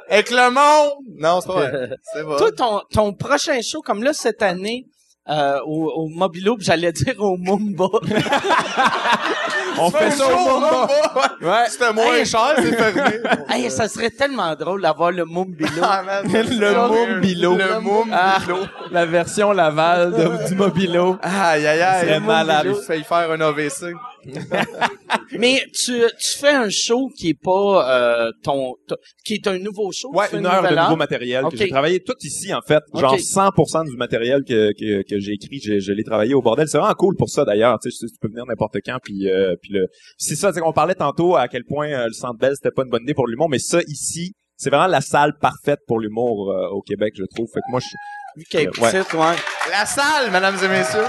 [0.09, 0.93] Avec le monde!
[1.19, 1.91] Non, c'est pas vrai.
[2.15, 2.37] C'est pas.
[2.37, 4.87] Toi, ton, ton prochain show, comme là, cette année,
[5.29, 7.85] euh, au, au Mobilo, puis j'allais dire au Mumba.
[9.79, 10.89] On fait ça au Mumba.
[11.41, 11.69] Ouais.
[11.69, 12.27] C'était moins Hey.
[12.27, 13.21] cher, c'est fermé.
[13.49, 15.71] hey, ça serait tellement drôle d'avoir le Mumbilo.
[15.83, 16.25] Ah, man.
[16.27, 17.57] Le Mumbilo.
[17.57, 18.59] Le Mumbilo.
[18.91, 21.19] La version Laval de- du Mobilo.
[21.23, 22.07] Aïe, aïe, aïe.
[22.07, 22.67] serait malade.
[22.67, 23.95] J'ai failli faire un AVC.
[25.39, 27.89] Mais tu, tu fais un show qui est pas
[28.27, 30.11] euh, ton, ton- qui est un nouveau show.
[30.13, 32.83] Ouais, tu fais une heure de nouveau matériel que j'ai travaillé tout ici en fait.
[32.95, 33.21] Genre Ok.
[33.21, 36.69] 100% du matériel que que, que j'ai écrit, je, je l'ai travaillé au bordel.
[36.69, 37.79] C'est vraiment cool pour ça d'ailleurs.
[37.83, 39.87] Tu sais, tu peux venir n'importe quand puis euh, puis le.
[40.19, 42.83] C'est ça, c'est qu'on parlait tantôt à quel point euh, le Centre Bell c'était pas
[42.83, 46.51] une bonne idée pour l'humour, mais ça ici, c'est vraiment la salle parfaite pour l'humour
[46.51, 47.49] euh, au Québec, je trouve.
[47.53, 47.87] Fait que moi, je,
[48.37, 48.93] Vu qu'elle est Euh, ouais.
[48.93, 49.35] petite, ouais.
[49.71, 51.05] La salle, mesdames et messieurs.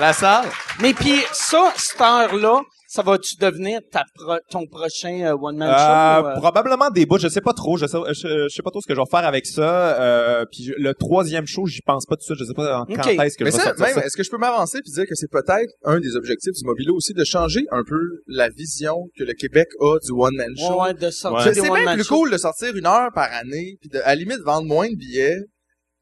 [0.00, 0.46] La salle.
[0.82, 6.20] Mais puis ça, cette heure-là, ça va-tu devenir ta pro- ton prochain euh, one-man Euh,
[6.22, 6.26] show?
[6.28, 6.40] euh?
[6.40, 8.86] probablement des bouts, je sais pas trop, je sais, je, je sais pas trop ce
[8.88, 10.00] que je vais faire avec ça.
[10.00, 12.92] Euh, puis le troisième show, j'y pense pas tout de suite, je sais pas quand
[12.92, 13.06] Ok.
[13.20, 14.00] est-ce que Mais je vais ça, même, ça.
[14.04, 16.94] est-ce que je peux m'avancer puis dire que c'est peut-être un des objectifs du Mobilo
[16.96, 20.80] aussi de changer un peu la vision que le Québec a du one-man show?
[20.80, 21.54] Ouais, ouais, de sortir Ouais.
[21.54, 24.40] C'est one-man plus cool de sortir une heure par année puis de, à la limite,
[24.44, 25.38] vendre moins de billets.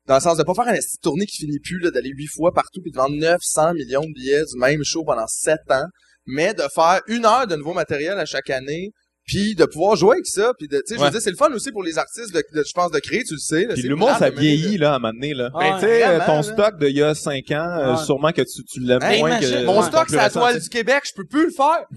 [0.07, 2.53] Dans le sens de pas faire une tournée qui finit plus, là, d'aller huit fois
[2.53, 5.85] partout puis de vendre 900 millions de billets du même show pendant sept ans.
[6.27, 8.91] Mais de faire une heure de nouveau matériel à chaque année
[9.25, 11.07] puis de pouvoir jouer avec ça puis de, tu sais, je Ouais.
[11.07, 13.23] veux dire, c'est le fun aussi pour les artistes de, de- je pense, de créer,
[13.23, 13.63] tu le sais.
[13.67, 15.51] là, Puis c'est l'humour, ça vieillit, là, à un moment donné, là.
[15.55, 16.43] Ben, tu sais, vraiment, ton là.
[16.43, 19.65] stock d'il y a cinq ans, euh, sûrement que tu, tu l'aimes Hey, moins que...
[19.65, 19.87] Mon Ouais.
[19.87, 21.85] stock, c'est la toile du Québec, je peux plus le faire.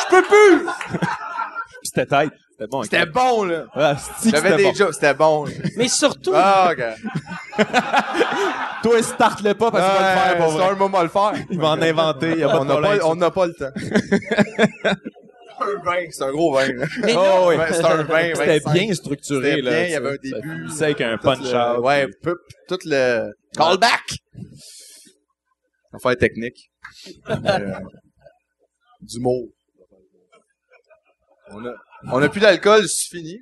[0.00, 0.68] Je peux plus.
[1.82, 2.30] C'était tête.
[2.58, 2.82] C'était bon.
[2.82, 3.66] C'était bon, là.
[3.74, 4.74] Ah, J'avais des bon.
[4.74, 5.44] jokes, c'était bon.
[5.76, 6.82] Mais surtout, Ah, ok.
[8.82, 10.68] Toi, start-le pas parce qu'il va le faire pour c'est vrai.
[10.68, 11.32] un moment à le faire.
[11.50, 13.54] Il va en inventer, il y a pas On n'a pas, on n'a pas le
[13.54, 13.70] temps.
[15.60, 16.68] un vin, c'est un gros vin.
[17.16, 17.56] Oh, oui.
[17.70, 18.72] C'est un vin, C'était 25.
[18.72, 19.70] bien structuré, C'était là.
[19.70, 20.64] bien, il y avait un début.
[20.66, 21.84] finissait avec un Tout punch le- out.
[21.84, 22.06] Ouais,
[22.68, 24.02] tout le callback.
[25.92, 26.70] Affaire technique.
[27.28, 27.74] Euh,
[29.00, 29.46] du mot.
[31.50, 31.72] On a,
[32.06, 33.40] on a plus d'alcool, c'est fini.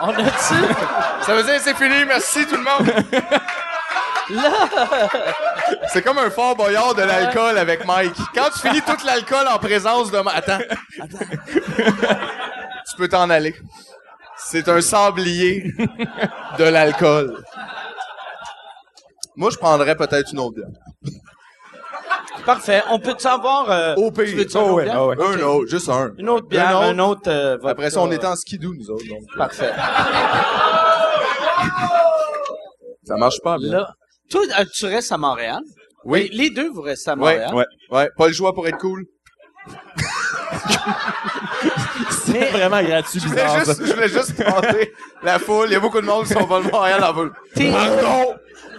[0.00, 0.54] on a-tu,
[1.22, 2.92] Ça veut dire c'est fini, merci tout le monde.
[5.88, 8.16] C'est comme un fort boyard de l'alcool avec Mike.
[8.34, 10.18] Quand tu finis tout l'alcool en présence de...
[10.18, 10.58] Attends.
[11.00, 11.24] Attends.
[12.90, 13.54] tu peux t'en aller.
[14.36, 15.72] C'est un sablier
[16.58, 17.42] de l'alcool.
[19.36, 20.68] Moi, je prendrais peut-être une autre bière.
[22.48, 22.82] Parfait.
[22.88, 23.70] On peut-tu avoir...
[23.70, 25.16] Euh, Au tu veux-tu Oh, ouais, ah ouais.
[25.20, 26.14] Un autre, juste un.
[26.16, 27.20] Une autre bière, Un un autre...
[27.26, 27.58] euh.
[27.62, 29.06] Après ça, on était en skidoo, nous autres.
[29.06, 29.70] Donc, euh, Parfait.
[33.04, 33.70] ça marche pas bien.
[33.72, 33.90] Là,
[34.30, 35.60] toi, euh, tu restes à Montréal?
[36.06, 36.30] Oui.
[36.32, 37.54] Les deux, vous restez à Ouais, Montréal?
[37.54, 37.66] Ouais.
[37.90, 39.04] Ouais, pas le choix pour être cool.
[42.10, 45.66] C'est vraiment gratuit, Je voulais juste, je voulais juste tenter la foule.
[45.68, 47.34] Il y a beaucoup de monde qui sont pas de Montréal la foule.
[47.54, 48.36] Pardon,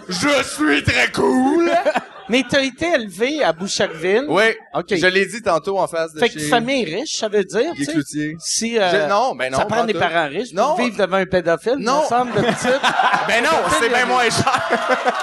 [0.08, 1.70] je suis très cool.
[2.30, 4.24] Mais t'as été élevé à Boucherville.
[4.28, 4.86] Oui, OK.
[4.90, 7.72] je l'ai dit tantôt en face de Fait que chez famille riche, ça veut dire,
[7.76, 8.34] tu sais.
[8.38, 9.58] Si, euh, Je- non, ben non.
[9.58, 9.98] ça prend des tout.
[9.98, 10.74] parents riches Non.
[10.76, 12.02] pour vivre devant un pédophile, Non.
[12.02, 12.80] me semble, de petite.
[13.28, 13.50] Ben non,
[13.80, 14.68] c'est bien moins cher.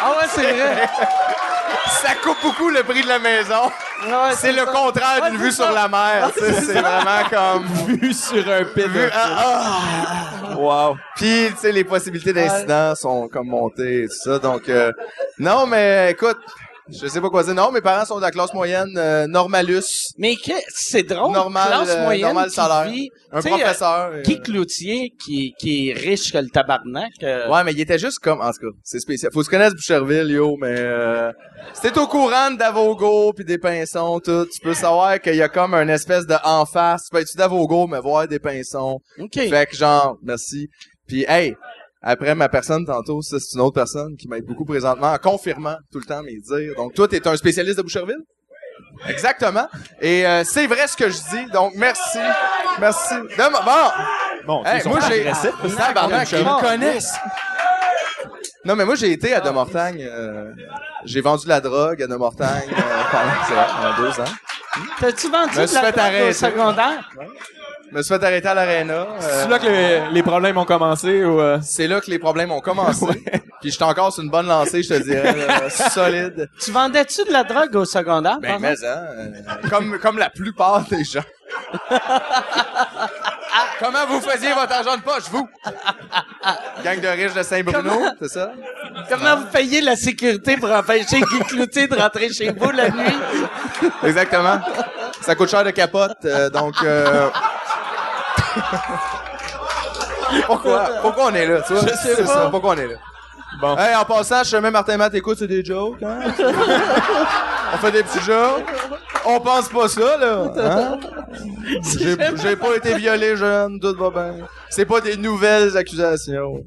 [0.01, 0.89] ah ouais, c'est vrai.
[2.01, 3.66] Ça coupe beaucoup le prix de la maison.
[4.05, 4.66] Ouais, C'est le ça.
[4.68, 5.64] contraire Ouais, d'une c'est vue ça.
[5.66, 6.32] sur la mer.
[6.38, 7.66] tu sais, C'est vraiment comme...
[7.88, 9.12] Vu sur un Vue- pédophile.
[9.14, 9.80] ah,
[10.51, 10.55] ah.
[10.58, 10.97] Wow.
[11.16, 14.38] Puis, tu sais, les possibilités d'incidents sont comme montées et tout ça.
[14.39, 14.91] Donc, euh,
[15.39, 16.38] non, mais écoute,
[16.89, 17.53] je sais pas quoi dire.
[17.53, 21.33] Non, mes parents sont de la classe moyenne, euh, normalus, Mais que, c'est drôle.
[21.33, 22.91] normal, classe euh, moyenne normal qui salaire.
[22.91, 24.09] vit- un professeur.
[24.11, 27.11] euh, euh, Guy Cloutier, qui, qui est riche que le tabarnak.
[27.23, 29.31] euh, Ouais, mais il était juste comme, en tout cas, c'est spécial.
[29.33, 31.31] Faut se connaître Boucherville, yo, mais euh,
[31.81, 35.49] t'es au courant de Davogo puis des pinsons, tout, tu peux savoir qu'il y a
[35.49, 37.03] comme un espèce de en face.
[37.03, 38.99] Tu peux être Davogo, mais voir des pinsons.
[39.19, 39.33] OK.
[39.33, 40.69] Fait que genre, merci.
[41.07, 41.55] Puis hey,
[42.02, 45.78] après ma personne tantôt, ça c'est une autre personne qui m'aide beaucoup présentement en confirmant
[45.91, 46.74] tout le temps mes dires.
[46.78, 48.24] Donc toi, t'es un spécialiste de Boucherville?
[49.08, 49.68] Exactement.
[50.02, 51.52] Et euh, c'est vrai ce que je dis.
[51.52, 52.20] Donc merci,
[52.80, 53.14] merci.
[53.16, 53.91] De- bon,
[54.45, 55.26] Bon, Hey, moi, j'ai.
[55.76, 57.16] Tabarnak, ils me connaissent.
[58.64, 60.06] Non, mais moi, j'ai été à Demortagne.
[60.10, 60.52] euh,
[61.06, 64.34] j'ai vendu de la drogue à Demortagne euh, pendant, c'est vrai, pendant deux ans.
[65.00, 67.10] T'as-tu vendu de la drogue au secondaire?
[67.91, 68.93] Me suis fait arrêter à l'aréna.
[68.93, 72.19] euh, C'est là que les, les problèmes ont commencé ou euh, c'est là que les
[72.19, 73.05] problèmes ont commencé.
[73.61, 75.35] Puis j'étais encore sur une bonne lancée, je te dirais.
[75.91, 76.49] solide.
[76.59, 78.39] Tu vendais-tu de la drogue au secondaire?
[78.41, 79.31] Ben, mais hein, euh,
[79.69, 81.21] comme, comme la plupart des gens.
[83.79, 85.47] Comment vous faisiez votre argent de poche, vous?
[86.83, 88.51] Gang de riches de Saint-Bruno, Comment- c'est ça?
[89.09, 93.17] Comment vous payez la sécurité pour empêcher Guy Cloutier de rentrer chez vous la nuit?
[94.03, 94.59] Exactement.
[95.21, 96.75] Ça coûte cher de capote, euh, donc...
[96.83, 97.29] euh,
[100.45, 100.89] Pourquoi?
[101.01, 101.82] Pourquoi on est là, tu vois?
[101.84, 102.34] Je sais C'est pas.
[102.34, 102.95] ça, pourquoi on est là?
[103.62, 103.78] Bon.
[103.78, 106.20] Hey, en passant, je sais même Martin Matt écoute, c'est des jokes, hein?
[107.74, 108.66] on fait des petits jokes.
[109.26, 110.51] On pense pas ça, là.
[110.58, 110.99] Hein?
[111.97, 114.45] J'ai j'ai pas été violé jeune, tout va bien.
[114.70, 116.64] C'est pas des nouvelles accusations.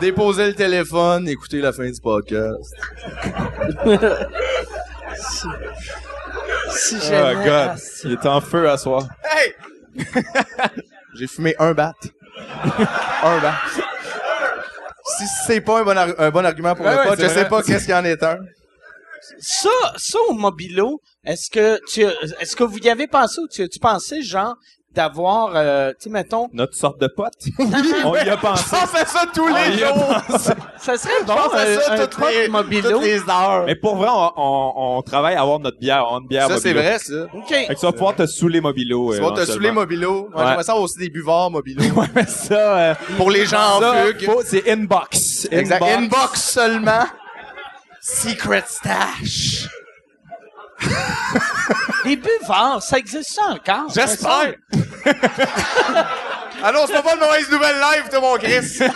[0.00, 2.74] Déposez le téléphone, écoutez la fin du podcast.
[6.70, 9.02] Si Oh jamais- God, il est en feu à soir.
[9.24, 9.54] Hey!
[11.18, 11.94] J'ai fumé un bat.
[13.22, 13.54] un bat.
[15.18, 17.22] Si c'est pas un bon, ar- un bon argument pour Ouais, le ouais, pot, c'est
[17.22, 17.42] je vrai.
[17.42, 18.38] sais pas qu'est-ce qu'il en est un.
[19.40, 22.02] Ça, ça au Mobilo, est-ce que tu,
[22.40, 24.54] est-ce que vous y avez pensé ou tu, tu pensais, genre,
[24.98, 27.32] d'avoir, euh, tu sais, mettons, Notre sorte de pote.
[28.04, 28.64] On y a pensé.
[28.82, 30.14] On fait ça tous les jours.
[30.76, 32.90] ça serait bon, On fait euh, ça un toutes les, Mobilo.
[32.90, 33.62] toutes les heures.
[33.64, 36.58] Mais pour vrai, on, on, on travaille à avoir notre bière, avoir une bière Ça,
[36.58, 37.26] c'est vrai, ça.
[37.32, 37.48] OK.
[37.48, 39.14] Fait que tu vas pouvoir te saouler Mobilo.
[39.14, 40.28] Tu vas te saouler Mobilo.
[40.32, 40.46] Moi, Ouais.
[40.48, 41.84] J'aimerais ça avoir aussi des buvards Mobilo.
[41.94, 44.28] Ouais, mais ça, euh, Pour les gens ça, en fugue.
[44.44, 45.46] c'est inbox.
[45.52, 45.82] Exact.
[45.82, 47.04] Inbox seulement.
[48.00, 49.68] Secret stash.
[52.08, 53.90] Les buvards, ça existe ça encore?
[53.94, 54.54] J'espère.
[56.62, 58.78] Annonce-moi pas de mauvaise nouvelle live, toi, mon Chris.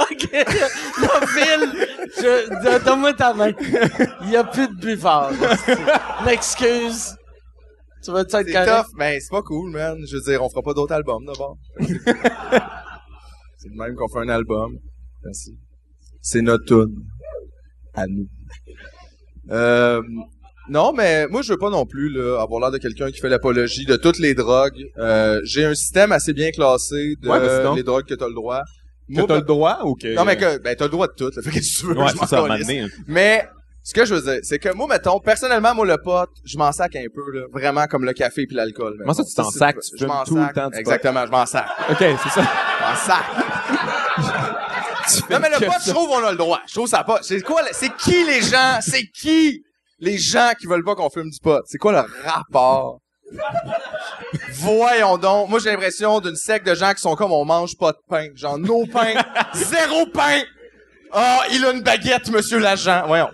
[0.00, 0.28] OK.
[0.32, 1.86] La ville,
[2.16, 3.52] je, don- donne-moi ta main.
[4.22, 5.32] Il y a plus de buvards.
[6.24, 7.14] M'excuse.
[8.02, 9.96] Tu vas être C'est tough, mais c'est pas cool, man.
[10.06, 11.56] Je veux dire, on fera pas d'autres albums, d'abord.
[11.80, 14.78] c'est de même qu'on fait un album.
[15.24, 15.56] Merci.
[16.20, 16.94] C'est notre tune.
[17.94, 18.26] À nous.
[19.50, 20.02] Euh,
[20.68, 23.28] non, mais moi, je veux pas non plus là, avoir l'air de quelqu'un qui fait
[23.28, 24.82] l'apologie de toutes les drogues.
[24.98, 28.34] Euh, J'ai un système assez bien classé de Ouais, sinon- les drogues que t'as le
[28.34, 28.60] droit.
[29.08, 30.14] Que Moi, t'as le droit ou que...
[30.14, 31.42] Non, mais que, ben, t'as le droit de tout, là.
[31.42, 32.42] Fait que tu veux, Ouais, je ça.
[33.06, 33.46] Mais,
[33.82, 36.72] ce que je veux dire, c'est que moi, mettons, personnellement, moi, le pot, je m'en
[36.72, 37.42] sac un peu, là.
[37.52, 38.96] Vraiment comme le café puis l'alcool.
[38.98, 39.76] Comment ça, tu t'en sacs?
[39.80, 40.54] Tu je m'en tout le sac.
[40.54, 40.78] temps du pot?
[40.78, 41.66] Exactement, je m'en sac.
[41.90, 42.42] OK, c'est ça.
[42.42, 43.24] Je m'en sac.
[45.30, 46.60] non, mais le pot, je trouve on a le droit.
[46.66, 47.18] Je trouve ça pas.
[47.22, 49.62] C'est quoi, le- c'est qui les gens, c'est qui?
[49.98, 51.62] Les gens qui veulent pas qu'on fume du pot?
[51.66, 52.98] C'est quoi le rapport?
[54.52, 55.48] Voyons donc.
[55.48, 58.28] Moi, j'ai l'impression d'une secte de gens qui sont comme on mange pas de pain.
[58.34, 59.14] Genre, no pain.
[59.54, 60.42] zéro pain.
[61.12, 63.04] Ah, il a une baguette, monsieur l'agent.
[63.06, 63.30] Voyons.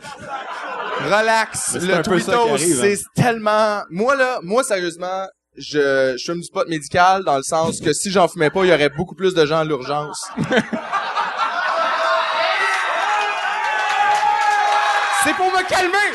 [1.00, 1.76] Relax.
[1.76, 2.56] Le arrive, hein.
[2.82, 3.82] c'est tellement...
[3.90, 5.26] Moi, là, moi, sérieusement,
[5.56, 8.70] je, je fume du pot médical dans le sens que si j'en fumais pas, il
[8.70, 10.28] y aurait beaucoup plus de gens à l'urgence.
[15.24, 16.12] c'est pour calmer!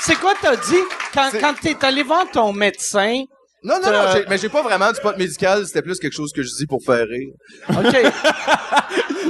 [0.00, 0.82] C'est quoi t'as dit?
[1.14, 3.24] Quand, t'es allé voir ton médecin,
[3.62, 6.42] Non, non, non, mais j'ai pas vraiment du pot médical, c'était plus quelque chose que
[6.42, 7.32] je dis pour faire rire.
[7.70, 8.12] OK.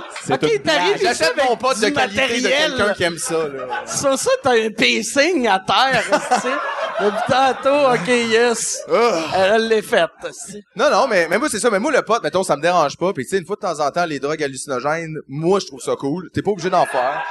[0.26, 2.74] C'est OK, t'arrives ici J'achète avec mon pot de du qualité de matériel.
[2.76, 3.86] quelqu'un qui aime ça, là.
[3.86, 6.54] Sur ça, t'as un pacing à terre, tu sais.
[7.00, 8.82] Depuis tantôt, OK, yes.
[8.92, 9.22] Ah.
[9.54, 10.10] Elle l'a faite,
[10.48, 11.68] tu Non, non, mais, mais moi, c'est ça.
[11.70, 13.12] Mais moi, le pot, mettons, ça me dérange pas.
[13.12, 15.80] Puis, tu sais, une fois de temps en temps, les drogues hallucinogènes, moi, je trouve
[15.80, 16.30] ça cool.
[16.32, 17.22] T'es pas obligé d'en faire.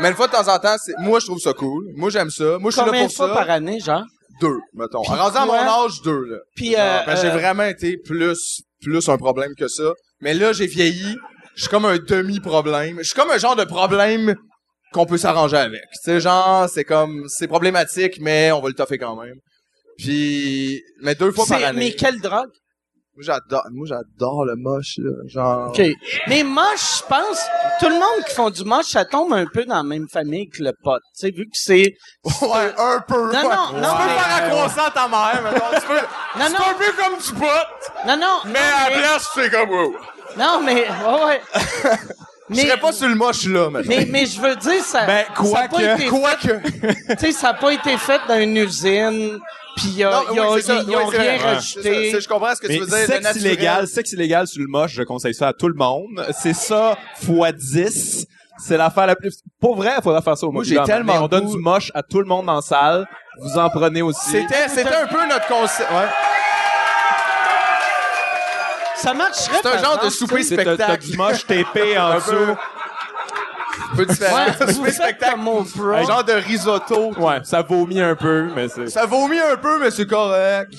[0.00, 1.84] Mais une fois de temps en temps, c'est, moi, je trouve ça cool.
[1.96, 2.58] Moi, j'aime ça.
[2.58, 3.34] Moi, je suis là Combien pour de fois ça.
[3.34, 4.04] par année, genre?
[4.40, 5.02] Deux, mettons.
[5.02, 6.38] Rendu à mon âge, deux, là.
[6.56, 9.92] Puis, euh, ben, j'ai euh, vraiment été plus, plus un problème que ça.
[10.22, 11.14] Mais là, j'ai vieilli.
[11.60, 12.96] Je suis comme un demi-problème.
[13.00, 14.34] Je suis comme un genre de problème
[14.94, 15.82] qu'on peut s'arranger avec.
[15.92, 19.36] Tu sais, genre, c'est comme, c'est problématique, mais on va le toffer quand même.
[19.98, 21.78] Puis, mais deux fois par année.
[21.78, 22.48] mais quelle drogue?
[23.20, 25.10] Moi, j'adore, moi, j'adore le moche, là.
[25.26, 25.68] Genre.
[25.68, 25.82] OK.
[26.26, 27.40] Mais moche, je pense,
[27.78, 30.48] tout le monde qui font du moche, ça tombe un peu dans la même famille
[30.48, 31.02] que le pote.
[31.14, 31.94] Tu sais, vu que c'est...
[32.40, 33.30] Ouais, un peu.
[33.30, 33.42] Non, ouais.
[33.42, 35.66] non, Tu non, peux faire à croissant à ta mère, mettons.
[35.80, 35.94] Tu peux,
[36.38, 36.58] Non, c'est non.
[36.70, 38.38] un peu comme du pot, Non, non.
[38.46, 39.94] mais non, à la place, c'est comme, wow.
[40.38, 40.86] Non, mais...
[40.88, 41.40] Ouais, ouais.
[42.50, 43.88] Je serais pas sur le moche, là, maintenant.
[43.96, 45.04] mais, mais je veux dire, ça...
[45.06, 47.14] Ben, ça a pas quoique- été Quoique.
[47.14, 49.38] Tu sais, ça n'a pas été fait dans une usine,
[49.76, 50.82] puis ils Non, ont, oui, c'est ça.
[50.86, 51.82] ils ont Oui, c'est rien rajouté.
[51.82, 52.10] C'est ça.
[52.16, 52.96] C'est- Je comprends ce que Mais tu veux dire.
[53.06, 53.46] sexe naturel.
[53.46, 56.26] illégal, sexe illégal sur le moche, je conseille ça à tout le monde.
[56.38, 58.26] C'est ça fois 10.
[58.58, 59.38] C'est l'affaire la plus...
[59.58, 60.66] Pour vrai, il faudrait faire ça au moche.
[60.66, 63.08] j'ai tellement On donne goût- du moche à tout le monde dans la salle.
[63.40, 64.28] Vous en prenez aussi.
[64.32, 65.90] C'était, c'était un peu notre concept.
[65.90, 65.96] Ouais.
[69.00, 70.42] Ça marcherait, C'est un genre de souper.
[70.42, 71.04] C'est- t'as- spectacle.
[71.06, 72.30] du moche tapé en Un dessous.
[72.30, 72.54] peu.
[73.92, 74.36] Un peu différent.
[74.46, 75.40] Ouais, souper spectacle?
[75.46, 75.84] au pro.
[75.94, 77.12] Un genre de risotto.
[77.18, 78.88] Ouais, ça vomit un peu, mais c'est...
[78.88, 80.72] Ça vomit un peu, mais c'est correct.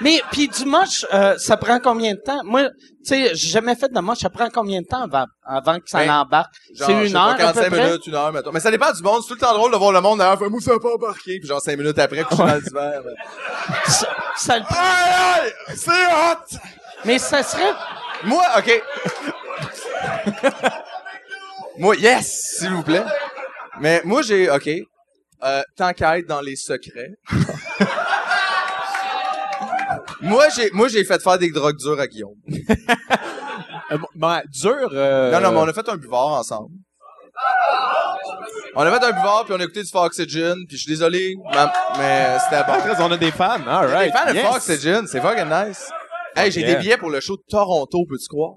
[0.00, 2.40] Mais, puis du moche, euh, ça prend combien de temps?
[2.44, 2.70] Moi, tu
[3.04, 4.18] sais, j'ai jamais fait de moche.
[4.18, 6.54] Ça prend combien de temps avant, avant que ça Ben, embarque?
[6.74, 7.84] Genre, C'est je une pas, heure, à peu 45 près?
[7.86, 8.52] minutes, une heure, mettons.
[8.52, 9.20] Mais ça dépend du monde.
[9.22, 10.38] C'est tout le temps drôle de voir le monde derrière.
[10.38, 11.38] Fait, moi, ça a pas embarqué.
[11.38, 12.90] Puis genre, 5 minutes après, couché dans le divan.
[13.04, 14.06] mais- Ça,
[14.36, 14.76] ça le prend.
[14.76, 15.52] Aïe, aïe!
[15.76, 16.58] C'est hot!
[17.04, 17.72] Mais ça serait...
[18.24, 18.82] Moi, OK.
[21.78, 23.04] moi, yes, s'il vous plaît.
[23.80, 24.68] Mais moi, j'ai, OK.
[25.44, 27.10] Euh, tant qu'à être dans les secrets.
[30.22, 32.36] moi, j'ai, moi, j'ai fait faire des drogues dures à Guillaume.
[33.92, 34.88] Euh, ben, dur...
[34.92, 36.70] euh, Non, non, mais on a fait un buvard ensemble.
[38.74, 41.36] On a fait un buvard, puis on a écouté du Foxygen, puis je suis désolé,
[41.54, 42.72] ma- mais c'était bon.
[42.98, 43.64] On a des fans.
[43.64, 44.12] All right.
[44.12, 44.44] Des fans de yes.
[44.52, 45.88] Foxygen, c'est fucking nice.
[46.36, 46.74] Hey, j'ai yeah.
[46.74, 48.54] des billets pour le show de Toronto, peux-tu croire?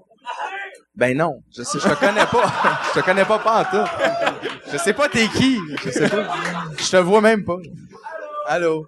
[0.96, 2.52] Ben non, je sais, je te connais pas.
[2.94, 3.90] je te connais pas pas en tout.
[4.70, 5.58] Je sais pas t'es qui.
[5.84, 6.34] Je sais pas.
[6.78, 7.56] Je te vois même pas.
[8.46, 8.84] Allô?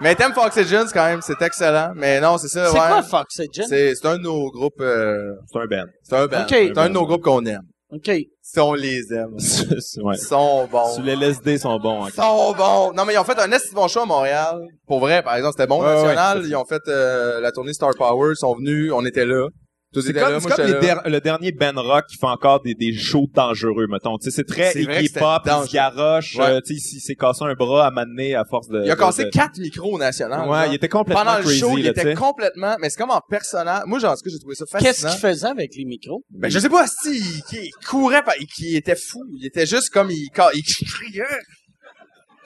[0.00, 1.92] Mais t'aimes Foxygen, quand même, c'est excellent.
[1.94, 2.88] Mais non, c'est ça, C'est ouais.
[2.88, 3.66] quoi Foxygen?
[3.68, 5.84] C'est, c'est un de nos groupes, euh, C'est un band.
[6.02, 6.42] c'est un band.
[6.42, 6.48] Ok.
[6.50, 7.62] C'est un de nos groupes qu'on aime.
[7.90, 8.10] OK.
[8.42, 9.34] Si on les aime.
[10.02, 10.14] ouais.
[10.14, 10.94] Ils sont bons.
[10.94, 12.04] Sur les LSD sont bons.
[12.04, 12.08] hein.
[12.08, 12.92] Ils sont bons.
[12.92, 14.60] Non, mais ils ont fait un esti de bon show à Montréal.
[14.86, 16.38] Pour vrai, par exemple, c'était bon Ouais, national.
[16.40, 18.32] ouais, ils ont fait euh, la tournée Star Power.
[18.32, 18.92] Ils sont venus.
[18.94, 19.48] On était là.
[19.94, 20.38] C'est comme, là.
[20.40, 23.26] c'est Moi, comme les der- le dernier Ben Rock qui fait encore des, des shows
[23.34, 24.18] dangereux, mettons.
[24.18, 26.36] Tu sais, c'est très que Pop, il se garoche.
[26.36, 26.44] Ouais.
[26.44, 28.82] euh, tu sais, il s'est cassé un bras à m'amener à force de...
[28.84, 30.48] Il a de- cassé de- quatre micros au national.
[30.48, 30.66] Ouais, genre.
[30.66, 33.82] il était complètement Pendant le show, il là, était complètement, mais c'est comme en personnage.
[33.86, 35.10] Moi, genre, en tout cas, j'ai trouvé ça Qu'est-ce fascinant.
[35.10, 36.22] qu'il faisait avec les micros?
[36.30, 39.24] Ben, je sais pas si il, il courait, pas, il était fou.
[39.40, 41.24] Il était juste comme, il, il criait.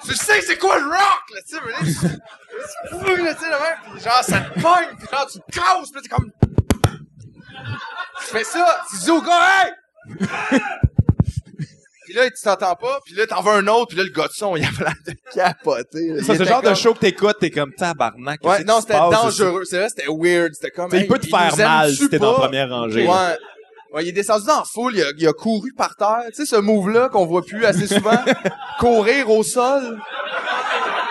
[0.05, 3.40] Tu sais, c'est quoi le rock, là, tu sais, mais là, c'est fou, là, tu
[3.40, 6.01] sais, le même, pis genre, ça te pogne, pis genre, tu te casses, pis là,
[6.02, 6.31] t'es comme,
[8.27, 9.73] tu fais ça, tu dis au gars, hey!
[12.07, 14.27] pis là, tu t'entends pas, pis là, t'en veux un autre, pis là, le gars
[14.27, 16.23] de son, il a l'air de capoter, là.
[16.23, 18.40] Ça, Il était genre de comme- show que t'écoutes, t'es comme tabarnak.
[18.40, 19.65] qu'est-ce Ouais, qui non, se c'était passe dangereux.
[19.65, 20.53] C'est vrai, c'était weird.
[20.55, 20.89] C'était comme.
[20.89, 20.90] ici?
[20.90, 22.43] Tu sais, hey, il peut te faire nous aime-tu mal si t'es dans la pas?
[22.44, 23.07] première rangée.
[23.07, 23.36] Ouais.
[23.94, 26.23] Ouais, il est descendu dans la foule, il a, il a couru par terre.
[26.28, 28.19] Tu sais, ce move-là qu'on voit plus assez souvent.
[28.81, 30.01] courir au sol.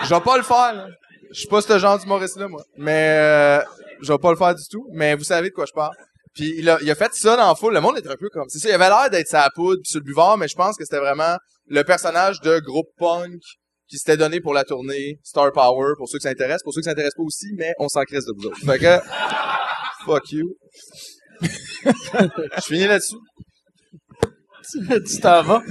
[0.02, 0.86] Je vais pas le faire, là.
[1.30, 2.62] Je suis pas ce genre d'humoriste-là, moi.
[2.76, 3.60] Mais, euh,
[4.02, 4.86] je vais pas le faire du tout.
[4.92, 5.94] Mais vous savez de quoi je parle.
[6.34, 7.74] Puis il a, il a fait ça dans la foule.
[7.74, 8.48] Le monde était un peu comme...
[8.48, 10.76] C'est ça, il avait l'air d'être sa poudre pis sur le buvard, mais je pense
[10.76, 11.36] que c'était vraiment
[11.66, 13.40] le personnage de groupe punk
[13.88, 16.62] qui s'était donné pour la tournée Star Power, pour ceux qui s'intéressent.
[16.62, 18.54] Pour ceux qui s'intéressent pas aussi, mais on s'en crisse de vous.
[18.64, 18.98] Fait que...
[20.06, 20.56] Fuck you.
[21.42, 23.16] Je finis là-dessus.
[25.06, 25.62] tu t'en vas.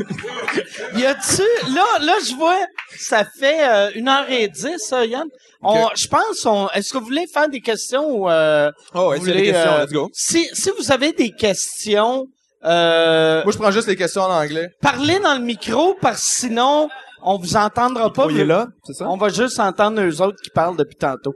[0.96, 2.58] Y a-tu, là, là, je vois,
[2.98, 5.28] ça fait euh, une heure et dix, ça, Yann.
[5.64, 9.20] On, je pense, on, est-ce que vous voulez faire des questions ou, euh, Oh, ouais,
[9.20, 10.10] vous des questions, euh, let's go.
[10.14, 12.26] Si, si vous avez des questions,
[12.66, 14.70] euh, Moi, je prends juste les questions en anglais.
[14.82, 16.90] parlez dans le micro parce que sinon,
[17.24, 18.28] on vous entendra pas.
[18.30, 19.08] Est là, c'est ça?
[19.08, 21.36] On va juste entendre eux autres qui parlent depuis tantôt.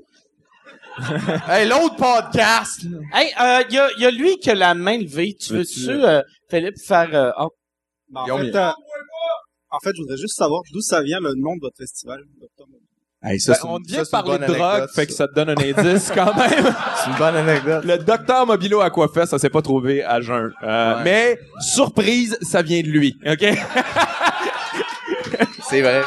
[1.47, 2.81] Hey, l'autre podcast!
[3.13, 5.35] Hey, euh, y a, y a lui qui a la main levée.
[5.39, 7.49] Tu Veux-tu- euh, Philippe, faire, euh, oh,
[8.43, 8.51] mis-
[9.71, 12.47] en fait, je voudrais juste savoir d'où ça vient le nom de votre festival, Dr.
[12.67, 12.79] Mobilo.
[13.23, 15.49] Hey, ça, Ben, on vient de parler de drogue, anecdote, fait que ça te donne
[15.49, 16.75] un indice quand même.
[17.03, 17.83] C'est une bonne anecdote.
[17.83, 20.53] Le docteur Mobilo Aquafest, ça s'est pas trouvé à jeun.
[20.63, 21.03] Euh, Ouais.
[21.03, 23.45] Mais, surprise, ça vient de lui, OK?
[25.69, 26.03] C'est vrai.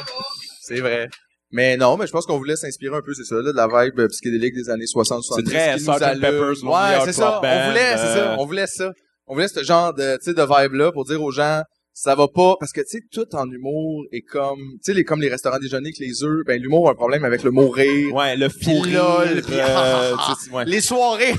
[0.63, 1.09] C'est vrai.
[1.51, 3.67] Mais non, mais je pense qu'on voulait s'inspirer un peu, c'est ça, là, de la
[3.67, 5.23] vibe euh, psychédélique des années 60-70.
[5.37, 6.21] C'est très Sgt.
[6.21, 7.41] Pepper's Ouais, c'est ça.
[7.43, 8.37] On voulait, c'est euh, ça.
[8.39, 8.93] On voulait ça.
[9.27, 11.63] On voulait ce genre de, tu sais, de vibe-là pour dire aux gens,
[12.01, 15.05] ça va pas, parce que, tu sais, tout en humour est comme, tu sais, les,
[15.05, 17.69] comme les restaurants déjeuners que les œufs, ben, l'humour a un problème avec le mot
[17.69, 18.15] rire.
[18.15, 20.15] Ouais, le rire, puis euh,
[20.53, 20.65] ouais.
[20.67, 21.35] Les soirées,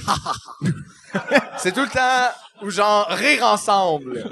[1.59, 2.29] c'est tout le temps
[2.61, 4.29] où genre rire ensemble.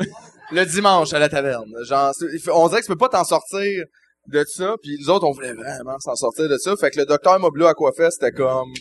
[0.52, 1.74] Le dimanche à la taverne.
[1.86, 2.14] Genre,
[2.54, 3.86] on dirait que tu peux pas t'en sortir
[4.28, 4.76] de ça.
[4.82, 6.76] Puis nous autres, on voulait vraiment s'en sortir de ça.
[6.76, 8.72] Fait que le docteur Mobilo Aquafest, c'était comme,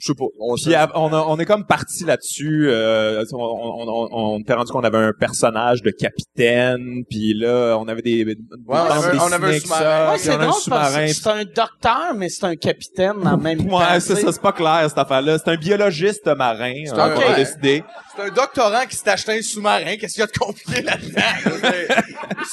[0.00, 0.24] je sais pas.
[0.40, 2.68] On Puis à- on, a- on est comme parti là-dessus.
[2.70, 7.04] euh, on, on, on, on s'est rendu qu'on avait un personnage de capitaine.
[7.10, 8.36] Puis là, on avait des, des
[8.68, 10.12] on avait- on avait un sous-marin.
[10.12, 11.06] Ouais, c'est drôle parce sous-marin.
[11.06, 13.78] que c'est un docteur, mais c'est un capitaine en même temps.
[13.78, 15.38] Ouais, c'est ça, c'est pas clair cette affaire-là.
[15.38, 16.74] C'est un biologiste marin.
[16.86, 17.34] C'est euh, un- ouais.
[17.36, 17.84] décidé.
[18.16, 19.96] C'est un doctorant qui s'est acheté un sous-marin.
[19.96, 22.02] Qu'est-ce qu'il y a de compliqué là-dedans?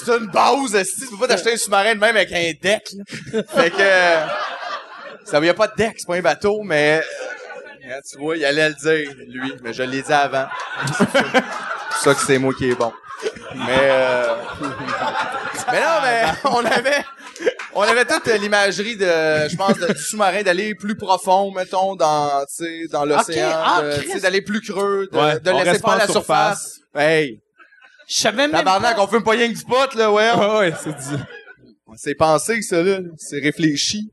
[0.05, 1.01] C'est une base, esti.
[1.01, 3.43] Tu peux pas t'acheter un sous-marin de même avec un deck, là?
[3.47, 4.25] Fait que, euh,
[5.25, 7.01] ça, y a pas de deck, c'est pas un bateau, mais,
[8.09, 10.47] tu vois, il allait le dire, lui, mais je l'ai dit avant.
[10.97, 12.91] c'est ça que c'est moi qui est bon.
[13.55, 14.35] Mais, euh,
[15.71, 17.03] mais non, mais on avait,
[17.73, 19.05] on avait toute l'imagerie de,
[19.49, 23.81] je pense, de, du sous-marin d'aller plus profond, mettons, dans, tu sais, dans l'océan, ah,
[23.99, 26.79] tu sais, d'aller plus creux, de, Ouais, de laisser pas la surface.
[26.95, 27.41] Hey,
[28.07, 29.03] Je savais même tabarnak, pas.
[29.03, 30.31] on fume pas rien que du pot, là, ouais.
[30.31, 31.21] Ouais, ouais, c'est dit.
[31.95, 32.99] C'est pensé, ça, là.
[33.17, 34.11] C'est réfléchi.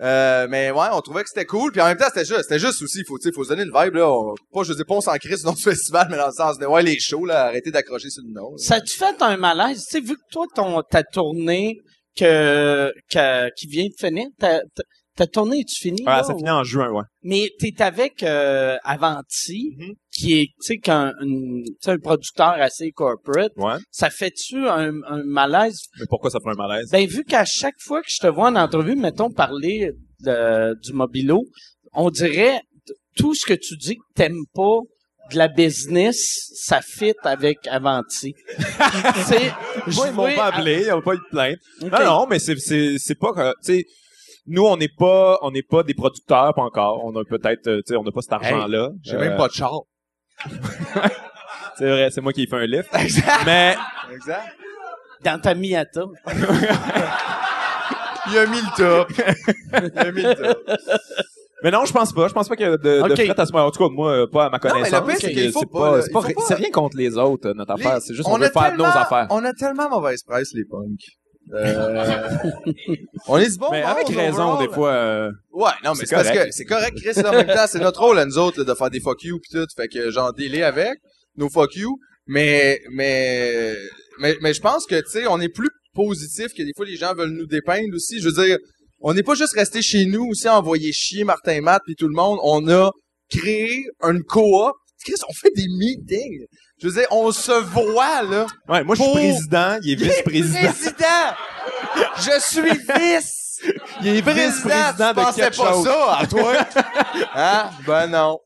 [0.00, 1.72] Euh, mais ouais, on trouvait que c'était cool.
[1.72, 3.72] Puis en même temps, c'était juste, c'était juste aussi, faut, tu faut se donner une
[3.74, 4.34] vibe, là.
[4.52, 6.66] Pas, je dire, pas on s'en crisse dans ce festival, mais dans le sens de,
[6.66, 8.56] ouais, les shows, là, arrêtez d'accrocher sur le nom.
[8.56, 9.84] Ça a-tu fait un malaise?
[9.86, 11.80] Tu sais, vu que toi, ton, ta tournée
[12.16, 14.82] que, que, qui vient de finir, ta, ta,
[15.18, 16.02] ta tournée est-tu finie?
[16.02, 17.02] Ouais, là, ça ou- finit en juin, ouais.
[17.22, 19.92] Mais t'es avec euh, Avanti, Mhm.
[20.12, 23.52] qui est, tu sais, tu sais, un producteur assez corporate.
[23.56, 23.76] Ouais.
[23.90, 25.80] Ça fait-tu un, un malaise?
[25.98, 26.88] Mais pourquoi ça fait un malaise?
[26.90, 29.90] Ben, vu qu'à chaque fois que je te vois en entrevue, mettons, parler
[30.20, 31.44] de- du mobilo,
[31.92, 32.60] on dirait
[33.16, 34.78] tout ce que tu dis que t'aimes pas
[35.32, 38.32] de la business, ça fit avec Avanti.
[38.56, 39.52] Tu sais,
[39.88, 41.58] je Moi, ils m'ont pas appelé, ils ont pas eu de plainte.
[41.82, 41.90] Ok.
[41.92, 43.84] Non, non, mais c'est, c'est, c'est pas tu sais,
[44.48, 47.04] nous, on n'est pas, on n'est pas des producteurs, pas encore.
[47.04, 48.90] On a peut-être, euh, tu sais, on n'a pas cet argent-là.
[49.02, 49.80] J'ai Euh, même pas de char.
[51.78, 52.88] C'est vrai, c'est moi qui ai fait un lift.
[52.98, 53.46] Exact.
[53.46, 53.76] mais,
[54.12, 54.56] Exact.
[55.24, 56.02] Dans ta Miata.
[58.30, 59.12] Il a mis le top.
[59.94, 60.58] Il a mis le top.
[61.62, 62.26] mais non, je pense pas.
[62.26, 63.10] Je pense pas qu'il y a de, Ok.
[63.10, 63.66] de fret à ce moment.
[63.66, 65.06] En tout cas, moi, euh, pas à ma mais le connaissance.
[65.06, 68.00] pire, c'est qu'il faut c'est pas, c'est rien contre les autres, euh, notre affaire.
[68.00, 69.28] C'est juste, on, veut faire nos affaires.
[69.30, 71.06] On a tellement mauvaise presse, les punks.
[71.54, 72.04] Euh,
[73.28, 74.68] on est du bon mais monde, avec raison, overall.
[74.68, 76.46] des fois, euh, Ouais, non, mais C'est c'est parce correct.
[76.46, 78.64] que c'est correct, Chris, là, en même temps, c'est notre rôle à nous autres, là,
[78.64, 79.66] de faire des fuck you pis tout.
[79.76, 80.92] Fait que, genre, délai avec
[81.36, 81.98] nos fuck you.
[82.26, 83.74] Mais, mais,
[84.20, 86.96] mais, mais je pense que, tu sais, on est plus positif que des fois les
[86.96, 88.20] gens veulent nous dépeindre aussi.
[88.20, 88.58] Je veux dire,
[89.00, 92.06] on n'est pas juste resté chez nous aussi à envoyer chier Martin Matt puis tout
[92.08, 92.38] le monde.
[92.42, 92.90] On a
[93.30, 94.74] créé une coop.
[95.04, 96.44] Chris, on fait des meetings.
[96.80, 98.46] Je veux dire, on se voit, là.
[98.68, 100.70] ouais, moi, je suis Pour- président, il est vice-président.
[100.72, 101.34] Président!
[102.16, 103.34] Je suis vice!
[104.02, 105.84] Il est vice-président de pensais quelque pas chose.
[105.84, 106.52] ça, à toi?
[107.34, 107.70] hein?
[107.86, 108.38] Ben non.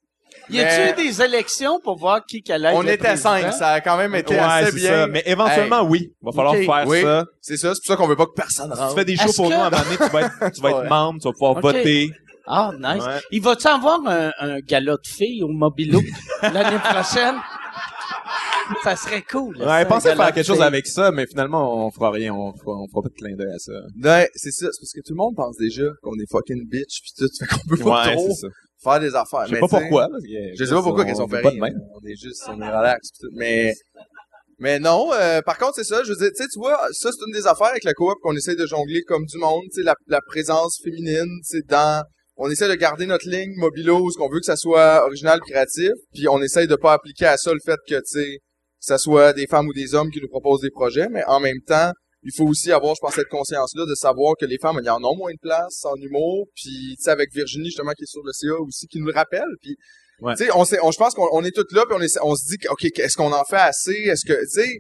[0.49, 3.73] Y a-tu Mais- eu des élections pour voir qui qu'elle allait On était cinq, ça
[3.73, 4.91] a quand même été Ouais, assez c'est bien.
[4.91, 5.07] ça.
[5.09, 6.13] Mais éventuellement, oui.
[6.23, 6.65] Va falloir Ok.
[6.65, 7.03] faire Oui.
[7.03, 7.25] ça.
[7.43, 8.95] C'est ça, c'est pour ça qu'on veut pas que personne Si tu rentre.
[8.95, 10.61] fais des shows Est-ce pour que- nous, à un moment donné, tu vas être, tu
[10.63, 10.89] vas être Ouais.
[10.89, 11.63] membre, tu vas pouvoir Ok.
[11.63, 12.11] voter.
[12.47, 13.05] Ah, nice.
[13.05, 13.21] Ouais.
[13.31, 16.01] Il va-tu avoir un, un gala de filles au Mobilo
[16.43, 17.37] l'année prochaine?
[18.85, 19.57] ça serait cool.
[19.59, 22.73] Ouais, ça, pensez faire quelque chose avec ça, mais finalement, on fera rien, on fera,
[22.77, 23.73] on fera pas de clin d'œil à ça.
[24.03, 27.01] Ouais, c'est ça, c'est parce que tout le monde pense déjà qu'on est fucking bitch
[27.03, 28.35] pis tout, fait qu'on peut pas Ouais, trop
[28.83, 29.43] faire des affaires.
[29.45, 30.09] Je sais Mais pas pourquoi.
[30.11, 31.53] parce que- Je sais pas pourquoi qu'elles sont pas rien.
[31.53, 31.81] de même.
[31.95, 33.31] On est juste, on est relax pis tout.
[33.35, 33.73] Mais,
[34.59, 37.11] mais non, euh, par contre, c'est ça, je veux dire, tu sais, tu vois, ça,
[37.13, 39.81] c'est une des affaires avec la coop qu'on essaie de jongler comme du monde, tu
[39.81, 42.03] sais, la, la présence féminine, c'est dans,
[42.37, 45.91] on essaie de garder notre ligne mobilo, ce qu'on veut que ça soit original, créatif,
[46.15, 48.39] puis on essaie de pas appliquer à ça le fait que, tu sais,
[48.85, 51.61] ça soit des femmes ou des hommes qui nous proposent des projets, mais en même
[51.67, 51.93] temps,
[52.25, 54.91] il faut aussi avoir, je pense, cette conscience-là de savoir que les femmes, il y
[54.91, 58.07] en ont moins de place en humour, puis tu sais, avec Virginie, justement, qui est
[58.11, 59.77] sur le CA aussi, qui nous le rappelle, puis
[60.21, 60.35] Ouais.
[60.37, 62.21] tu sais, on, sait- on, je pense qu'on on est toutes là, puis on, essaie-
[62.23, 63.93] on se dit, que, OK, est-ce qu'on en fait assez?
[64.07, 64.79] Est-ce que, tu sais,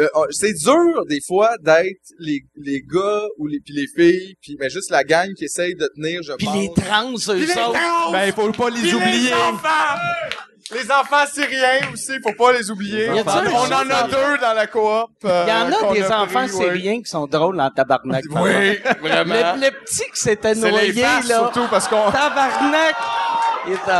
[0.00, 4.34] euh, on- c'est dur, des fois, d'être les, les gars ou les, puis les filles,
[4.42, 6.56] puis mais juste la gang qui essaye de tenir, je Puis pense.
[6.56, 7.72] les trans, eux Puis les autres.
[7.72, 8.10] trans!
[8.12, 9.32] Ben, il faut pas les Puis oublier.
[9.34, 10.00] enfants!
[10.72, 13.10] Les enfants syriens aussi, faut pas les oublier.
[13.10, 15.10] On en a deux dans la coop.
[15.24, 18.24] euh, Il y en a des enfants syriens qui sont drôles en tabarnak.
[18.30, 19.54] Oui, vraiment.
[19.56, 21.36] Le, le petit qui s'était C'est les noyé, faces, là.
[21.38, 22.10] surtout, parce qu'on...
[22.10, 22.94] Tabarnak!
[23.66, 23.90] Il était...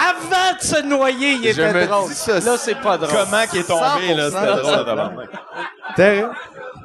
[0.00, 2.08] Avant de se noyer, il était me drôle.
[2.08, 3.10] dis ça, Là, c'est pas drôle.
[3.10, 4.28] Comment qu'il est tombé, là?
[4.28, 4.32] 100%.
[4.32, 5.28] C'était drôle, tabarnak.
[5.96, 6.30] Terrible.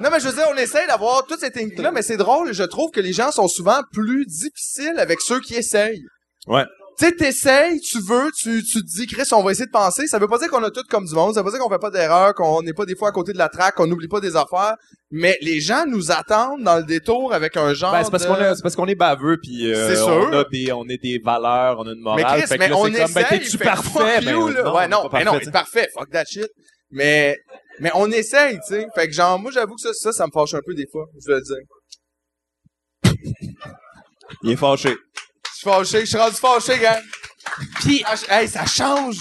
[0.02, 2.52] Non, mais je veux dire, on essaye d'avoir toutes ces techniques-là, mais c'est drôle.
[2.53, 6.02] Je trouve que les gens sont souvent plus difficiles avec ceux qui essayent.
[6.48, 6.65] Ouais.
[6.99, 10.05] Tu sais, t'essayes, tu veux, tu, tu te dis, Chris, on va essayer de penser.
[10.07, 11.33] Ça veut pas dire qu'on a tout comme du monde.
[11.33, 13.33] Ça veut pas dire qu'on fait pas d'erreurs, qu'on n'est pas des fois à côté
[13.33, 14.75] de la traque, qu'on n'oublie pas des affaires.
[15.09, 18.27] Mais les gens nous attendent dans le détour avec un genre Ben, c'est parce de...
[18.27, 20.07] qu'on est, c'est parce qu'on est baveux puis euh, C'est sûr.
[20.29, 22.39] on a des on a des valeurs, on a une Mais morale.
[22.39, 23.39] Chris, fait que mais là, on c'est comme, ben, essaye.
[23.39, 24.21] t'es-tu fait parfait?
[24.21, 24.63] Ben, you, là.
[24.63, 25.87] non, ouais, non, mais non, parfait, c'est parfait.
[25.93, 26.49] Fuck that shit.
[26.91, 27.37] Mais,
[27.79, 28.87] mais on essaye, tu sais.
[28.93, 31.05] Fait que genre, moi, j'avoue que ça, ça, ça me fâche un peu des fois.
[31.25, 31.57] Je le dire.
[34.43, 34.95] Il est fâché.
[35.65, 36.99] Je suis fâché, je suis rendu fâché, gars.
[37.81, 39.15] Puis, Ah, Hey, ça change,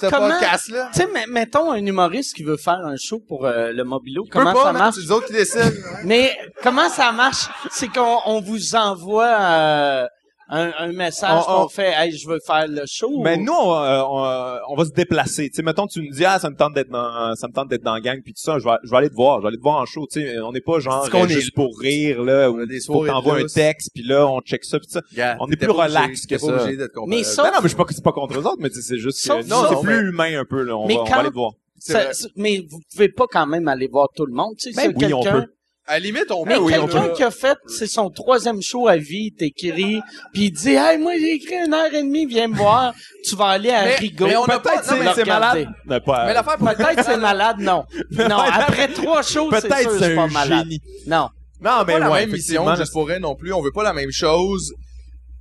[0.00, 0.90] ce Comment- podcast-là.
[0.92, 4.24] tu sais, mais- mettons un humoriste qui veut faire un show pour euh, le Mobilo.
[4.30, 4.94] Comment pas, ça marche?
[4.96, 5.70] C'est les autres qui décident.
[6.04, 7.48] Mais comment ça marche?
[7.70, 10.06] C'est qu'on on vous envoie euh,
[10.50, 13.20] un, un message On- on- qu'on fait Hey, je veux faire le show.
[13.22, 15.48] Mais ou- nous, on, euh, on, euh, on va se déplacer.
[15.50, 17.68] Tu sais, mettons, tu nous dis, ah, ça me tente d'être dans, ça me tente
[17.68, 19.42] d'être dans la gang, puis tout ça, je vais, je vais aller te voir, je
[19.42, 20.06] vais aller te voir en show.
[20.10, 22.78] Tu sais, on n'est pas genre qu'on euh, est- juste pour rire là, ou des
[22.78, 25.02] que t'envoies de un texte, puis là, on check ça, puis ça.
[25.40, 26.66] On est plus relax que ça.
[27.06, 28.76] Mais ça- Non, non, mais je suis pas, c'est pas contre eux autres, mais tu
[28.76, 30.76] sais, c'est juste que, non, c'est mais- plus humain un peu, là.
[30.76, 31.52] On, Mais va, on va quand- aller te voir.
[31.80, 34.54] Ça- mais vous pouvez pas quand même aller voir tout le monde.
[34.58, 35.46] Tu sais, Ben c'est oui, on quelqu'un- peut.
[35.90, 37.12] À la limite, on Mais peut, oui, on quelqu'un peut.
[37.14, 40.00] qui a fait, c'est son troisième show à vie, t'écris,
[40.34, 42.92] puis il dit, hey, moi, j'ai écrit une heure et demie, viens me voir.
[43.24, 44.26] Tu vas aller à Mais- Rigaud.
[44.26, 45.66] mais on a pas- mais c'est malade.
[45.86, 47.84] Non, pas- Mais l'affaire, Peut-être c'est malade, non.
[48.10, 50.64] Non, après trois shows, c'est sûr c'est pas un malade.
[50.64, 50.80] génie.
[51.06, 51.30] Non.
[51.60, 53.52] Non, mais pas la ouais, même mission, effectivement, juste pour elle non plus.
[53.54, 54.72] On veut pas la même chose.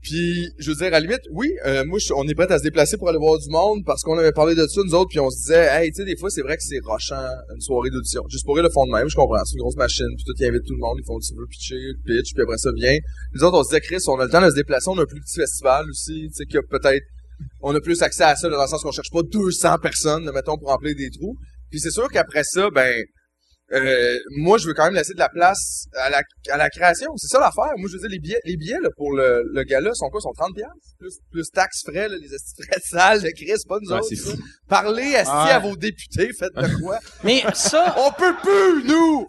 [0.08, 2.58] Puis, je veux dire, à la limite, oui, euh, moi, je- on est prêt à
[2.60, 5.10] se déplacer pour aller voir du monde parce qu'on avait parlé de ça, nous autres,
[5.10, 7.60] puis on se disait, hey, tu sais, des fois, c'est vrai que c'est rochant, une
[7.60, 8.24] soirée d'audition.
[8.30, 9.44] Juste pour le fond de même, je comprends.
[9.44, 11.46] C'est une grosse machine, puis tout, ils invitent tout le monde, ils font du veux
[11.48, 11.76] pitcher,
[12.06, 12.96] pitch, puis après ça vient.
[13.34, 15.02] Nous autres, on se disait, Chris, on a le temps de se déplacer, on a
[15.02, 17.04] un plus petit festival aussi, tu sais, que peut-être,
[17.62, 20.58] on a plus accès à ça, dans le sens qu'on cherche pas 200 personnes, mettons,
[20.58, 21.36] pour remplir des trous.
[21.70, 23.04] Puis c'est sûr qu'après ça, ben,
[23.73, 26.22] euh, moi, je veux quand même laisser de la place à la,
[26.52, 27.11] à la création.
[27.18, 27.73] C'est ça l'affaire.
[27.77, 30.22] Moi, je veux dire, les billets, les billets là, pour le, le gala sont quoi?
[30.22, 30.76] sont 30 piastres?
[30.99, 34.15] Plus, plus taxes, frais, là, les frais de salle, de Chris, pas nous Ouais, autres.
[34.15, 34.38] fou.
[34.68, 35.52] Parlez esti Ouais.
[35.52, 36.99] à vos députés, faites de quoi?
[37.23, 39.27] Mais ça, On peut plus, nous!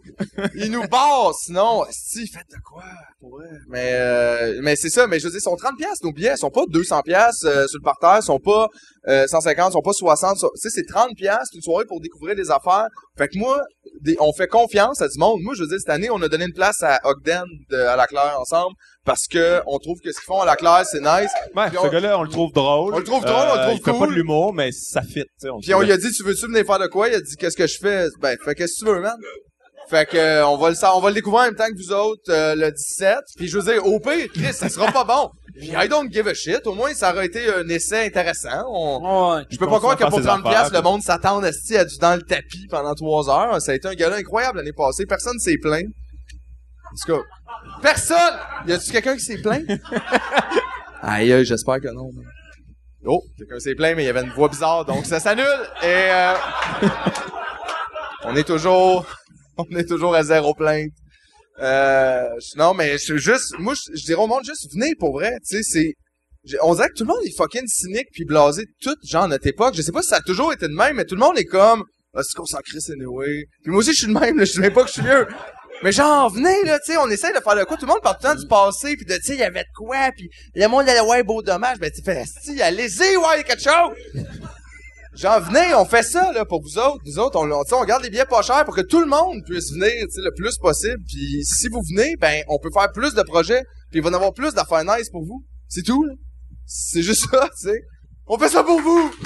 [0.55, 2.85] Ils nous barrent, sinon, esti, faites de quoi?
[3.20, 3.49] Pour vrai.
[3.69, 6.35] Mais, euh, mais c'est ça, mais je veux dire, ils sont 30 piastres, nos billets.
[6.35, 8.69] Ils sont pas 200 piastres euh, sur le parterre, ils sont pas
[9.09, 10.39] euh, 150, ils sont pas 60.
[10.39, 12.86] sont- Tu sais, c'est 30 piastres, une soirée pour découvrir des affaires.
[13.16, 13.61] Fait que moi,
[14.03, 15.40] des- on fait confiance à du monde.
[15.43, 17.97] Moi, je veux dire, cette année, on a donné une place à Ogden de, à
[17.97, 18.74] la Claire ensemble
[19.05, 21.32] parce que on trouve que ce qu'ils font à la Claire, c'est nice.
[21.57, 22.95] Ouais, Puis ce on- gars-là, on le trouve drôle.
[22.95, 23.99] On le trouve drôle, on le trouve il fait cool.
[24.01, 25.49] pas de l'humour, mais ça fit, tu sais.
[25.62, 27.09] Puis on lui a dit, tu veux-tu venir faire de quoi?
[27.09, 28.07] Il a dit, qu'est-ce que je fais?
[28.20, 29.16] Ben, fait qu'est-ce que tu veux, man?
[29.89, 31.93] Fait que, euh, on va le on va le découvrir en même temps que vous
[31.93, 33.19] autres, euh, le 17.
[33.36, 35.31] Puis je veux dire, au pire, Chris, ça sera pas bon.
[35.59, 36.66] Puis I don't give a shit.
[36.66, 38.65] Au moins, ça aurait été un essai intéressant.
[38.69, 39.44] On, ouais.
[39.51, 41.85] je peux pas croire que pour ses 30 affaires, piastres, le monde s'attend esti, à
[41.85, 43.60] du dans le tapis pendant trois heures.
[43.60, 45.06] Ça a été un gala incroyable l'année passée.
[45.06, 45.86] Personne s'est plaint.
[45.86, 47.23] En tout cas,
[47.82, 48.35] personne!
[48.66, 49.65] Y a-tu quelqu'un qui s'est plaint?
[51.02, 52.10] Aïe, aïe, j'espère que non.
[53.06, 55.47] Oh, quelqu'un s'est plaint, mais il y avait une voix bizarre, donc ça s'annule.
[55.82, 56.35] Et euh,
[58.24, 59.06] on est toujours,
[59.70, 60.93] on est toujours à zéro plainte.
[61.60, 65.32] Euh, non, mais je juste, moi, je, dirais au monde juste venez pour vrai.
[65.48, 65.94] Tu sais,
[66.44, 69.26] c'est, on dirait que tout le monde est fucking cynique puis blasé de tout, genre
[69.26, 69.74] notre époque.
[69.74, 71.44] Je sais pas si ça a toujours été de même, mais tout le monde est
[71.44, 71.82] comme,
[72.14, 73.44] ah, c'est qu'on s'en crisse anyway.
[73.62, 75.02] Puis moi aussi, je suis de même, là, je sais même pas que je suis
[75.02, 75.26] vieux.
[75.82, 77.76] Mais genre, venez, là, tu sais, on essaie de faire de quoi.
[77.76, 79.44] Tout le monde parle tout le temps du passé, puis de, tu sais, il y
[79.44, 81.78] avait de quoi, puis le monde allait ouais, beau dommage.
[81.78, 84.24] Ben, tu fais, si, allez-y, ouais, quelque chose.
[85.19, 87.03] Genre, venez, on fait ça, là, pour vous autres.
[87.05, 89.01] Nous autres, on, on, tu sais, on garde les billets pas chers pour que tout
[89.01, 91.03] le monde puisse venir, tu sais, le plus possible.
[91.09, 94.12] Puis si vous venez, ben, on peut faire plus de projets, puis il va y
[94.12, 95.43] en avoir plus d'affaires nice pour vous.
[95.66, 96.12] C'est tout, là.
[96.66, 97.81] C'est juste ça, tu sais.
[98.28, 99.12] On fait ça pour vous!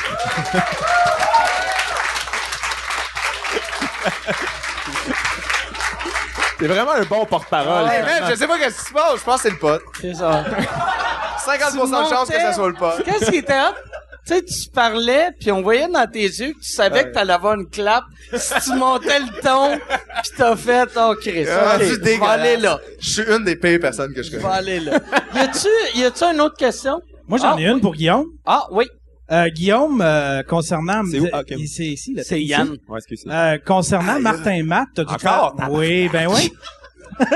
[6.58, 7.90] C'est vraiment un bon porte-parole.
[7.90, 9.18] Hey, man, je sais pas qu'est-ce qui se passe.
[9.18, 9.82] Je pense que c'est le pote.
[10.00, 10.44] C'est ça.
[11.44, 13.02] 50% de chance que ça soit le pote.
[13.04, 13.74] Qu'est-ce qui était hot?
[14.24, 17.32] Tu sais, tu parlais, puis on voyait dans tes yeux que tu savais que t'allais
[17.32, 18.04] avoir une clap.
[18.34, 22.26] Si tu montais le ton, puis t'as fait, oh Chris, Ah, ok, c'est je vais
[22.26, 22.78] aller là.
[23.00, 24.54] Je suis une des pires personnes que je Je vais connais.
[24.54, 25.00] aller là.
[25.34, 27.00] Y a-tu, y a-tu une autre question?
[27.26, 28.26] Moi, j'en Ah, ai une pour Guillaume.
[28.46, 28.84] Ah, oui.
[29.32, 31.02] Euh, Guillaume, euh, concernant...
[31.10, 31.28] C'est où?
[31.32, 31.46] Ah, ok.
[31.58, 32.22] Il- C'est ici, là.
[32.24, 32.76] C'est Yann.
[32.88, 33.28] Ouais, excusez.
[33.28, 35.56] Euh, concernant Martin Matt, t'as dû Encore?
[35.58, 36.52] faire- Oui, ben oui.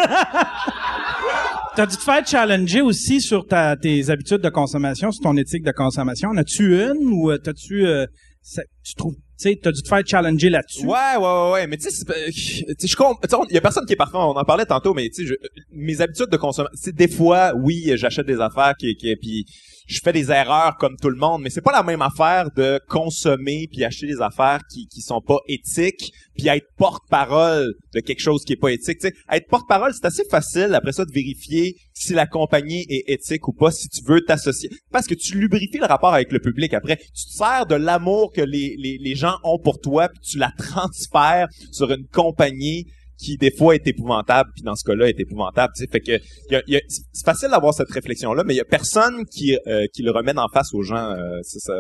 [1.76, 5.62] T'as dû te faire challenger aussi sur ta, tes habitudes de consommation, sur ton éthique
[5.62, 6.30] de consommation.
[6.30, 8.06] En as-tu une ou euh, t'as-tu, euh,
[8.82, 10.86] tu trouves, tu sais, t'as dû te faire challenger là-dessus?
[10.86, 13.96] Ouais, ouais, ouais, mais tu sais, sais, je sais, on- y a personne qui est
[13.96, 17.52] parfait, on en parlait tantôt, mais tu sais, je- mes habitudes de consommation, des fois,
[17.54, 19.44] oui, j'achète des affaires qui, qui, puis
[19.86, 22.80] je fais des erreurs comme tout le monde, mais c'est pas la même affaire de
[22.88, 28.20] consommer puis acheter des affaires qui, qui sont pas éthiques puis être porte-parole de quelque
[28.20, 28.98] chose qui est pas éthique.
[29.00, 33.04] Tu sais, être porte-parole, c'est assez facile après ça de vérifier si la compagnie est
[33.06, 34.70] éthique ou pas, si tu veux t'associer.
[34.90, 36.96] Parce que tu lubrifies le rapport avec le public après.
[36.96, 40.38] Tu te sers de l'amour que les, les, les gens ont pour toi puis tu
[40.38, 42.86] la transfères sur une compagnie
[43.18, 46.12] qui des fois est épouvantable puis dans ce cas-là est épouvantable tu sais fait que
[46.52, 49.24] y a- y a- c'est facile d'avoir cette réflexion là mais il y a personne
[49.26, 51.74] qui euh, qui le remène en face aux gens euh, c'est ça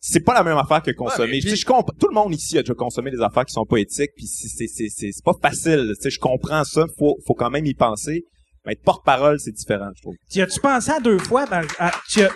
[0.00, 2.62] c'est pas la même affaire que consommer puis- je comp- tout le monde ici a
[2.62, 5.34] déjà consommé des affaires qui sont pas éthiques puis c'est c'est c'est c'est c'est pas
[5.42, 8.24] facile tu sais je comprends ça faut faut quand même y penser
[8.64, 11.46] mais être porte-parole c'est différent je trouve Tu as-tu pensé à deux fois?
[11.46, 12.30] Ben, à- tu as-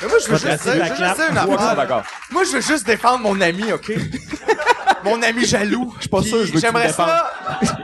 [0.00, 1.16] Mais moi, je veux juste passer dire, la je veux clap.
[1.16, 1.76] juste dire une Ouais, affaire.
[1.76, 2.02] d'accord
[2.32, 3.92] Moi, je veux juste défendre mon ami, OK?
[5.04, 5.92] mon ami jaloux.
[5.96, 7.30] Je suis pas sûr, je veux J'aimerais me ça.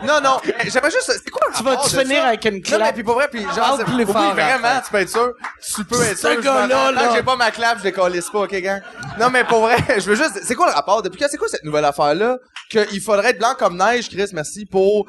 [0.07, 0.39] Non, non.
[0.67, 1.11] J'aimerais juste.
[1.25, 2.95] C'est quoi le Tu vas rapport te de finir avec une Non, mais clap.
[2.95, 5.33] puis pour vrai, puis genre, c'est- plus oui, fort, vraiment, tu peux être sûr.
[5.75, 6.37] Tu peux être Ce sûr.
[6.37, 7.11] je gars-là, là.
[7.15, 8.81] j'ai pas ma clap, je décalisse pas, OK, gang?
[9.19, 11.03] Non, mais pour vrai, je veux juste, c'est quoi le rapport?
[11.03, 12.37] Depuis quand c'est quoi cette nouvelle affaire-là?
[12.71, 15.07] Qu'il faudrait être blanc comme neige, Chris, merci, pour,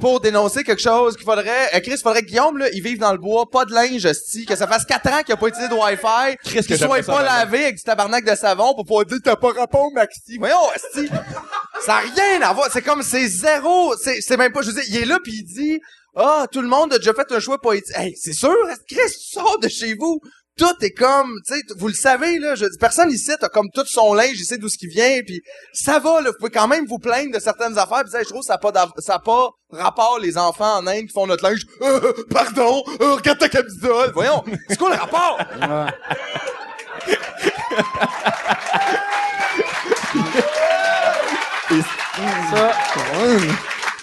[0.00, 3.12] pour dénoncer quelque chose qu'il faudrait, euh, Chris, faudrait que Guillaume, là, il vive dans
[3.12, 5.68] le bois, pas de linge, sti, que ça fasse 4 ans qu'il a pas utilisé
[5.68, 9.04] de Wi-Fi, Chris, que qu'il soit pas lavé avec du tabarnak de savon pour pouvoir
[9.06, 10.38] dire t'as pas rapport, Maxi.
[10.38, 11.08] Voyons, sti.
[11.80, 12.68] Ça a rien à voir.
[12.72, 13.94] C'est comme, c'est zéro.
[13.96, 15.80] C'est, c'est même pas, je veux dire, il est là pis il dit,
[16.16, 17.94] ah, tout le monde a déjà fait un choix poétique.
[17.96, 18.54] Hey, c'est sûr,
[18.88, 20.20] Chris, tu sors de chez vous.
[20.58, 23.84] Tout est comme, tu sais, vous le savez, là, je personne ici a comme tout
[23.86, 25.40] son linge, il sait d'où ce qui vient, puis
[25.72, 28.28] ça va, là, vous pouvez quand même vous plaindre de certaines affaires, puis ça, je
[28.28, 31.12] trouve que ça n'a pas, d'av- ça a pas rapport, les enfants en Inde qui
[31.14, 35.38] font notre linge, Euh, pardon, euh, regarde ta camisole, voyons, c'est quoi le rapport?
[42.50, 42.72] Ça.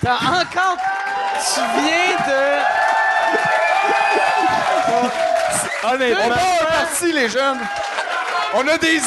[0.02, 0.78] T'as encore.
[1.54, 2.42] Tu viens de.
[5.94, 7.60] On part parti, les jeunes!
[8.58, 9.02] On a des idées!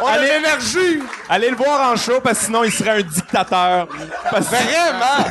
[0.00, 1.02] On a de allez, l'énergie!
[1.28, 3.86] allez le voir en show parce que sinon il serait un dictateur
[4.30, 5.30] parce Vraiment!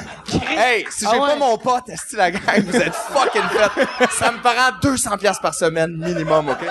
[0.50, 1.28] Hey, si j'ai Ah ouais.
[1.30, 4.08] pas mon pote, est la gang, vous êtes fucking fait.
[4.12, 6.66] Ça me prend 200 pièces par semaine minimum, OK?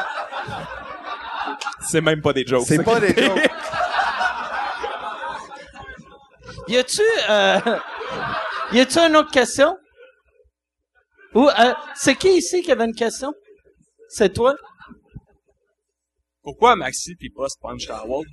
[1.88, 3.48] c'est même pas des jokes C'est pas des jokes.
[6.68, 7.02] Y a-tu.
[7.28, 7.60] Euh...
[8.72, 9.78] Y a-tu une autre question?
[11.36, 13.32] Ou, euh, c'est qui ici qui avait une question?
[14.08, 14.56] C'est toi?
[16.42, 18.24] Pourquoi Maxi pis pas Sponge Towel?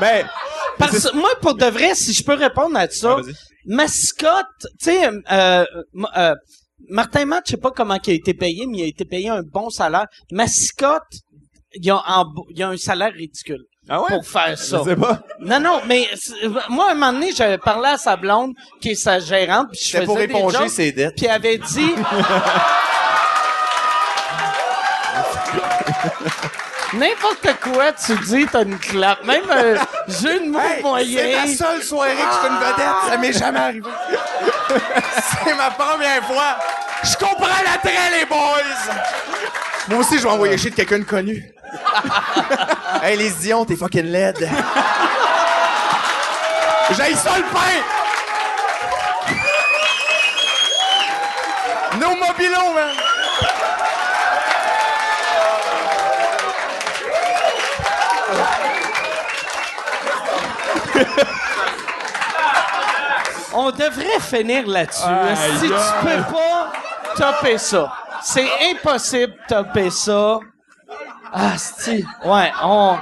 [0.00, 0.24] mais
[0.78, 3.30] Parce que moi, pour de vrai, si je peux répondre à ça, Ah,
[3.66, 5.64] mascotte, tu sais, euh,
[6.16, 6.34] euh,
[6.88, 9.30] Martin Matt, je sais pas comment il a été payé, mais il a été payé
[9.30, 10.06] un bon salaire.
[10.30, 11.12] Mascotte,
[11.74, 14.08] il a, il a un salaire ridicule ah ouais?
[14.08, 14.78] pour faire ça.
[14.84, 16.08] je sais pas Non, non, mais
[16.68, 19.98] moi, un moment donné, j'avais parlé à sa blonde, qui est sa gérante, puis je
[20.04, 21.14] pour faisais des éponger jokes, ses dettes.
[21.16, 21.94] puis elle avait dit...
[26.94, 29.22] N'importe quoi tu dis, t'as une clap.
[29.24, 29.74] Même un
[30.10, 31.18] jeu de mots Hey, moyen.
[31.20, 33.90] c'est la seule soirée que je fais une vedette, ça m'est jamais arrivé.
[35.44, 36.56] c'est ma première fois.
[37.04, 38.94] Je comprends l'attrait, les boys!
[39.88, 41.42] Moi aussi, je vais envoyer chier de quelqu'un de connu.
[43.02, 44.48] hey, les Dion, t'es fucking laide.
[46.90, 47.80] J'ai ça le pain!
[51.98, 52.96] Nos mobilos, man!
[63.54, 65.02] On devrait finir là-dessus.
[65.60, 66.72] Si tu peux pas
[67.16, 67.92] topper ça.
[68.22, 70.38] C'est impossible de topper ça.
[71.32, 72.04] Ah, si.
[72.24, 72.96] Ouais, on.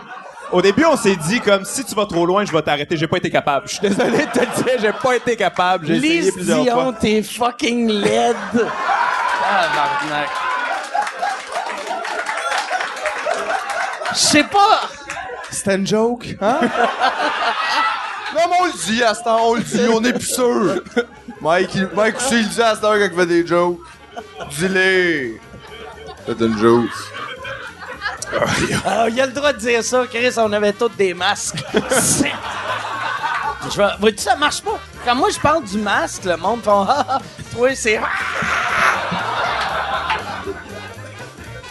[0.52, 2.97] Au début, on s'est dit comme si tu vas trop loin, je vais t'arrêter.
[2.97, 3.66] J'ai pas été capable.
[3.68, 5.86] Je suis désolé de te le dire, j'ai pas été capable.
[5.86, 6.94] J'ai essayé Lise plusieurs Dion, fois.
[7.01, 8.36] t'es fucking laide.
[9.48, 10.28] Ah, Marnac.
[14.12, 14.82] Je sais pas.
[15.51, 16.59] C'était une joke, hein?
[18.34, 20.82] non, mais on le dit à ce temps, on le dit, on est plus sûr.
[21.40, 23.78] Mike, il- Mike aussi, il le dit à ce temps quand il fait des jokes.
[24.51, 25.40] Dis-les.
[26.26, 26.90] C'est une joke.
[28.84, 31.62] Ah, il a le droit de dire ça, Chris, on avait tous des masques.
[31.90, 32.32] C'est-
[33.72, 34.78] je vais, vois-tu, ça marche pas?
[35.05, 37.18] Quand moi je parle du masque, le monde fait ah, ah,
[37.55, 38.01] toi c'est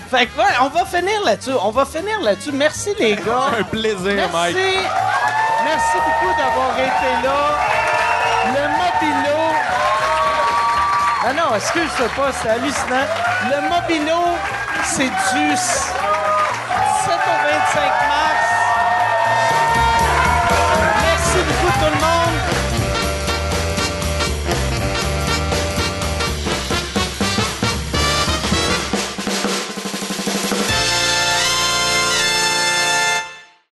[0.09, 1.51] Fait que ouais, on va finir là-dessus.
[1.61, 2.51] On va finir là-dessus.
[2.51, 3.49] Merci les gars.
[3.59, 4.33] Un plaisir, Merci.
[4.33, 4.57] Mike.
[5.63, 7.94] Merci beaucoup d'avoir été là.
[11.27, 13.07] Ah non, excuse-toi pas, c'est hallucinant.
[13.49, 14.37] Le Mobino,
[14.83, 15.95] c'est du 7
[17.09, 18.34] au 25 max.